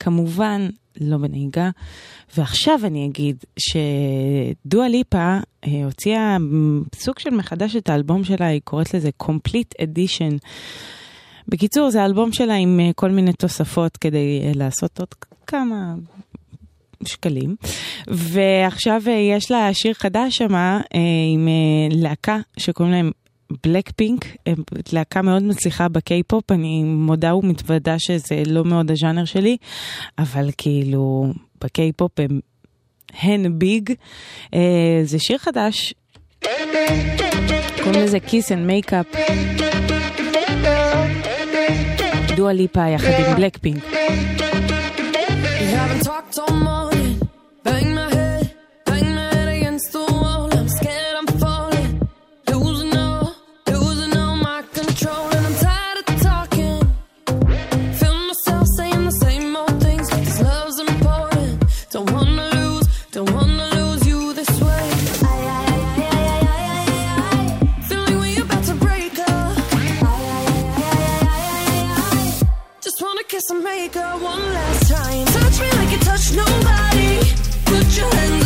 כמובן 0.00 0.68
לא 1.00 1.16
בנהיגה. 1.16 1.70
ועכשיו 2.36 2.80
אני 2.84 3.06
אגיד 3.06 3.44
שדואה 3.58 4.88
ליפה 4.88 5.38
אה, 5.66 5.84
הוציאה 5.84 6.36
סוג 6.94 7.18
של 7.18 7.30
מחדש 7.30 7.76
את 7.76 7.88
האלבום 7.88 8.24
שלה, 8.24 8.46
היא 8.46 8.60
קוראת 8.64 8.94
לזה 8.94 9.10
Complete 9.22 9.82
Edition. 9.82 10.38
בקיצור, 11.48 11.90
זה 11.90 12.04
אלבום 12.04 12.32
שלה 12.32 12.54
עם 12.54 12.80
אה, 12.80 12.90
כל 12.94 13.10
מיני 13.10 13.32
תוספות 13.32 13.96
כדי 13.96 14.40
אה, 14.42 14.52
לעשות 14.54 14.98
עוד 14.98 15.08
כמה 15.46 15.94
שקלים. 17.04 17.56
ועכשיו 18.06 19.02
אה, 19.06 19.12
יש 19.12 19.50
לה 19.50 19.74
שיר 19.74 19.94
חדש 19.94 20.36
שמה 20.36 20.80
עם 21.32 21.48
להקה 21.90 22.38
שקוראים 22.56 22.94
להם 22.94 23.10
Blackpink, 23.64 24.24
להקה 24.92 25.22
מאוד 25.22 25.42
מצליחה 25.42 25.88
בקיי-פופ, 25.88 26.52
אני 26.52 26.82
מודה 26.84 27.34
ומתוודה 27.34 27.98
שזה 27.98 28.42
לא 28.46 28.64
מאוד 28.64 28.90
הז'אנר 28.90 29.24
שלי, 29.24 29.56
אבל 30.18 30.50
כאילו 30.58 31.32
בקיי-פופ 31.60 32.20
הם 32.20 32.40
הן 33.22 33.58
big. 33.58 33.92
זה 35.04 35.18
שיר 35.18 35.38
חדש, 35.38 35.94
קוראים 37.82 38.02
לזה 38.02 38.18
Kiss 38.28 38.48
and 38.48 38.88
Makeup. 38.88 39.18
דואה 42.38 42.52
ליפה 42.52 42.88
יחד 42.88 43.10
עם 43.26 43.36
בלק 43.36 43.58
פינק. 43.58 43.84
to 73.48 73.54
make 73.62 73.96
up 73.96 74.20
one 74.20 74.42
last 74.52 74.90
time. 74.90 75.24
Touch 75.26 75.60
me 75.60 75.70
like 75.78 75.90
you 75.90 75.98
touch 76.00 76.32
nobody. 76.34 77.18
Put 77.64 77.96
your 77.96 78.14
hands 78.14 78.37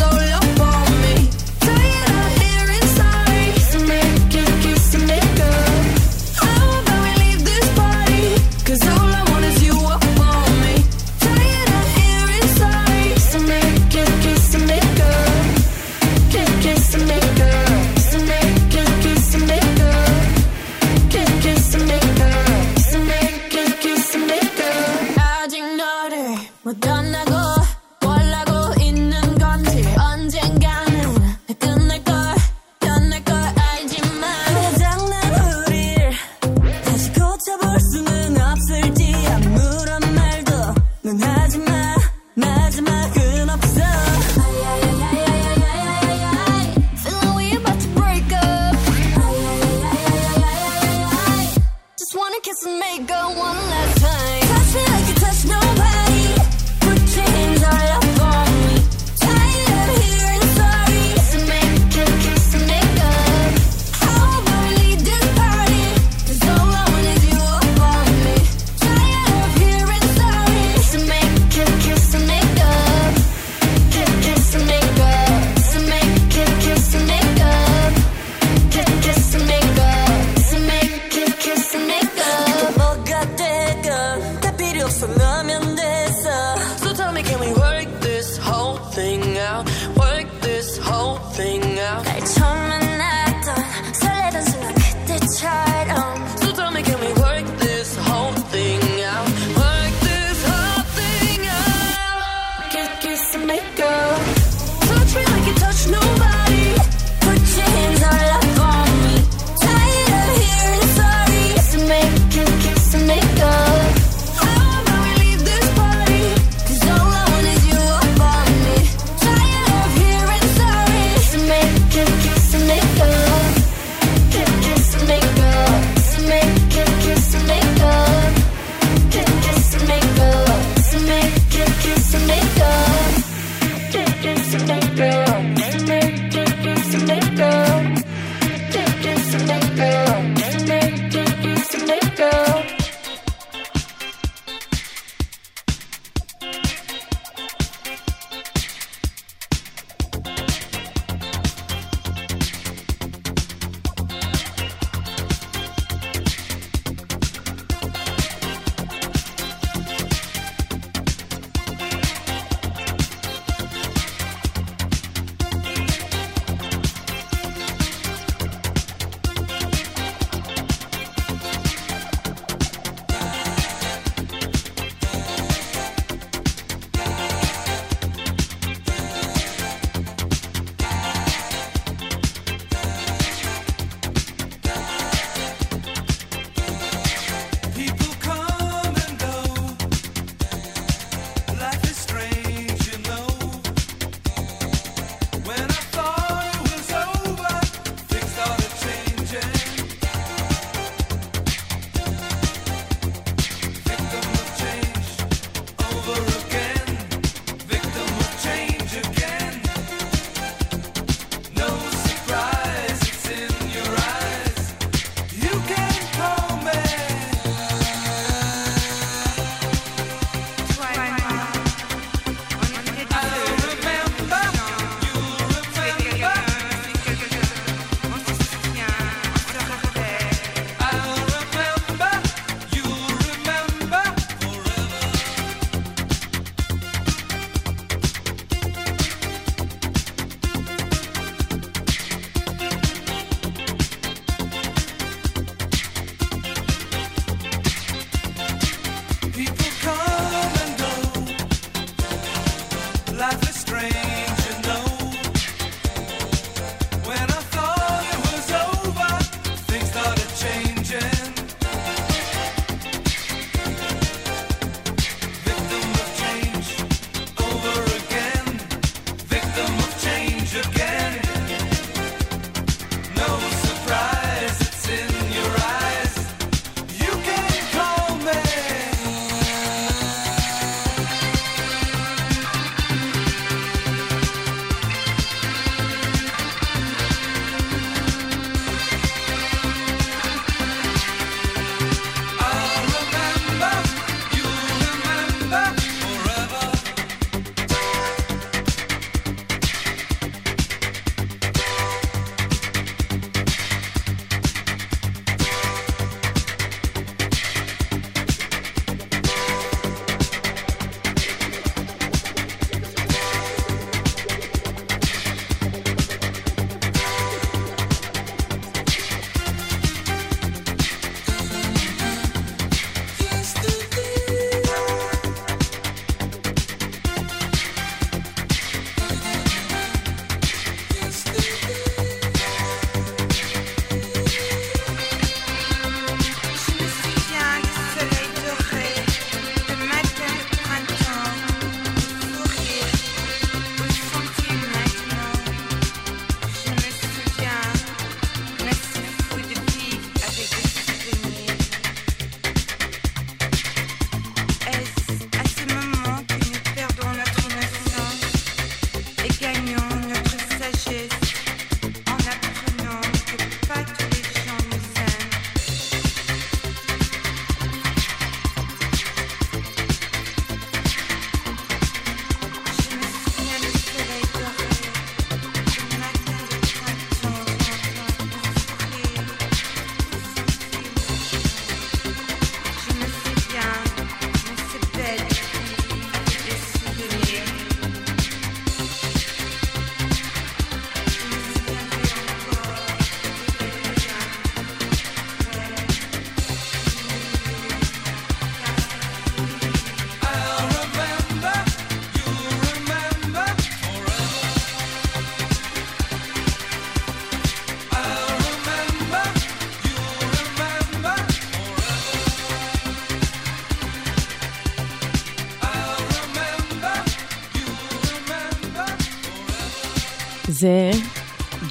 זה 420.63 420.91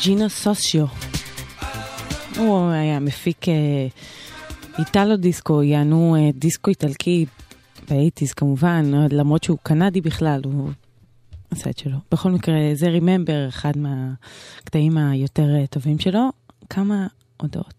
ג'ינו 0.02 0.30
סוסיו. 0.30 0.86
הוא 2.38 2.70
היה 2.70 3.00
מפיק 3.00 3.48
אה, 3.48 3.86
איטלו 4.78 5.16
דיסקו, 5.16 5.62
יענו 5.62 6.16
אה, 6.16 6.30
דיסקו 6.34 6.70
איטלקי 6.70 7.26
באייטיז 7.88 8.32
כמובן, 8.32 8.90
למרות 9.10 9.44
שהוא 9.44 9.58
קנדי 9.62 10.00
בכלל, 10.00 10.40
הוא 10.44 10.70
עשה 11.50 11.70
את 11.70 11.78
שלו. 11.78 11.98
בכל 12.10 12.30
מקרה, 12.30 12.54
זה 12.74 12.88
ריממבר, 12.88 13.48
אחד 13.48 13.72
מהקטעים 13.76 14.98
היותר 14.98 15.54
אה, 15.54 15.66
טובים 15.66 15.98
שלו. 15.98 16.30
כמה 16.70 17.06
הודעות. 17.40 17.71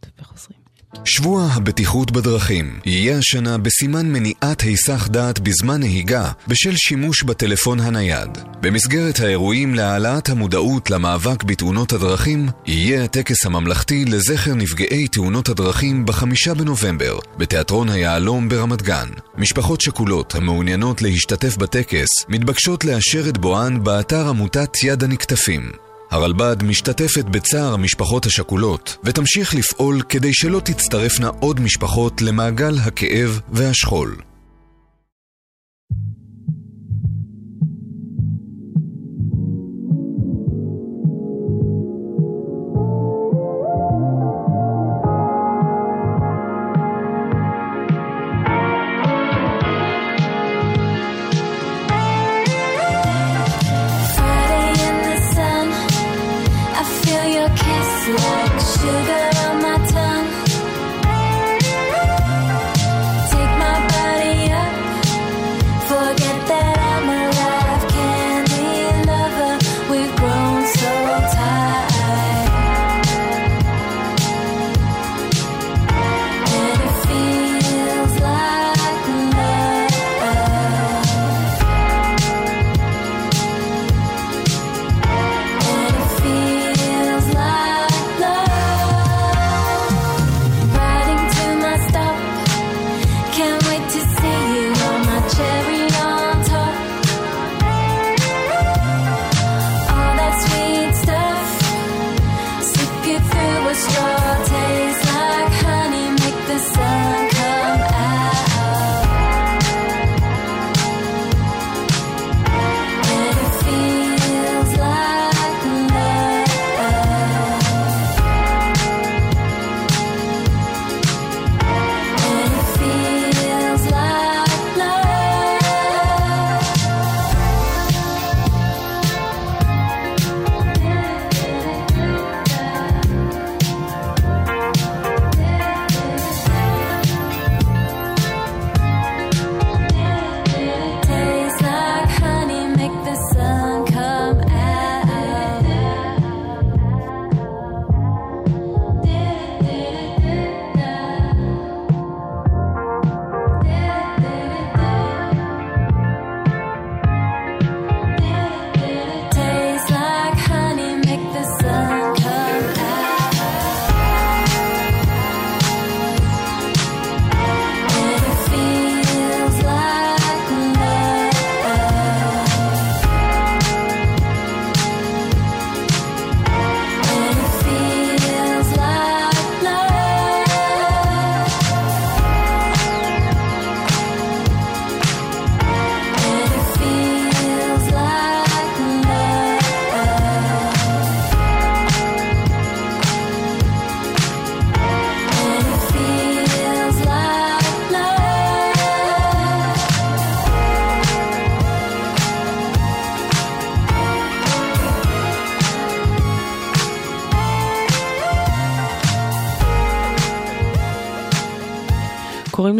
שבוע 1.15 1.47
הבטיחות 1.53 2.11
בדרכים 2.11 2.79
יהיה 2.85 3.17
השנה 3.17 3.57
בסימן 3.57 4.05
מניעת 4.11 4.61
היסח 4.61 5.07
דעת 5.07 5.39
בזמן 5.39 5.79
נהיגה 5.79 6.31
בשל 6.47 6.75
שימוש 6.75 7.23
בטלפון 7.23 7.79
הנייד. 7.79 8.29
במסגרת 8.61 9.19
האירועים 9.19 9.75
להעלאת 9.75 10.29
המודעות 10.29 10.89
למאבק 10.89 11.43
בתאונות 11.43 11.93
הדרכים, 11.93 12.49
יהיה 12.65 13.03
הטקס 13.03 13.45
הממלכתי 13.45 14.05
לזכר 14.05 14.53
נפגעי 14.55 15.07
תאונות 15.07 15.49
הדרכים 15.49 16.05
בחמישה 16.05 16.53
בנובמבר, 16.53 17.19
בתיאטרון 17.37 17.89
היהלום 17.89 18.49
ברמת 18.49 18.81
גן. 18.81 19.07
משפחות 19.37 19.81
שכולות 19.81 20.35
המעוניינות 20.35 21.01
להשתתף 21.01 21.57
בטקס 21.57 22.09
מתבקשות 22.29 22.85
לאשר 22.85 23.29
את 23.29 23.37
בואן 23.37 23.83
באתר 23.83 24.27
עמותת 24.27 24.83
יד 24.83 25.03
הנקטפים. 25.03 25.82
הרלב"ד 26.13 26.63
משתתפת 26.63 27.25
בצער 27.25 27.73
המשפחות 27.73 28.25
השכולות 28.25 28.97
ותמשיך 29.03 29.55
לפעול 29.55 30.01
כדי 30.01 30.33
שלא 30.33 30.59
תצטרפנה 30.59 31.29
עוד 31.39 31.59
משפחות 31.59 32.21
למעגל 32.21 32.75
הכאב 32.79 33.41
והשכול. 33.49 34.17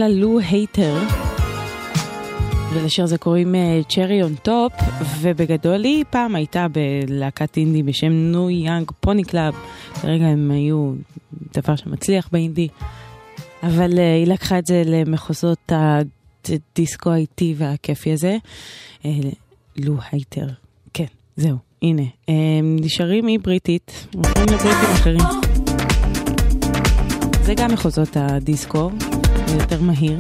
ל 0.03 0.10
Lou 0.10 0.40
Hayter, 0.40 0.98
ולשיר 2.74 3.04
הזה 3.04 3.18
קוראים 3.18 3.56
Cherry 3.90 4.24
on 4.24 4.36
Top, 4.36 4.74
ובגדול 5.20 5.84
היא 5.84 6.04
פעם 6.10 6.36
הייתה 6.36 6.68
בלהקת 6.68 7.58
אינדי 7.58 7.84
בשם 7.84 8.12
New 8.11 8.49
Young 8.49 8.91
Pony 8.99 9.24
Club, 9.24 9.53
כרגע 10.02 10.26
הם 10.26 10.52
היו 10.52 10.94
דבר 11.54 11.76
שמצליח 11.76 12.30
באינדי, 12.32 12.68
אבל 13.64 14.00
אה, 14.00 14.16
היא 14.16 14.28
לקחה 14.28 14.60
את 14.60 14.66
זה 14.66 14.84
למחוזות 14.86 15.72
הדיסקו 15.72 17.12
האיטי 17.12 17.56
והכיפי 17.58 18.12
הזה. 18.14 18.38
אה, 19.06 19.12
Lou 19.78 19.95
Hayter, 20.11 20.48
כן, 20.94 21.06
זהו, 21.36 21.58
הנה. 21.82 22.06
אה, 22.30 22.34
נשארים 22.64 23.26
מבריטית, 23.28 24.08
עוברים 24.16 24.46
לבריטים 24.54 24.90
אחרים. 24.94 25.44
זה 27.46 27.54
גם 27.58 27.72
מחוזות 27.72 28.18
הדיסקו, 28.18 28.90
יותר 29.54 29.82
מהיר. 29.82 30.18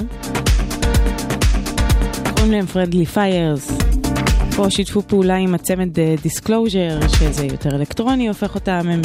קוראים 2.35 2.51
להם 2.51 2.65
Friendly 2.65 3.05
Fires. 3.05 3.71
פה 4.55 4.69
שיתפו 4.69 5.01
פעולה 5.01 5.35
עם 5.35 5.55
הצמד 5.55 5.99
Disclosure, 6.21 6.99
שזה 7.07 7.45
יותר 7.45 7.75
אלקטרוני 7.75 8.27
הופך 8.27 8.55
אותם. 8.55 8.89
הם... 8.89 9.01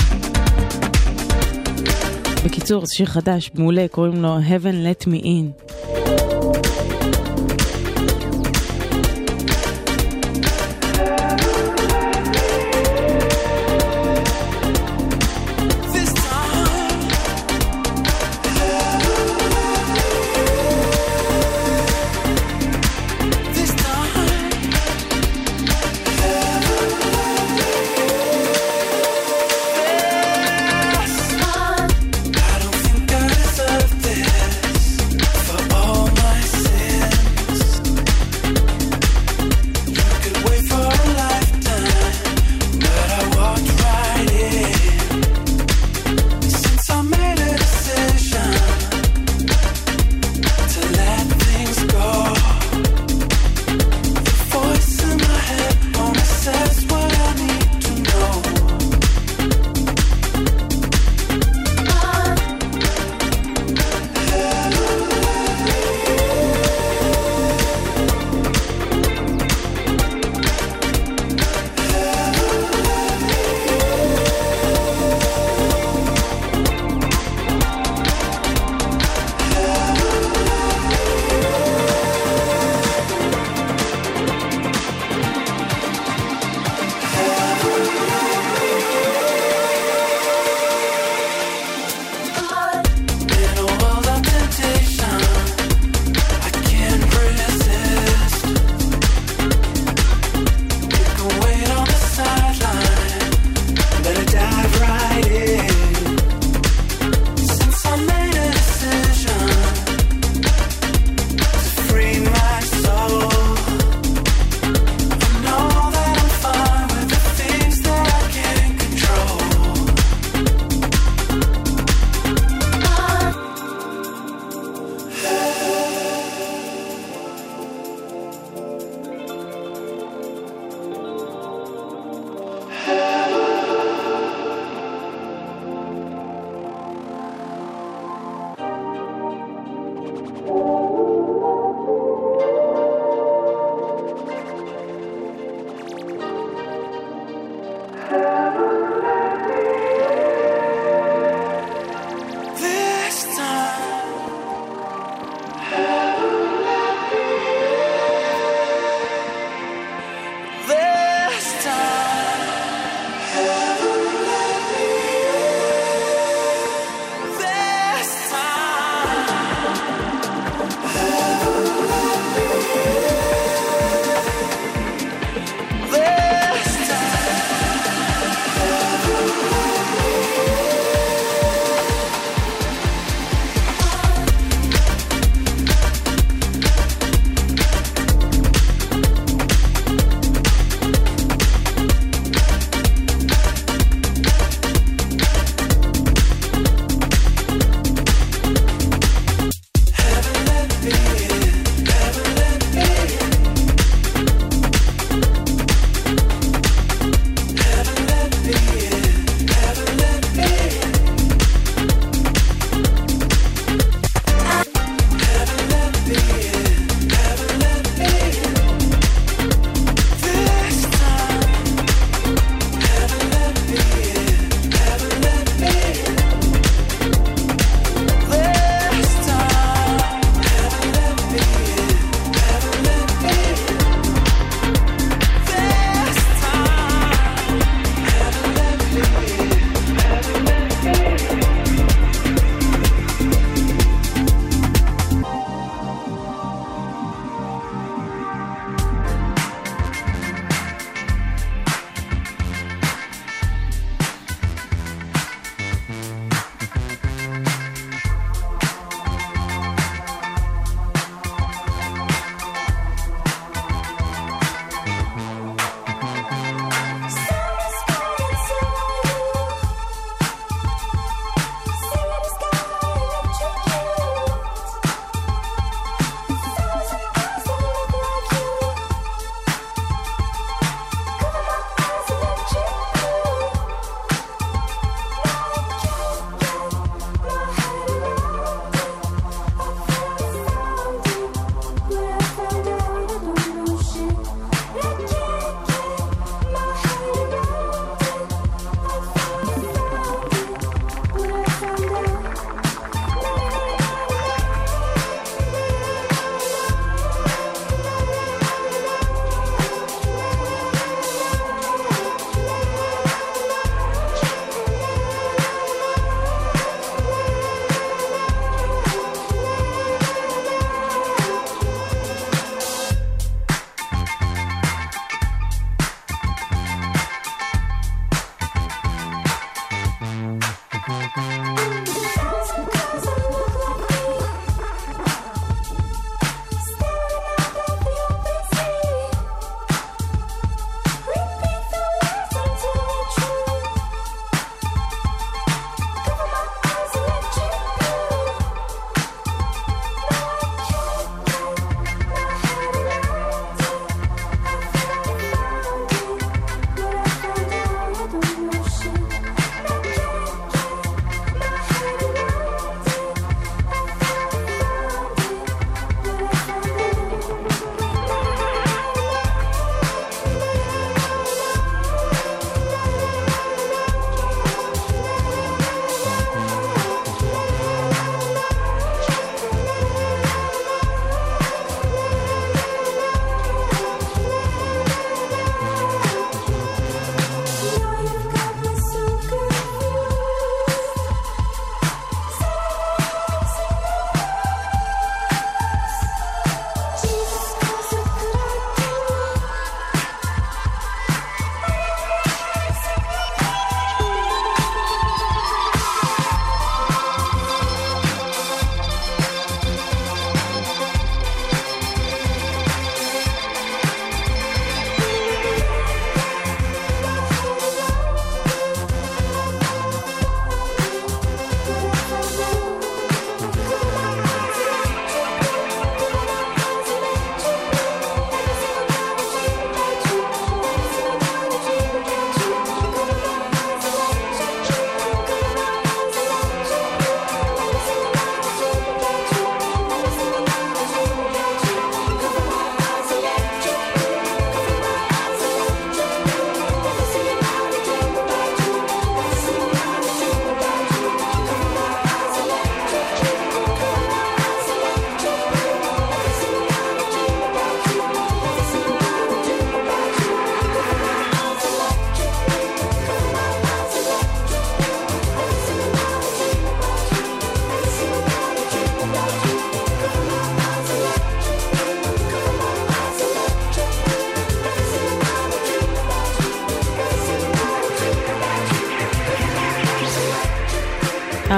בקיצור, 2.44 2.86
זה 2.86 2.94
שיר 2.94 3.06
חדש, 3.06 3.50
מעולה, 3.54 3.86
קוראים 3.90 4.22
לו 4.22 4.38
Heaven 4.38 5.02
Let 5.02 5.06
Me 5.06 5.22
In. 5.24 5.97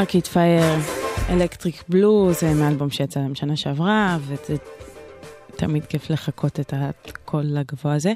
ארקיד 0.00 0.26
פייר, 0.26 0.78
אלקטריק 1.30 1.84
בלו, 1.88 2.32
זה 2.32 2.54
מאלבום 2.54 2.90
שיצא 2.90 3.20
להם 3.20 3.34
שנה 3.34 3.56
שעברה, 3.56 4.18
וזה 4.20 4.56
תמיד 5.56 5.84
כיף 5.84 6.10
לחכות 6.10 6.60
את 6.60 6.74
הקול 6.76 7.56
הגבוה 7.56 7.94
הזה. 7.94 8.12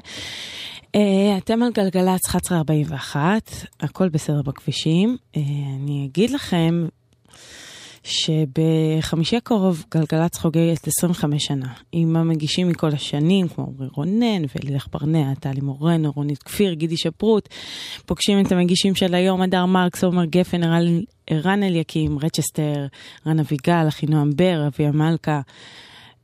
אה, 0.95 1.37
אתם 1.37 1.63
על 1.63 1.71
גלגלצ 1.71 2.35
1141, 2.35 3.51
הכל 3.79 4.09
בסדר 4.09 4.41
בכבישים. 4.41 5.17
אה, 5.35 5.41
אני 5.75 6.07
אגיד 6.09 6.29
לכם 6.29 6.87
שבחמישי 8.05 9.37
הקרוב 9.37 9.85
גלגלצ 9.93 10.37
חוגגת 10.37 10.87
25 10.87 11.45
שנה, 11.45 11.73
עם 11.91 12.15
המגישים 12.15 12.69
מכל 12.69 12.87
השנים, 12.87 13.47
כמו 13.47 13.63
אורי 13.65 13.87
רונן 13.95 14.43
ולילך 14.55 14.87
ברנע, 14.91 15.33
טלי 15.39 15.61
מורנו, 15.61 16.11
רונית 16.15 16.43
כפיר, 16.43 16.73
גידי 16.73 16.97
שפרוט. 16.97 17.49
פוגשים 18.05 18.45
את 18.45 18.51
המגישים 18.51 18.95
של 18.95 19.15
היום, 19.15 19.41
הדר 19.41 19.65
מרקס, 19.65 20.03
עומר 20.03 20.25
גפן, 20.25 20.61
ערן- 21.27 21.63
אליקים, 21.63 22.19
רצ'סטר, 22.19 22.85
רן 23.27 23.39
אביגל, 23.39 23.87
אחינועם 23.87 24.29
בר, 24.35 24.67
אביה 24.67 24.91
מלכה. 24.91 25.41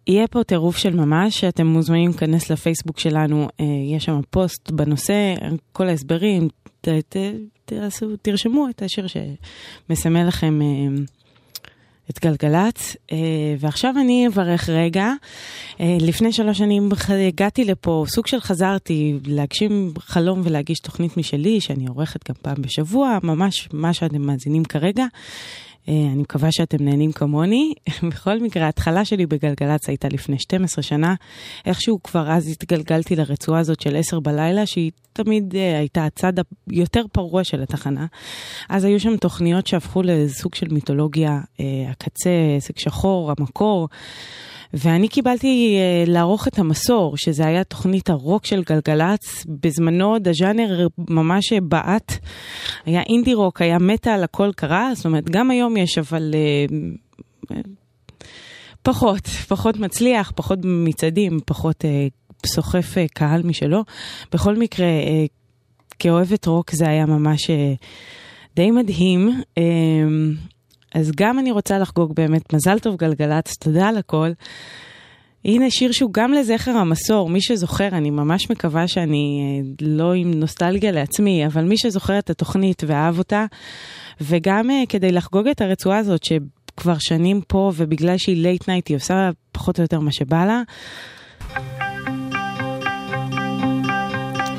יהיה 0.08 0.28
פה 0.28 0.44
טירוף 0.44 0.78
של 0.78 0.94
ממש, 0.96 1.40
שאתם 1.40 1.68
מוזמנים 1.68 2.10
להיכנס 2.10 2.52
לפייסבוק 2.52 3.00
שלנו, 3.00 3.48
אה, 3.60 3.66
יש 3.96 4.06
שם 4.06 4.20
פוסט 4.30 4.72
בנושא, 4.72 5.36
כל 5.72 5.88
ההסברים, 5.88 6.48
ת, 6.82 6.88
ת, 7.10 7.16
תרשמו 8.22 8.68
את 8.70 8.82
השיר 8.82 9.06
שמסמל 9.08 10.28
לכם 10.28 10.62
אה, 10.62 10.68
את 12.12 12.20
גלגלצ. 12.20 12.96
אה, 13.12 13.18
ועכשיו 13.60 13.94
אני 14.02 14.28
אברך 14.28 14.70
רגע. 14.70 15.12
אה, 15.80 15.98
לפני 16.00 16.32
שלוש 16.32 16.58
שנים 16.58 16.90
הגעתי 17.28 17.66
לפה, 17.66 18.06
סוג 18.08 18.28
של 18.28 18.40
חזרתי 18.40 19.14
להגשים 19.26 19.94
חלום 20.00 20.42
ולהגיש 20.44 20.80
תוכנית 20.80 21.18
משלי, 21.18 21.62
שאני 21.62 21.88
עורכת 21.88 22.30
גם 22.30 22.36
פעם 22.42 22.62
בשבוע, 22.62 23.18
ממש 23.24 23.70
מה 23.74 23.94
שאתם 23.94 24.22
מאזינים 24.22 24.66
כרגע. 24.66 25.06
אה, 25.90 25.94
אני 25.94 26.22
מקווה 26.22 26.52
שאתם 26.52 26.84
נהנים 26.84 27.12
כמוני. 27.12 27.74
בכל 28.10 28.40
מקרה, 28.40 28.66
ההתחלה 28.66 29.06
שלי 29.06 29.26
בגלגלצ 29.26 29.90
הייתה 29.90 30.08
לפני 30.08 30.40
12 30.40 30.84
שנה. 30.84 31.16
איכשהו 31.66 32.04
כבר 32.04 32.32
אז 32.32 32.48
התגלגלתי 32.48 33.16
לרצועה 33.16 33.60
הזאת 33.60 33.82
של 33.82 33.96
10 33.96 34.20
בלילה, 34.20 34.66
שהיא 34.66 34.92
תמיד 35.14 35.56
אה, 35.56 35.80
הייתה 35.80 36.06
הצד 36.06 36.34
היותר 36.70 37.04
פרוע 37.12 37.44
של 37.44 37.62
התחנה. 37.62 38.06
אז 38.70 38.84
היו 38.84 39.00
שם 39.00 39.18
תוכניות 39.18 39.68
שהפכו 39.68 40.02
לסוג 40.02 40.56
של 40.56 40.68
מיתולוגיה, 40.72 41.40
אה, 41.60 41.66
הקצה, 41.90 42.30
עסק 42.58 42.80
שחור, 42.80 43.32
המקור. 43.38 43.88
ואני 44.74 45.08
קיבלתי 45.08 45.78
אה, 45.78 46.04
לערוך 46.08 46.48
את 46.48 46.60
המסור, 46.60 47.18
שזה 47.18 47.48
היה 47.48 47.64
תוכנית 47.64 48.10
הרוק 48.10 48.46
של 48.46 48.64
גלגלצ. 48.64 49.46
בזמנו 49.64 50.06
עוד 50.06 50.28
הז'אנר 50.28 50.88
ממש 50.98 51.54
בעט. 51.54 52.14
היה 52.86 53.02
אינדי 53.02 53.34
רוק, 53.34 53.62
היה 53.62 53.78
מטאל, 53.80 54.24
הכל 54.24 54.52
קרה. 54.56 54.92
זאת 54.96 55.06
אומרת, 55.06 55.30
גם 55.30 55.52
היום 55.52 55.78
יש, 55.78 55.98
אבל 55.98 56.34
אה, 56.36 57.58
פחות, 58.84 59.28
פחות 59.28 59.78
מצליח, 59.78 60.32
פחות 60.36 60.60
מצעדים, 60.64 61.40
פחות 61.46 61.86
אה, 61.86 62.08
סוחף 62.46 62.98
אה, 62.98 63.06
קהל 63.14 63.42
משלו. 63.44 63.84
בכל 64.34 64.56
מקרה, 64.56 64.86
אה, 64.86 65.26
כאוהבת 66.00 66.46
רוק 66.46 66.72
זה 66.72 66.88
היה 66.88 67.06
ממש 67.06 67.50
אה, 67.50 67.74
די 68.56 68.72
מדהים. 68.72 69.42
אה, 69.58 69.64
אז 70.96 71.12
גם 71.16 71.40
אני 71.40 71.52
רוצה 71.52 71.80
לחגוג 71.80 72.16
באמת 72.16 72.54
מזל 72.54 72.80
טוב 72.80 72.96
גלגלצ, 72.96 73.58
תודה 73.58 73.88
על 73.88 73.98
הכל. 73.98 74.32
הנה 75.46 75.70
שיר 75.70 75.92
שהוא 75.92 76.14
גם 76.14 76.34
לזכר 76.34 76.72
המסור, 76.72 77.30
מי 77.30 77.42
שזוכר, 77.42 77.88
אני 77.88 78.10
ממש 78.10 78.50
מקווה 78.50 78.88
שאני 78.88 79.42
אה, 79.42 79.86
לא 79.88 80.14
עם 80.14 80.32
נוסטלגיה 80.34 80.92
לעצמי, 80.92 81.46
אבל 81.46 81.64
מי 81.64 81.78
שזוכר 81.78 82.20
את 82.20 82.30
התוכנית 82.30 82.84
ואהב 82.88 83.18
אותה, 83.18 83.46
וגם 84.22 84.72
אה, 84.72 84.84
כדי 84.90 85.12
לחגוג 85.12 85.48
את 85.48 85.62
הרצועה 85.62 85.98
הזאת 85.98 86.24
שכבר 86.24 86.98
שנים 87.00 87.42
פה, 87.48 87.72
ובגלל 87.76 88.18
שהיא 88.18 88.44
late 88.44 88.68
night 88.68 88.88
היא 88.88 88.98
עושה 88.98 89.30
פחות 89.52 89.78
או 89.78 89.84
יותר 89.84 90.00
מה 90.00 90.12
שבא 90.12 90.46
לה. 90.46 90.62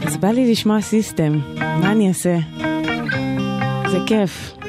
אז 0.07 0.17
בא 0.17 0.29
לי 0.29 0.51
לשמוע 0.53 0.81
סיסטם, 0.81 1.39
מה 1.57 1.93
אני 1.93 2.09
אעשה? 2.09 2.39
זה 3.91 3.99
כיף. 4.07 4.62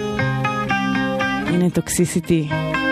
είναι 1.54 1.72
Toxicity. 1.76 2.82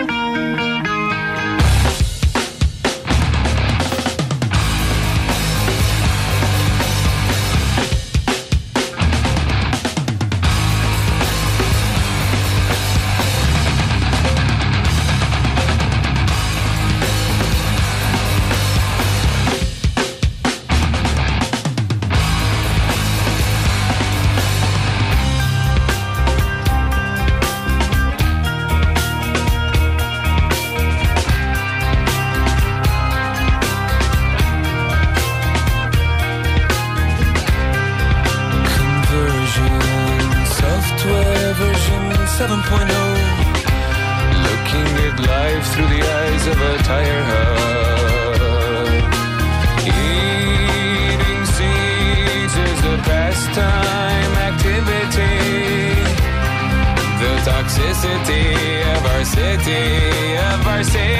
day 59.64 60.36
of 60.38 60.66
our 60.66 60.82
city. 60.82 61.11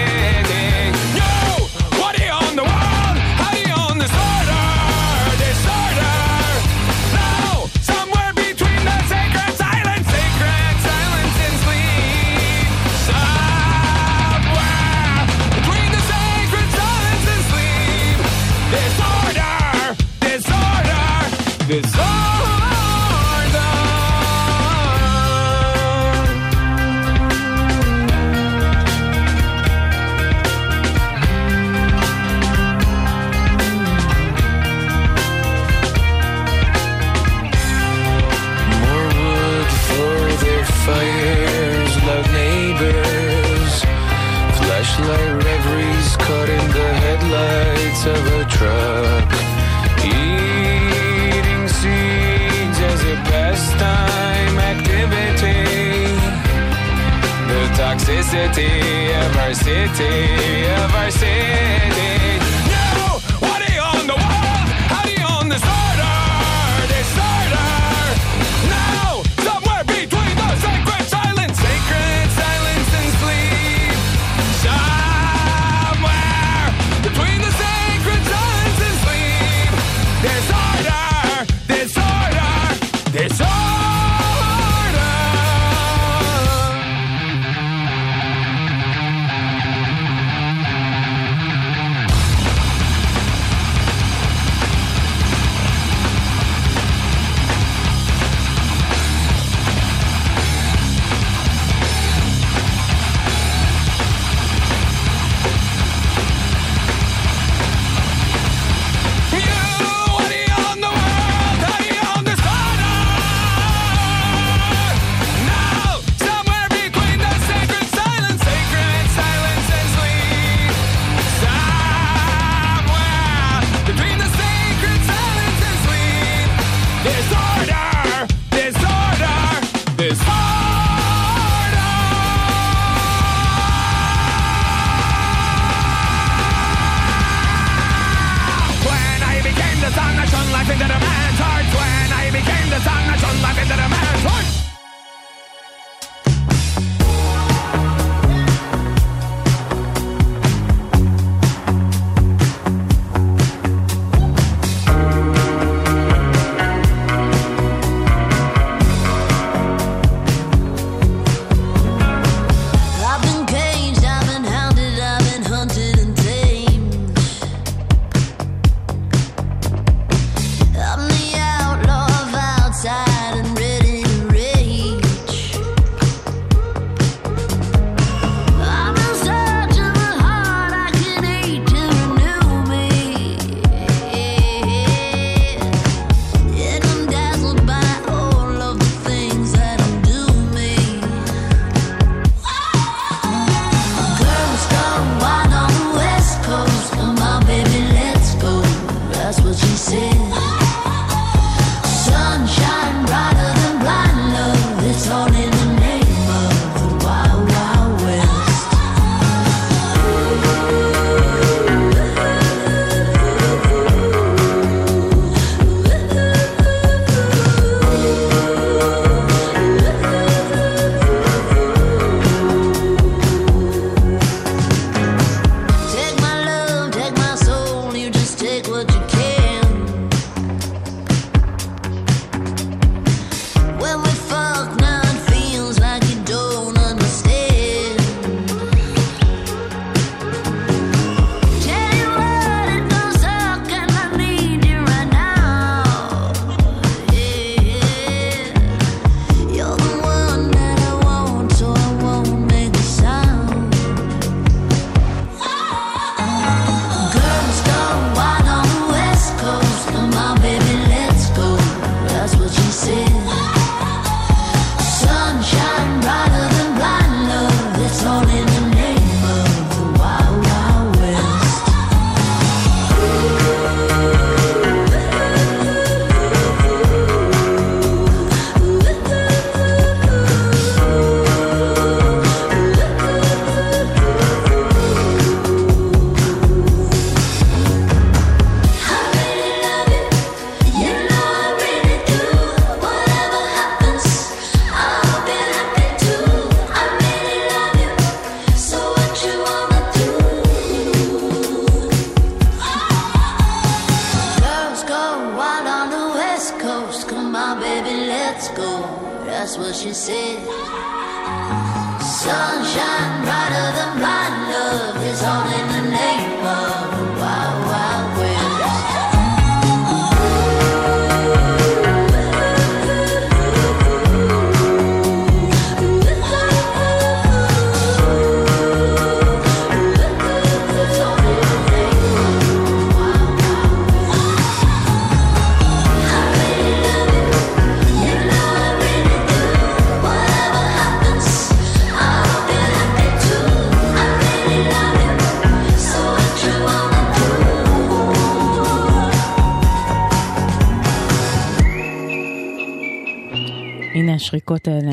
השריקות 354.33 354.69
האלה. 354.69 354.93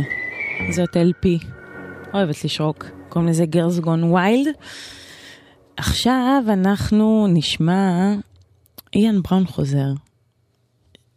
זאת 0.71 0.89
LP. 0.89 1.45
אוהבת 2.13 2.43
לשרוק. 2.43 2.85
קוראים 3.09 3.29
לזה 3.29 3.45
Girls 3.51 3.83
Gone 3.83 4.13
Wild. 4.13 4.63
עכשיו 5.77 6.43
אנחנו 6.47 7.27
נשמע 7.29 8.13
איאן 8.93 9.21
בראון 9.21 9.45
חוזר, 9.47 9.87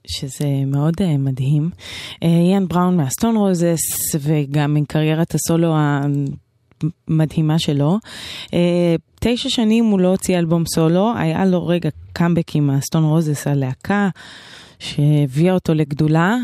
שזה 0.07 0.47
מאוד 0.67 0.95
uh, 1.01 1.19
מדהים. 1.19 1.71
אה, 2.23 2.29
איאן 2.29 2.69
בראון 2.69 2.97
מהסטון 2.97 3.37
רוזס 3.37 4.15
וגם 4.21 4.75
מקריירת 4.75 5.35
הסולו 5.35 5.75
המדהימה 7.09 7.59
שלו. 7.59 7.99
אה, 8.55 8.95
תשע 9.21 9.49
שנים 9.49 9.85
הוא 9.85 10.01
לא 10.01 10.09
הוציא 10.09 10.39
אלבום 10.39 10.65
סולו, 10.67 11.13
היה 11.17 11.45
לו 11.45 11.67
רגע 11.67 11.91
קאמבק 12.13 12.57
עם 12.57 12.71
הסטון 12.71 13.05
רוזס 13.05 13.47
הלהקה 13.47 14.09
שהביאה 14.79 15.55
אותו 15.55 15.75
לגדולה. 15.75 16.37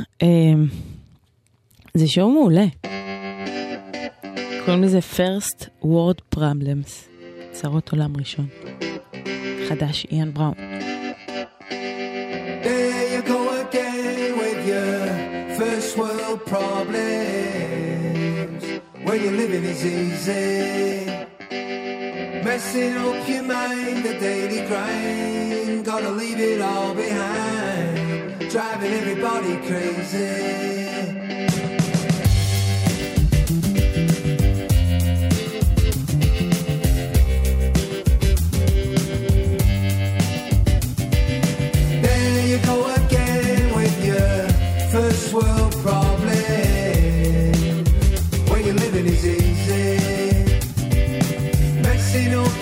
זה 1.98 2.06
שיעור 2.06 2.32
מעולה. 2.32 2.64
קוראים 4.64 4.82
לזה 4.82 4.98
First 5.16 5.64
World 5.84 6.36
Problems, 6.36 6.90
צרות 7.52 7.92
עולם 7.92 8.16
ראשון. 8.16 8.46
חדש, 9.68 10.06
איאן 10.10 10.34
בראון. 10.34 10.54
Problems 16.46 18.62
you're 19.22 19.38
living 19.42 19.64
is 19.74 19.82
easy. 19.98 20.48
Messing 22.46 22.94
up 23.06 23.22
your 23.32 23.44
mind, 23.54 23.98
the 24.06 24.14
daily 24.26 24.60
grind. 24.70 25.78
Gotta 25.90 26.10
leave 26.20 26.40
it 26.50 26.60
all 26.70 26.92
behind. 26.94 28.50
Driving 28.54 28.92
everybody 29.00 29.54
crazy. 29.68 31.17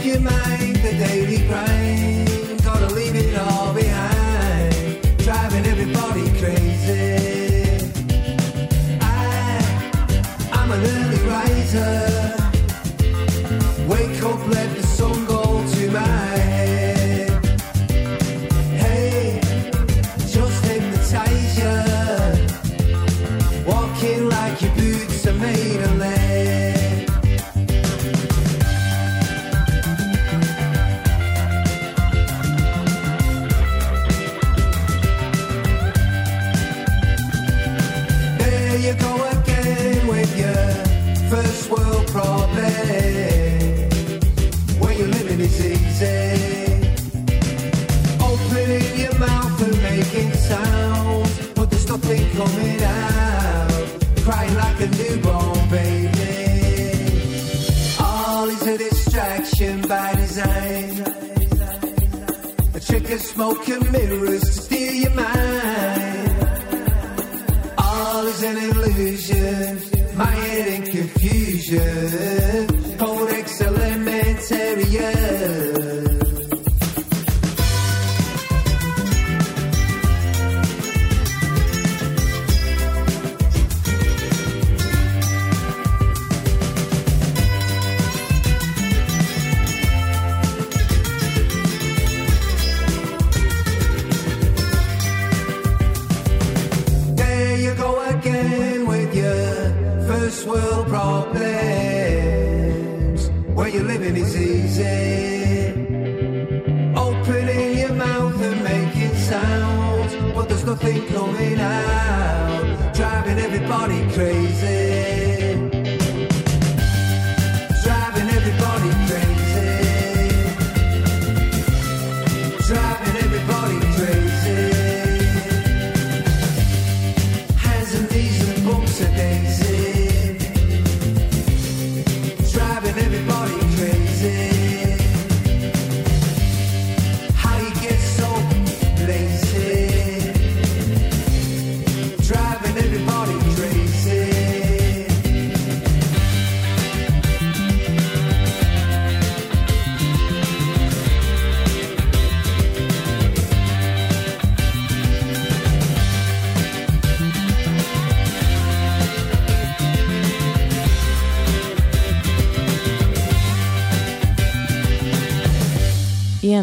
your 0.06 0.20
mind, 0.20 0.76
the 0.76 0.92
daily 0.92 1.38
grind. 1.48 2.62
Gotta 2.62 2.94
leave 2.94 3.16
it 3.16 3.36
all 3.36 3.74
behind. 3.74 5.00
Driving 5.18 5.66
everybody 5.66 6.30
crazy. 6.38 7.90
I, 9.00 9.10
I'm 10.52 10.70
an 10.70 10.82
early 10.94 11.20
riser. 11.28 12.36
Wake 13.88 14.22
up, 14.22 14.48
let 14.48 14.76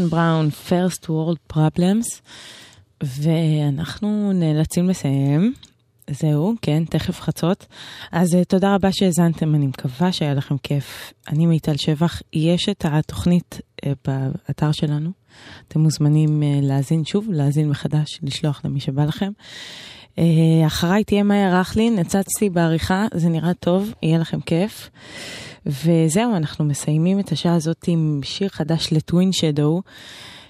איאן 0.04 0.10
בראון, 0.10 0.50
First 0.70 1.06
World 1.06 1.54
Problems, 1.56 2.22
ואנחנו 3.04 4.32
נאלצים 4.34 4.90
לסיים. 4.90 5.54
זהו, 6.10 6.54
כן, 6.62 6.84
תכף 6.86 7.22
חצות. 7.22 7.66
אז 8.12 8.34
uh, 8.34 8.46
תודה 8.48 8.76
רבה 8.76 8.90
שהאזנתם, 8.92 9.56
אני 9.56 9.68
מקווה 9.68 10.12
שהיה 10.12 10.34
לכם 10.34 10.58
כיף. 10.58 11.14
אני 11.28 11.46
מיטל 11.46 11.78
שבח, 11.78 12.22
יש 12.34 12.70
את 12.70 12.86
התוכנית 12.90 13.60
uh, 13.82 13.88
באתר 14.08 14.72
שלנו. 14.72 15.10
אתם 15.68 15.80
מוזמנים 15.80 16.42
uh, 16.42 16.66
להאזין 16.66 17.06
שוב, 17.06 17.28
להאזין 17.32 17.70
מחדש, 17.70 18.20
לשלוח 18.24 18.62
למי 18.66 18.80
שבא 18.80 19.06
לכם. 19.06 19.32
אחריי 20.68 21.04
תהיה 21.04 21.24
מאיה 21.24 21.60
רכלין, 21.60 22.00
הצצתי 22.00 22.50
בעריכה, 22.50 23.06
זה 23.14 23.30
נראה 23.30 23.54
טוב, 23.54 23.94
יהיה 24.04 24.18
לכם 24.18 24.42
כיף. 24.42 24.90
וזהו, 25.66 26.36
אנחנו 26.36 26.66
מסיימים 26.66 27.20
את 27.20 27.32
השעה 27.32 27.56
הזאת 27.56 27.86
עם 27.88 28.20
שיר 28.24 28.50
חדש 28.50 28.94
לטווין 28.94 29.32
שדו, 29.32 29.82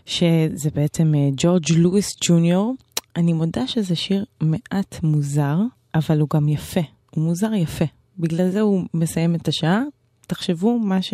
שזה 0.05 0.69
בעצם 0.75 1.15
אה, 1.15 1.29
ג'ורג' 1.37 1.71
לואיס 1.77 2.15
ג'וניור. 2.27 2.73
אני 3.15 3.33
מודה 3.33 3.67
שזה 3.67 3.95
שיר 3.95 4.25
מעט 4.41 5.03
מוזר, 5.03 5.57
אבל 5.95 6.19
הוא 6.19 6.29
גם 6.33 6.49
יפה. 6.49 6.81
הוא 7.15 7.23
מוזר 7.23 7.53
יפה. 7.53 7.85
בגלל 8.19 8.49
זה 8.49 8.61
הוא 8.61 8.83
מסיים 8.93 9.35
את 9.35 9.47
השעה. 9.47 9.81
תחשבו 10.27 10.79
מה 10.79 11.01
ש... 11.01 11.13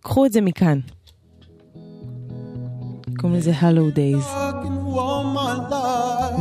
קחו 0.00 0.26
את 0.26 0.32
זה 0.32 0.40
מכאן. 0.40 0.80
קוראים 3.16 3.38
לזה 3.38 3.52
הלו 3.56 3.90
דייז. 3.90 4.26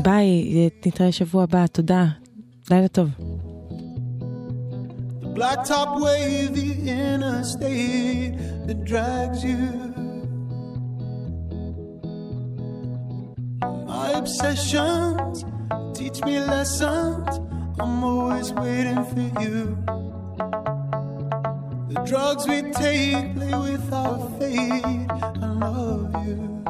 ביי, 0.04 0.70
נתראה 0.86 1.12
שבוע 1.12 1.44
הבא, 1.44 1.68
תודה. 1.68 2.06
לילה 2.72 2.88
טוב. 2.88 3.10
Blacktop 5.36 6.00
the 6.54 6.90
interstate 6.90 8.38
that 8.68 8.86
drags 8.86 9.44
you. 9.44 9.94
My 13.86 14.12
obsessions 14.12 15.44
teach 15.94 16.24
me 16.24 16.40
lessons. 16.40 17.28
I'm 17.78 18.02
always 18.02 18.54
waiting 18.54 19.04
for 19.04 19.42
you. 19.42 19.78
The 21.90 22.02
drugs 22.06 22.48
we 22.48 22.62
take 22.72 23.36
play 23.36 23.56
with 23.60 23.92
our 23.92 24.40
fate. 24.40 25.10
I 25.12 25.48
love 25.52 26.28
you. 26.28 26.66